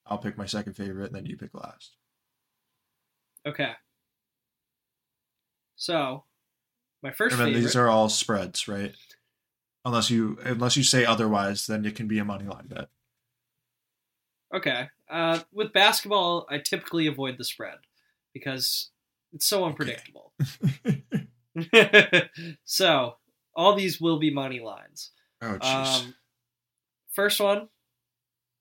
I'll 0.06 0.18
pick 0.20 0.38
my 0.38 0.45
second 0.45 0.74
favorite, 0.74 1.08
and 1.08 1.16
then 1.16 1.26
you 1.26 1.36
pick 1.36 1.53
last. 1.53 1.95
Okay. 3.45 3.74
So, 5.76 6.24
my 7.03 7.12
first 7.12 7.34
and 7.34 7.39
then 7.41 7.47
favorite. 7.49 7.62
these 7.62 7.76
are 7.76 7.89
all 7.89 8.08
spreads, 8.08 8.68
right? 8.68 8.95
Unless 9.86 10.10
you 10.10 10.38
unless 10.44 10.76
you 10.76 10.84
say 10.84 11.06
otherwise, 11.06 11.68
then 11.68 11.86
it 11.86 11.96
can 11.96 12.08
be 12.08 12.20
a 12.20 12.26
money 12.26 12.46
line 12.46 12.68
bet. 12.68 12.90
Okay. 14.54 14.90
Uh, 15.10 15.40
with 15.54 15.74
basketball, 15.74 16.48
I 16.50 16.58
typically 16.58 17.08
avoid 17.08 17.38
the 17.38 17.44
spread 17.44 17.78
because 18.34 18.90
it's 19.32 19.46
so 19.46 19.64
unpredictable. 19.64 20.34
so, 22.66 23.16
all 23.56 23.76
these 23.76 24.02
will 24.02 24.18
be 24.18 24.34
money 24.34 24.60
lines. 24.60 25.12
Oh 25.42 25.58
jeez. 25.60 26.02
Um, 26.02 26.16
first 27.12 27.40
one 27.40 27.70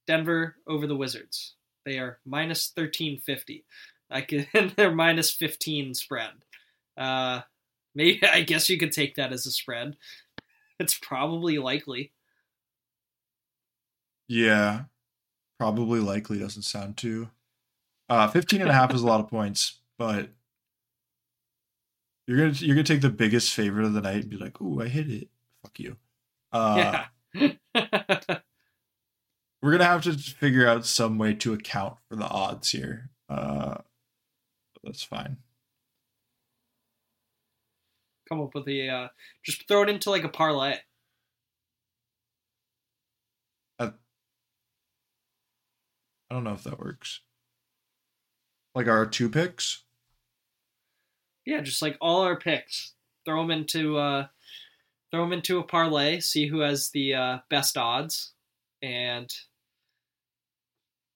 Denver 0.07 0.57
over 0.66 0.87
the 0.87 0.97
Wizards. 0.97 1.55
They 1.85 1.99
are 1.99 2.18
minus 2.25 2.72
1350. 2.75 3.64
I 4.11 4.20
can, 4.22 4.47
they're 4.77 4.95
minus 4.95 5.31
15 5.33 5.95
spread. 5.95 6.33
Uh, 6.97 7.41
maybe 7.95 8.25
I 8.27 8.43
guess 8.43 8.68
you 8.68 8.79
could 8.79 8.93
take 8.93 9.16
that 9.16 9.33
as 9.33 9.47
a 9.47 9.51
spread. 9.51 9.97
It's 10.79 10.95
probably 10.99 11.59
likely. 11.59 12.12
yeah. 14.29 14.85
Probably 15.59 16.01
likely 16.01 16.39
doesn't 16.39 16.62
sound 16.62 16.97
too. 16.97 17.31
Uh 18.09 18.29
15 18.29 18.61
and 18.61 18.70
a 18.70 18.72
half 18.75 18.93
is 18.95 19.03
a 19.03 19.07
lot 19.07 19.20
of 19.20 19.29
points, 19.29 19.81
but 19.99 20.31
you're 22.27 22.39
gonna 22.39 22.53
you're 22.53 22.75
gonna 22.75 22.85
take 22.85 23.01
the 23.03 23.11
biggest 23.11 23.53
favorite 23.53 23.87
of 23.87 23.93
the 23.93 24.01
night 24.01 24.22
and 24.22 24.31
be 24.31 24.37
like, 24.37 24.61
"Ooh, 24.61 24.81
I 24.83 24.89
hit 24.89 25.11
it." 25.11 25.29
Fuck 25.62 25.79
you. 25.79 25.97
Uh, 26.53 27.05
yeah. 27.35 27.53
we're 29.62 29.72
gonna 29.72 29.85
have 29.85 30.03
to 30.05 30.12
figure 30.14 30.66
out 30.66 30.87
some 30.87 31.18
way 31.18 31.35
to 31.35 31.53
account 31.53 31.99
for 32.09 32.16
the 32.16 32.27
odds 32.29 32.70
here. 32.70 33.11
Uh, 33.29 33.79
that's 34.83 35.03
fine. 35.03 35.39
Come 38.29 38.41
up 38.41 38.55
with 38.55 38.66
a 38.68 38.89
uh, 38.89 39.09
just 39.45 39.66
throw 39.68 39.83
it 39.83 39.89
into 39.91 40.11
like 40.11 40.25
a 40.25 40.29
parlay. 40.29 40.77
I 46.31 46.35
don't 46.35 46.45
know 46.45 46.55
if 46.55 46.64
that 46.64 46.79
works. 46.81 47.20
Like 48.75 48.89
our 48.89 49.07
two 49.07 49.29
picks. 49.29 49.85
Yeah, 51.45 51.61
just 51.61 51.83
like 51.83 51.97
all 52.01 52.22
our 52.22 52.37
picks. 52.37 52.95
Throw 53.25 53.43
them 53.43 53.51
into 53.51 53.99
uh, 53.99 54.27
throw 55.11 55.20
them 55.22 55.33
into 55.33 55.59
a 55.59 55.62
parlay. 55.62 56.20
See 56.20 56.47
who 56.47 56.61
has 56.61 56.91
the 56.91 57.14
uh, 57.14 57.39
best 57.51 57.77
odds, 57.77 58.33
and 58.83 59.31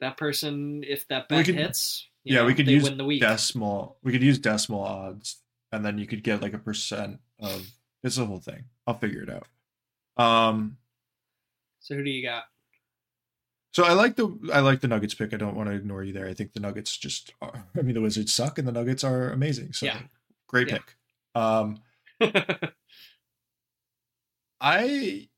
that 0.00 0.16
person, 0.16 0.84
if 0.86 1.08
that 1.08 1.28
bet 1.28 1.46
could- 1.46 1.54
hits, 1.56 2.06
you 2.22 2.34
yeah, 2.34 2.42
know, 2.42 2.46
we 2.46 2.54
could 2.54 2.68
use 2.68 2.84
win 2.84 2.98
the 2.98 3.04
week. 3.04 3.20
decimal. 3.20 3.96
We 4.02 4.12
could 4.12 4.22
use 4.22 4.38
decimal 4.38 4.82
odds, 4.84 5.40
and 5.72 5.84
then 5.84 5.98
you 5.98 6.06
could 6.06 6.22
get 6.22 6.42
like 6.42 6.54
a 6.54 6.58
percent 6.58 7.20
of. 7.40 7.66
It's 8.04 8.16
the 8.16 8.26
whole 8.26 8.38
thing. 8.40 8.64
I'll 8.86 8.98
figure 8.98 9.22
it 9.22 9.30
out. 9.30 9.46
Um. 10.22 10.76
So 11.80 11.94
who 11.94 12.04
do 12.04 12.10
you 12.10 12.22
got? 12.22 12.44
So 13.72 13.84
I 13.84 13.92
like 13.92 14.16
the 14.16 14.36
I 14.52 14.60
like 14.60 14.80
the 14.80 14.88
Nuggets 14.88 15.14
pick. 15.14 15.32
I 15.32 15.36
don't 15.36 15.54
want 15.54 15.68
to 15.68 15.74
ignore 15.74 16.02
you 16.02 16.12
there. 16.12 16.26
I 16.26 16.34
think 16.34 16.52
the 16.52 16.60
Nuggets 16.60 16.96
just 16.96 17.32
are, 17.40 17.66
I 17.78 17.82
mean 17.82 17.94
the 17.94 18.00
Wizards 18.00 18.32
suck 18.32 18.58
and 18.58 18.66
the 18.66 18.72
Nuggets 18.72 19.04
are 19.04 19.30
amazing. 19.30 19.72
So 19.72 19.86
Yeah. 19.86 20.00
great 20.46 20.68
Yeah. 20.68 20.74
pick. 20.78 20.96
Um 21.34 21.78
I 24.60 25.28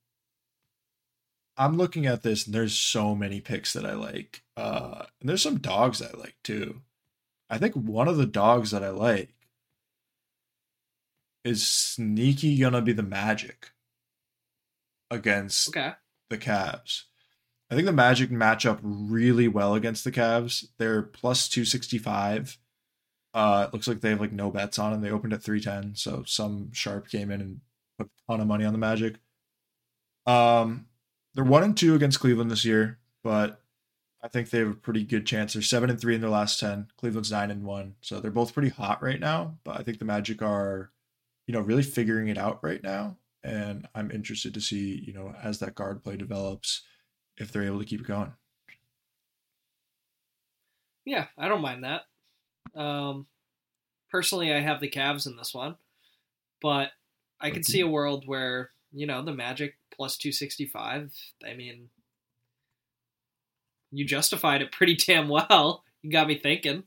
I'm 1.57 1.77
looking 1.77 2.07
at 2.07 2.23
this 2.23 2.47
and 2.47 2.55
there's 2.55 2.75
so 2.75 3.15
many 3.15 3.41
picks 3.41 3.73
that 3.75 3.85
I 3.85 3.93
like. 3.95 4.43
Uh 4.57 5.05
and 5.21 5.29
there's 5.29 5.43
some 5.43 5.59
dogs 5.59 6.01
I 6.01 6.11
like 6.17 6.37
too. 6.43 6.83
I 7.51 7.59
think 7.59 7.75
one 7.75 8.09
of 8.09 8.17
the 8.17 8.27
dogs 8.27 8.71
that 8.71 8.83
I 8.85 8.91
like 8.91 9.35
is 11.45 11.67
sneaky 11.67 12.59
gonna 12.59 12.83
be 12.83 12.93
the 12.93 13.03
Magic 13.03 13.71
against 15.11 15.69
okay. 15.69 15.93
the 16.29 16.39
Cavs. 16.39 17.05
I 17.71 17.75
think 17.75 17.87
the 17.87 17.93
Magic 17.93 18.31
match 18.31 18.67
up 18.67 18.81
really 18.83 19.47
well 19.47 19.75
against 19.75 20.05
the 20.05 20.13
Cavs. 20.13 20.67
They're 20.79 21.03
plus 21.03 21.49
265. 21.49 22.59
Uh, 23.33 23.67
it 23.69 23.73
looks 23.73 23.87
like 23.87 24.01
they 24.01 24.11
have 24.11 24.21
like 24.21 24.33
no 24.33 24.51
bets 24.51 24.79
on 24.79 24.93
them. 24.93 25.03
They 25.03 25.11
opened 25.11 25.33
at 25.33 25.43
310, 25.43 25.95
so 25.95 26.25
some 26.27 26.73
sharp 26.73 27.09
came 27.09 27.31
in 27.31 27.41
and 27.41 27.61
put 27.97 28.09
a 28.09 28.33
ton 28.33 28.41
of 28.41 28.49
money 28.49 28.65
on 28.65 28.73
the 28.73 28.79
Magic. 28.79 29.17
Um, 30.27 30.87
they're 31.35 31.45
one 31.45 31.63
and 31.63 31.77
two 31.77 31.95
against 31.95 32.21
Cleveland 32.21 32.51
this 32.51 32.65
year, 32.65 32.99
but 33.23 33.63
I 34.23 34.29
think 34.29 34.51
they 34.51 34.59
have 34.59 34.71
a 34.71 34.75
pretty 34.75 35.05
good 35.05 35.27
chance. 35.27 35.53
They're 35.53 35.63
seven 35.63 35.91
and 35.91 36.01
three 36.01 36.15
in 36.15 36.21
their 36.21 36.31
last 36.31 36.59
ten. 36.59 36.89
Cleveland's 36.97 37.31
nine 37.31 37.51
and 37.51 37.65
one, 37.65 37.95
so 38.01 38.21
they're 38.21 38.31
both 38.31 38.53
pretty 38.53 38.69
hot 38.69 39.03
right 39.03 39.21
now. 39.21 39.59
But 39.65 39.79
I 39.79 39.83
think 39.83 39.99
the 39.99 40.05
Magic 40.05 40.43
are, 40.43 40.91
you 41.51 41.57
know, 41.57 41.63
really 41.63 41.83
figuring 41.83 42.29
it 42.29 42.39
out 42.39 42.63
right 42.63 42.81
now, 42.81 43.17
and 43.43 43.89
I'm 43.93 44.13
interested 44.13 44.55
to 44.55 44.61
see, 44.61 45.03
you 45.05 45.13
know, 45.13 45.35
as 45.43 45.59
that 45.59 45.75
guard 45.75 46.05
play 46.05 46.17
develops, 46.17 46.83
if 47.39 47.51
they're 47.51 47.65
able 47.65 47.81
to 47.81 47.85
keep 47.85 48.03
it 48.03 48.07
going. 48.07 48.33
Yeah, 51.05 51.27
I 51.37 51.49
don't 51.49 51.61
mind 51.61 51.83
that. 51.83 52.03
Um, 52.81 53.27
personally, 54.13 54.55
I 54.55 54.61
have 54.61 54.81
the 54.81 54.89
Cavs 54.89 55.27
in 55.27 55.37
this 55.37 55.53
one, 55.53 55.75
but 56.63 56.93
I 57.41 57.51
can 57.51 57.65
see 57.65 57.81
a 57.81 57.89
world 57.89 58.29
where 58.29 58.71
you 58.93 59.09
know 59.09 59.21
the 59.25 59.35
Magic 59.35 59.75
plus 59.93 60.17
two 60.17 60.31
sixty 60.31 60.67
five. 60.67 61.13
I 61.45 61.55
mean, 61.55 61.89
you 63.91 64.05
justified 64.05 64.63
it 64.63 64.71
pretty 64.71 64.95
damn 65.07 65.29
well. 65.29 65.83
You 66.03 66.13
got 66.13 66.29
me 66.29 66.39
thinking. 66.39 66.85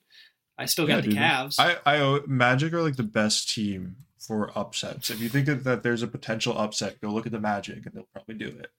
I 0.58 0.68
still 0.68 0.88
got 0.88 0.96
Yeah, 0.96 1.02
the 1.02 1.08
dude. 1.10 1.18
Cavs. 1.18 1.56
I, 1.60 1.80
I 1.86 2.22
Magic 2.28 2.72
are 2.72 2.82
like 2.82 2.96
the 2.96 3.04
best 3.04 3.54
team 3.54 3.98
for 4.26 4.58
upsets. 4.58 5.10
If 5.10 5.20
you 5.20 5.30
think 5.30 5.46
that, 5.48 5.84
there's 5.84 6.02
a 6.04 6.08
potential 6.08 6.58
upset, 6.58 7.02
go 7.02 7.10
look 7.10 7.26
at 7.26 7.32
the 7.32 7.40
Magic, 7.40 7.86
and 7.86 7.94
they'll 7.94 8.08
probably 8.14 8.36
do 8.36 8.48
it, 8.48 8.72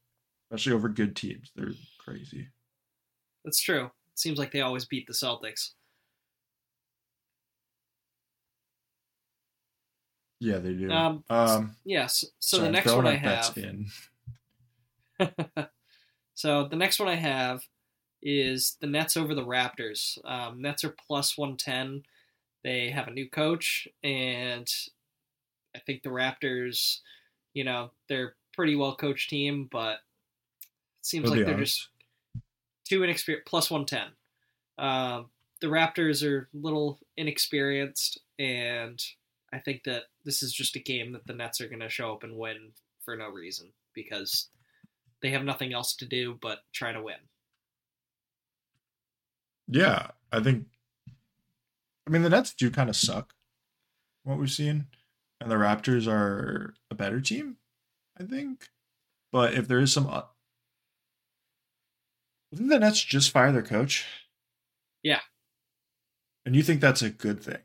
especially 0.50 0.72
over 0.72 0.88
good 0.88 1.14
teams. 1.14 1.50
They're 1.54 1.72
crazy. 1.98 2.48
That's 3.44 3.60
true. 3.60 3.84
It 3.84 4.18
seems 4.18 4.38
like 4.38 4.52
they 4.52 4.60
always 4.62 4.84
beat 4.86 5.06
the 5.06 5.12
Celtics. 5.12 5.70
Yeah, 10.40 10.58
they 10.58 10.72
do. 10.74 10.90
Um, 10.90 11.24
Um, 11.30 11.76
Yes. 11.84 12.24
So 12.38 12.58
sorry, 12.58 12.68
the 12.68 12.72
next 12.72 12.92
one 12.92 13.06
I 13.06 13.16
have. 13.16 13.56
in. 13.56 13.86
so 16.34 16.68
the 16.68 16.76
next 16.76 16.98
one 16.98 17.08
I 17.08 17.14
have 17.14 17.62
is 18.22 18.76
the 18.80 18.86
Nets 18.86 19.16
over 19.16 19.34
the 19.34 19.44
Raptors. 19.44 20.18
Um, 20.24 20.60
Nets 20.60 20.84
are 20.84 20.94
plus 21.06 21.38
110. 21.38 22.02
They 22.62 22.90
have 22.90 23.08
a 23.08 23.12
new 23.12 23.28
coach, 23.28 23.86
and 24.02 24.66
I 25.74 25.80
think 25.80 26.02
the 26.02 26.10
Raptors, 26.10 26.98
you 27.52 27.64
know, 27.64 27.90
they're 28.08 28.36
pretty 28.54 28.76
well 28.76 28.96
coached 28.96 29.30
team, 29.30 29.68
but 29.70 29.94
it 29.94 29.98
seems 31.02 31.24
They'll 31.24 31.38
like 31.38 31.46
they're 31.46 31.54
honest. 31.54 31.88
just 32.34 32.44
too 32.88 33.02
inexperienced. 33.02 33.46
Plus 33.46 33.70
110. 33.70 34.12
Um, 34.78 35.30
the 35.60 35.66
Raptors 35.68 36.26
are 36.28 36.48
a 36.54 36.56
little 36.56 36.98
inexperienced, 37.16 38.20
and 38.38 39.02
I 39.52 39.58
think 39.58 39.84
that 39.84 40.04
this 40.24 40.42
is 40.42 40.52
just 40.52 40.76
a 40.76 40.80
game 40.80 41.12
that 41.12 41.26
the 41.26 41.32
Nets 41.32 41.60
are 41.60 41.68
going 41.68 41.80
to 41.80 41.88
show 41.88 42.12
up 42.12 42.22
and 42.24 42.36
win 42.36 42.72
for 43.04 43.16
no 43.16 43.28
reason 43.28 43.72
because 43.94 44.48
they 45.22 45.30
have 45.30 45.44
nothing 45.44 45.72
else 45.72 45.94
to 45.96 46.06
do 46.06 46.38
but 46.42 46.58
try 46.72 46.92
to 46.92 47.02
win. 47.02 47.16
Yeah, 49.68 50.08
I 50.32 50.40
think. 50.40 50.66
I 52.06 52.10
mean, 52.10 52.22
the 52.22 52.28
Nets 52.30 52.54
do 52.54 52.70
kind 52.70 52.90
of 52.90 52.96
suck. 52.96 53.32
What 54.24 54.38
we've 54.38 54.50
seen, 54.50 54.86
and 55.44 55.52
the 55.52 55.56
Raptors 55.56 56.08
are 56.08 56.74
a 56.90 56.94
better 56.94 57.20
team, 57.20 57.58
I 58.18 58.24
think. 58.24 58.70
But 59.30 59.52
if 59.52 59.68
there 59.68 59.78
is 59.78 59.92
some, 59.92 60.10
didn't 62.50 62.68
the 62.68 62.78
Nets 62.78 63.04
just 63.04 63.30
fire 63.30 63.52
their 63.52 63.62
coach? 63.62 64.06
Yeah. 65.02 65.20
And 66.46 66.56
you 66.56 66.62
think 66.62 66.80
that's 66.80 67.02
a 67.02 67.10
good 67.10 67.42
thing? 67.42 67.58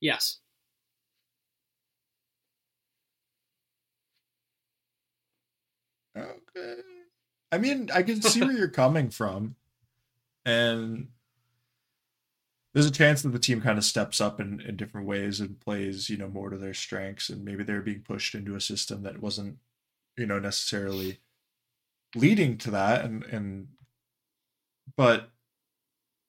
Yes. 0.00 0.38
Okay. 6.16 6.82
I 7.50 7.58
mean, 7.58 7.90
I 7.92 8.04
can 8.04 8.22
see 8.22 8.40
where 8.40 8.52
you're 8.52 8.68
coming 8.68 9.10
from. 9.10 9.56
And 10.44 11.08
there's 12.74 12.86
a 12.86 12.90
chance 12.90 13.22
that 13.22 13.30
the 13.30 13.38
team 13.38 13.60
kind 13.60 13.78
of 13.78 13.84
steps 13.84 14.20
up 14.20 14.40
in, 14.40 14.60
in 14.60 14.76
different 14.76 15.06
ways 15.06 15.40
and 15.40 15.58
plays, 15.60 16.10
you 16.10 16.16
know, 16.16 16.28
more 16.28 16.50
to 16.50 16.58
their 16.58 16.74
strengths. 16.74 17.30
And 17.30 17.44
maybe 17.44 17.64
they're 17.64 17.80
being 17.80 18.02
pushed 18.02 18.34
into 18.34 18.54
a 18.54 18.60
system 18.60 19.02
that 19.02 19.20
wasn't, 19.20 19.58
you 20.16 20.26
know, 20.26 20.38
necessarily 20.38 21.18
leading 22.14 22.58
to 22.58 22.70
that. 22.70 23.04
And, 23.04 23.24
and, 23.24 23.68
but 24.96 25.30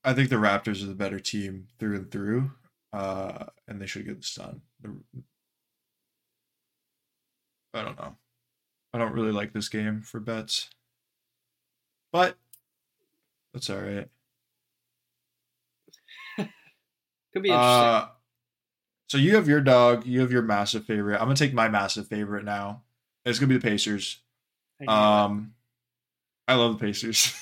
I 0.03 0.13
think 0.13 0.29
the 0.29 0.37
Raptors 0.37 0.81
are 0.81 0.87
the 0.87 0.95
better 0.95 1.19
team 1.19 1.67
through 1.77 1.95
and 1.97 2.11
through. 2.11 2.51
Uh, 2.93 3.45
and 3.67 3.79
they 3.81 3.85
should 3.85 4.05
get 4.05 4.17
this 4.17 4.33
done. 4.33 4.61
I 7.73 7.83
don't 7.83 7.99
know. 7.99 8.15
I 8.93 8.97
don't 8.97 9.13
really 9.13 9.31
like 9.31 9.53
this 9.53 9.69
game 9.69 10.01
for 10.01 10.19
bets. 10.19 10.69
But 12.11 12.37
that's 13.53 13.69
all 13.69 13.79
right. 13.79 14.09
Could 17.33 17.43
be 17.43 17.49
interesting. 17.49 17.85
Uh, 17.85 18.07
so 19.07 19.17
you 19.17 19.35
have 19.35 19.47
your 19.47 19.61
dog, 19.61 20.05
you 20.05 20.21
have 20.21 20.31
your 20.31 20.41
massive 20.41 20.85
favorite. 20.85 21.15
I'm 21.15 21.25
gonna 21.25 21.35
take 21.35 21.53
my 21.53 21.67
massive 21.67 22.07
favorite 22.07 22.45
now. 22.45 22.83
It's 23.25 23.39
gonna 23.39 23.49
be 23.49 23.57
the 23.57 23.67
Pacers. 23.67 24.19
I 24.87 25.23
Um, 25.25 25.53
I 26.47 26.55
love 26.55 26.77
the 26.79 26.85
Pacers. 26.85 27.33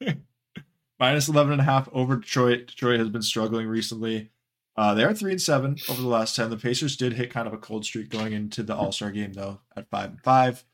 Minus 0.98 1.28
11 1.28 1.52
and 1.52 1.60
a 1.60 1.64
half 1.64 1.88
over 1.92 2.16
Detroit. 2.16 2.68
Detroit 2.68 3.00
has 3.00 3.08
been 3.08 3.22
struggling 3.22 3.66
recently. 3.66 4.30
Uh, 4.76 4.94
they 4.94 5.04
are 5.04 5.12
three 5.12 5.32
and 5.32 5.42
seven 5.42 5.76
over 5.88 6.00
the 6.00 6.08
last 6.08 6.36
10. 6.36 6.48
The 6.50 6.56
Pacers 6.56 6.96
did 6.96 7.14
hit 7.14 7.30
kind 7.30 7.46
of 7.46 7.52
a 7.52 7.58
cold 7.58 7.84
streak 7.84 8.08
going 8.08 8.32
into 8.32 8.62
the 8.62 8.74
All 8.74 8.92
Star 8.92 9.10
game, 9.10 9.32
though, 9.32 9.60
at 9.76 9.90
five 9.90 10.10
and 10.10 10.20
five. 10.22 10.64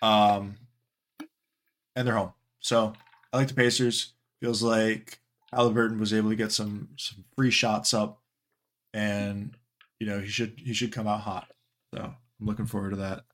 Um, 0.00 0.56
and 1.96 2.06
they're 2.06 2.14
home. 2.14 2.32
So 2.60 2.92
I 3.32 3.36
like 3.36 3.48
the 3.48 3.54
Pacers. 3.54 4.12
Feels 4.40 4.62
like 4.62 5.18
Halliburton 5.54 5.98
was 6.00 6.12
able 6.12 6.30
to 6.30 6.36
get 6.36 6.52
some 6.52 6.88
some 6.96 7.24
free 7.36 7.50
shots 7.50 7.94
up, 7.94 8.20
and 8.92 9.56
you 10.00 10.06
know 10.06 10.20
he 10.20 10.28
should 10.28 10.54
he 10.58 10.74
should 10.74 10.92
come 10.92 11.06
out 11.06 11.20
hot. 11.20 11.48
So 11.94 12.00
I'm 12.02 12.46
looking 12.46 12.66
forward 12.66 12.90
to 12.90 12.96
that. 12.96 13.24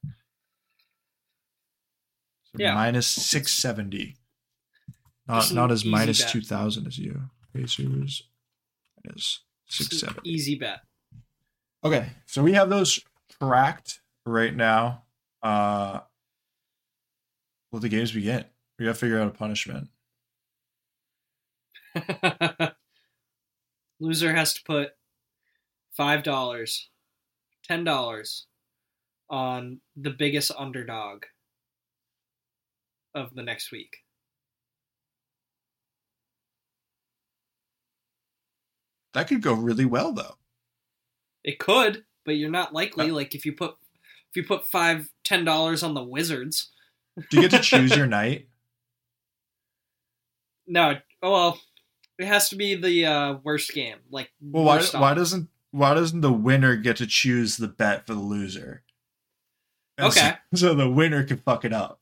So 2.45 2.59
Yeah. 2.59 2.75
minus 2.75 3.07
six 3.07 3.53
seventy. 3.53 4.17
Not 5.27 5.53
not 5.53 5.71
as 5.71 5.85
minus 5.85 6.31
two 6.31 6.41
thousand 6.41 6.87
as 6.87 6.99
you. 6.99 7.31
Pacers 7.55 8.23
minus 9.05 9.41
six. 9.67 10.03
Easy 10.25 10.57
bet. 10.57 10.81
Okay, 11.85 12.11
so 12.27 12.43
we 12.43 12.53
have 12.53 12.69
those 12.69 13.01
tracked 13.41 14.01
right 14.27 14.55
now. 14.55 15.05
Uh 15.43 16.01
let 17.73 17.83
the 17.83 17.89
games 17.89 18.11
begin. 18.13 18.45
We 18.79 18.87
gotta 18.87 18.99
figure 18.99 19.21
out 19.21 19.29
a 19.29 19.31
punishment. 19.31 19.89
Loser 24.01 24.35
has 24.35 24.55
to 24.55 24.63
put 24.65 24.91
five 25.93 26.23
dollars, 26.23 26.89
ten 27.65 27.85
dollars 27.85 28.47
on 29.29 29.81
the 29.97 30.11
biggest 30.11 30.51
underdog 30.57 31.25
of 33.15 33.35
the 33.35 33.43
next 33.43 33.71
week. 33.71 33.99
That 39.15 39.29
could 39.29 39.43
go 39.43 39.55
really 39.55 39.85
well 39.85 40.13
though. 40.13 40.37
It 41.43 41.59
could, 41.59 42.05
but 42.25 42.37
you're 42.37 42.51
not 42.51 42.73
likely. 42.73 43.11
Uh, 43.11 43.15
like 43.15 43.35
if 43.35 43.45
you 43.45 43.53
put 43.53 43.77
if 44.31 44.37
you 44.37 44.45
put 44.45 44.67
five 44.67 45.11
ten 45.25 45.45
dollars 45.45 45.83
on 45.83 45.95
the 45.95 46.03
Wizards. 46.03 46.71
Do 47.31 47.41
you 47.41 47.49
get 47.49 47.51
to 47.51 47.63
choose 47.63 47.97
your 47.97 48.07
night? 48.07 48.49
No, 50.67 50.95
oh 51.23 51.33
well, 51.33 51.61
it 52.21 52.27
has 52.27 52.51
to 52.51 52.57
be 52.57 52.75
the 52.75 53.07
uh, 53.07 53.35
worst 53.43 53.73
game. 53.73 53.97
Like 54.11 54.31
Well, 54.41 54.65
why 54.65 54.83
why 54.93 55.15
doesn't 55.15 55.49
why 55.71 55.95
doesn't 55.95 56.21
the 56.21 56.33
winner 56.33 56.77
get 56.77 56.97
to 56.99 57.07
choose 57.07 57.57
the 57.57 57.69
bet 57.69 58.07
for 58.07 58.15
the 58.15 58.21
loser? 58.21 58.83
And 59.97 60.13
so- 60.13 60.21
Okay. 60.21 60.37
So, 60.55 60.75
the 60.75 60.91
winner 60.91 61.25
can 61.25 61.39
fuck 61.39 61.65
it 61.65 61.73
up. 61.73 62.01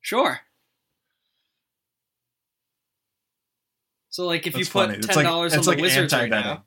Sure. 0.00 0.40
So 4.10 4.26
like 4.26 4.46
if 4.46 4.54
That's 4.54 4.66
you 4.68 4.72
put 4.72 4.88
funny. 4.90 4.98
Ten 5.00 5.16
like 5.16 5.24
dollars 5.24 5.52
on 5.52 5.58
it's 5.60 5.66
the 5.66 5.72
like 5.74 5.80
Wizards 5.80 6.12
right 6.12 6.28
now, 6.28 6.64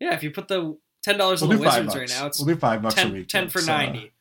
yeah, 0.00 0.14
if 0.14 0.22
you 0.22 0.30
put 0.30 0.48
the 0.48 0.78
ten 1.02 1.18
dollars 1.18 1.42
We'll 1.42 1.50
on 1.52 1.56
the 1.58 1.62
Wizards 1.62 1.86
bucks. 1.86 1.96
right 1.98 2.08
now, 2.08 2.26
it's 2.26 2.38
we'll 2.38 2.54
do 2.54 2.56
five 2.58 2.80
bucks 2.80 3.02
a 3.02 3.08
week. 3.08 3.28
10 3.28 3.48
for 3.50 3.60
uh, 3.60 3.66
ninety. 3.66 4.12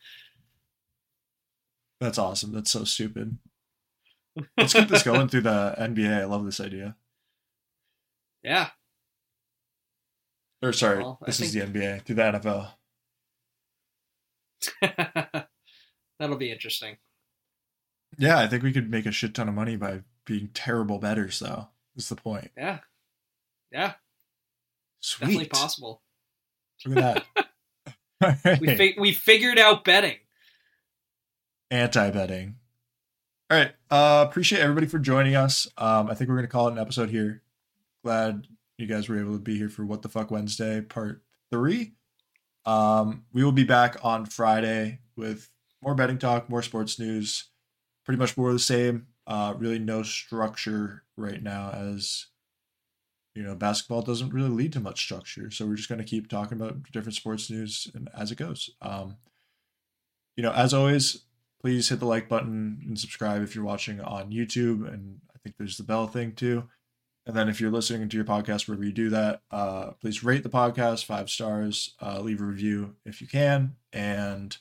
that's 2.01 2.17
awesome. 2.17 2.51
That's 2.51 2.69
so 2.69 2.83
stupid. 2.83 3.37
Let's 4.57 4.73
get 4.73 4.89
this 4.89 5.03
going 5.03 5.29
through 5.29 5.41
the 5.41 5.75
NBA. 5.79 6.21
I 6.21 6.25
love 6.25 6.45
this 6.45 6.59
idea. 6.59 6.95
Yeah, 8.47 8.69
Or 10.63 10.71
sorry, 10.71 10.99
Well, 10.99 11.19
this 11.25 11.41
is 11.41 11.51
the 11.51 11.59
NBA 11.59 12.03
through 12.05 12.15
the 12.15 12.21
NFL. 12.21 12.71
that'll 16.19 16.37
be 16.37 16.49
interesting. 16.51 16.95
Yeah, 18.17 18.39
I 18.39 18.47
think 18.47 18.63
we 18.63 18.71
could 18.71 18.89
make 18.89 19.05
a 19.05 19.11
shit 19.11 19.35
ton 19.35 19.49
of 19.49 19.53
money 19.53 19.75
by 19.75 20.03
being 20.25 20.49
terrible 20.53 20.97
bettors, 20.97 21.39
though. 21.39 21.67
Is 21.97 22.07
the 22.07 22.15
point? 22.15 22.51
Yeah, 22.55 22.79
yeah, 23.69 23.93
Sweet. 25.01 25.25
definitely 25.25 25.49
possible. 25.49 26.01
Look 26.85 26.97
at 26.97 27.25
that. 27.35 27.47
We 28.61 28.75
fi- 28.77 28.95
we 28.97 29.11
figured 29.11 29.59
out 29.59 29.83
betting. 29.83 30.17
Anti 31.69 32.11
betting. 32.11 32.55
All 33.51 33.57
right. 33.57 33.71
Uh, 33.91 34.25
appreciate 34.27 34.61
everybody 34.61 34.87
for 34.87 34.99
joining 34.99 35.35
us. 35.35 35.67
Um, 35.77 36.09
I 36.09 36.15
think 36.15 36.29
we're 36.29 36.37
gonna 36.37 36.47
call 36.47 36.69
it 36.69 36.71
an 36.71 36.79
episode 36.79 37.09
here. 37.09 37.43
Glad 38.03 38.47
you 38.77 38.87
guys 38.87 39.09
were 39.09 39.19
able 39.19 39.33
to 39.33 39.39
be 39.39 39.57
here 39.57 39.69
for 39.69 39.85
What 39.85 40.01
the 40.01 40.09
Fuck 40.09 40.31
Wednesday 40.31 40.81
Part 40.81 41.23
Three. 41.51 41.93
Um, 42.65 43.25
we 43.33 43.43
will 43.43 43.51
be 43.51 43.63
back 43.63 43.97
on 44.03 44.25
Friday 44.25 44.99
with 45.15 45.49
more 45.81 45.95
betting 45.95 46.17
talk, 46.17 46.49
more 46.49 46.61
sports 46.61 46.99
news, 46.99 47.49
pretty 48.05 48.19
much 48.19 48.37
more 48.37 48.49
of 48.49 48.53
the 48.53 48.59
same. 48.59 49.07
Uh, 49.25 49.53
really 49.57 49.79
no 49.79 50.03
structure 50.03 51.03
right 51.15 51.41
now, 51.41 51.71
as 51.71 52.27
you 53.35 53.43
know, 53.43 53.55
basketball 53.55 54.01
doesn't 54.01 54.33
really 54.33 54.49
lead 54.49 54.73
to 54.73 54.79
much 54.79 54.99
structure. 54.99 55.51
So 55.51 55.65
we're 55.65 55.75
just 55.75 55.89
gonna 55.89 56.03
keep 56.03 56.27
talking 56.27 56.57
about 56.57 56.91
different 56.91 57.15
sports 57.15 57.49
news 57.49 57.89
and 57.93 58.09
as 58.17 58.31
it 58.31 58.37
goes. 58.37 58.69
Um, 58.81 59.17
you 60.35 60.43
know, 60.43 60.51
as 60.51 60.73
always, 60.73 61.25
please 61.61 61.89
hit 61.89 61.99
the 61.99 62.05
like 62.05 62.29
button 62.29 62.81
and 62.85 62.99
subscribe 62.99 63.41
if 63.41 63.55
you're 63.55 63.63
watching 63.63 63.99
on 64.01 64.31
YouTube. 64.31 64.91
And 64.91 65.19
I 65.35 65.39
think 65.39 65.55
there's 65.57 65.77
the 65.77 65.83
bell 65.83 66.07
thing 66.07 66.33
too. 66.33 66.67
And 67.27 67.35
then 67.35 67.49
if 67.49 67.59
you're 67.59 67.71
listening 67.71 68.07
to 68.07 68.15
your 68.15 68.25
podcast 68.25 68.67
wherever 68.67 68.85
you 68.85 68.93
do 68.93 69.09
that, 69.09 69.41
uh, 69.51 69.91
please 69.99 70.23
rate 70.23 70.43
the 70.43 70.49
podcast 70.49 71.03
five 71.03 71.29
stars, 71.29 71.93
uh, 72.01 72.21
leave 72.21 72.39
a 72.39 72.45
review 72.45 72.95
if 73.05 73.19
you 73.19 73.27
can, 73.27 73.75
and 73.91 74.55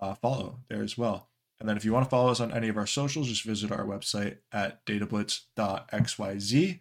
uh, 0.00 0.14
follow 0.14 0.58
there 0.68 0.82
as 0.82 0.98
well. 0.98 1.30
And 1.58 1.66
then 1.66 1.78
if 1.78 1.84
you 1.84 1.94
want 1.94 2.04
to 2.04 2.10
follow 2.10 2.30
us 2.30 2.40
on 2.40 2.52
any 2.52 2.68
of 2.68 2.76
our 2.76 2.86
socials, 2.86 3.28
just 3.28 3.42
visit 3.42 3.72
our 3.72 3.86
website 3.86 4.36
at 4.52 4.84
datablitz.xyz. 4.84 6.80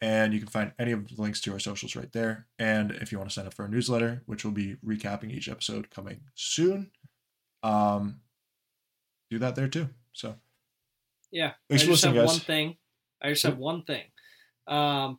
And 0.00 0.32
you 0.32 0.38
can 0.38 0.48
find 0.48 0.72
any 0.78 0.92
of 0.92 1.14
the 1.14 1.20
links 1.20 1.42
to 1.42 1.52
our 1.52 1.58
socials 1.58 1.94
right 1.94 2.12
there. 2.12 2.46
And 2.58 2.90
if 2.90 3.12
you 3.12 3.18
want 3.18 3.28
to 3.30 3.34
sign 3.34 3.46
up 3.46 3.52
for 3.52 3.64
our 3.64 3.68
newsletter, 3.68 4.22
which 4.24 4.46
will 4.46 4.52
be 4.52 4.76
recapping 4.84 5.30
each 5.30 5.48
episode 5.48 5.90
coming 5.90 6.20
soon, 6.34 6.90
um, 7.62 8.20
do 9.30 9.38
that 9.40 9.56
there 9.56 9.68
too. 9.68 9.90
So 10.14 10.36
Yeah. 11.30 11.52
I 11.70 11.76
just 11.76 11.86
have 12.04 12.14
listening, 12.14 12.24
one 12.24 12.38
thing. 12.38 12.76
I 13.20 13.28
just 13.30 13.42
have 13.42 13.58
one 13.58 13.82
thing. 13.82 14.04
Um, 14.66 15.18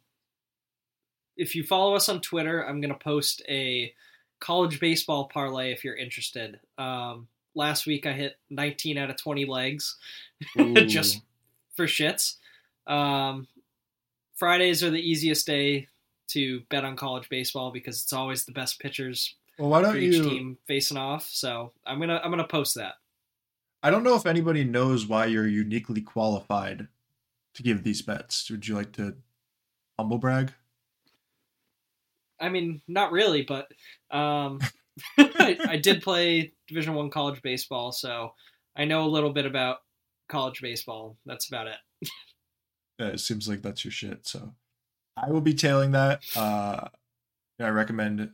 if 1.38 1.56
you 1.56 1.64
follow 1.64 1.96
us 1.96 2.10
on 2.10 2.22
Twitter, 2.22 2.62
I'm 2.62 2.82
going 2.82 2.93
to 2.93 3.00
post 3.00 3.41
a 3.48 3.93
college 4.39 4.80
baseball 4.80 5.26
parlay 5.28 5.72
if 5.72 5.84
you're 5.84 5.96
interested. 5.96 6.60
Um, 6.78 7.28
last 7.56 7.86
week 7.86 8.06
I 8.06 8.14
hit 8.14 8.38
19 8.50 8.98
out 8.98 9.10
of 9.10 9.18
20 9.18 9.46
legs 9.46 9.98
just 10.88 11.22
for 11.76 11.86
shits. 11.86 12.36
Um, 12.88 13.48
Fridays 14.36 14.84
are 14.84 14.91
the 14.91 15.00
easiest 15.00 15.46
day 15.46 15.88
to 16.28 16.62
bet 16.70 16.86
on 16.86 16.96
college 16.96 17.30
baseball 17.30 17.72
because 17.72 18.02
it's 18.02 18.14
always 18.14 18.46
the 18.46 18.52
best 18.52 18.80
pitchers 18.80 19.36
well, 19.58 19.70
why 19.70 19.82
don't 19.82 19.98
each 19.98 20.16
you? 20.16 20.24
team 20.24 20.58
facing 20.68 20.98
off. 20.98 21.28
So 21.30 21.72
I'm 21.86 22.00
gonna 22.00 22.20
I'm 22.24 22.30
gonna 22.30 22.48
post 22.48 22.76
that. 22.76 22.96
I 23.82 23.91
don't 23.91 24.04
know 24.04 24.16
if 24.16 24.26
anybody 24.26 24.64
knows 24.64 25.06
why 25.06 25.28
you're 25.28 25.48
uniquely 25.48 26.02
qualified 26.02 26.88
to 27.54 27.64
give 27.64 27.84
these 27.84 28.02
bets. 28.02 28.50
Would 28.50 28.68
you 28.68 28.76
like 28.76 28.91
to 28.93 29.16
humble 29.98 30.18
brag? 30.18 30.54
I 32.39 32.50
mean, 32.50 32.82
not 32.88 33.12
really, 33.12 33.43
but 33.43 33.68
um, 34.12 34.60
I, 35.18 35.58
I 35.68 35.78
did 35.78 36.02
play 36.02 36.54
Division 36.68 36.93
One 36.93 37.10
college 37.10 37.41
baseball, 37.41 37.91
so 37.91 38.34
I 38.76 38.86
know 38.86 39.06
a 39.06 39.10
little 39.10 39.32
bit 39.32 39.46
about 39.46 39.78
college 40.28 40.62
baseball. 40.62 41.18
That's 41.26 41.48
about 41.48 41.68
it. 41.68 42.10
Yeah, 43.00 43.08
it 43.08 43.20
seems 43.20 43.48
like 43.48 43.62
that's 43.62 43.84
your 43.84 43.91
shit. 43.91 44.28
So 44.28 44.54
I 45.18 45.30
will 45.30 45.41
be 45.41 45.54
tailing 45.54 45.91
that. 45.91 46.22
Uh, 46.36 46.88
yeah, 47.60 47.68
I 47.68 47.70
recommend. 47.70 48.32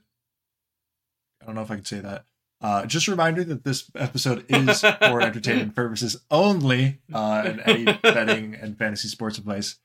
I 1.41 1.45
don't 1.45 1.55
know 1.55 1.61
if 1.61 1.71
I 1.71 1.75
can 1.75 1.85
say 1.85 1.99
that. 1.99 2.25
Uh, 2.61 2.85
just 2.85 3.07
a 3.07 3.11
reminder 3.11 3.43
that 3.43 3.63
this 3.63 3.89
episode 3.95 4.45
is 4.47 4.81
for 4.81 5.21
entertainment 5.21 5.75
purposes 5.75 6.17
only, 6.29 6.99
uh, 7.11 7.43
and 7.43 7.61
any 7.65 7.85
betting 7.85 8.53
and 8.53 8.77
fantasy 8.77 9.07
sports 9.07 9.39
advice 9.39 9.79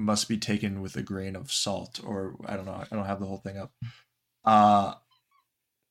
must 0.00 0.28
be 0.28 0.38
taken 0.38 0.80
with 0.80 0.96
a 0.96 1.02
grain 1.02 1.36
of 1.36 1.52
salt, 1.52 2.00
or 2.04 2.36
I 2.46 2.56
don't 2.56 2.66
know. 2.66 2.82
I 2.90 2.96
don't 2.96 3.06
have 3.06 3.20
the 3.20 3.26
whole 3.26 3.38
thing 3.38 3.58
up. 3.58 3.72
Uh, 4.44 4.94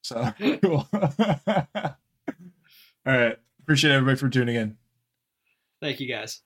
so 0.01 0.33
cool. 0.61 0.87
All 0.93 1.95
right, 3.05 3.37
appreciate 3.61 3.91
everybody 3.91 4.17
for 4.17 4.29
tuning 4.29 4.55
in. 4.55 4.77
Thank 5.81 5.99
you 5.99 6.07
guys. 6.07 6.41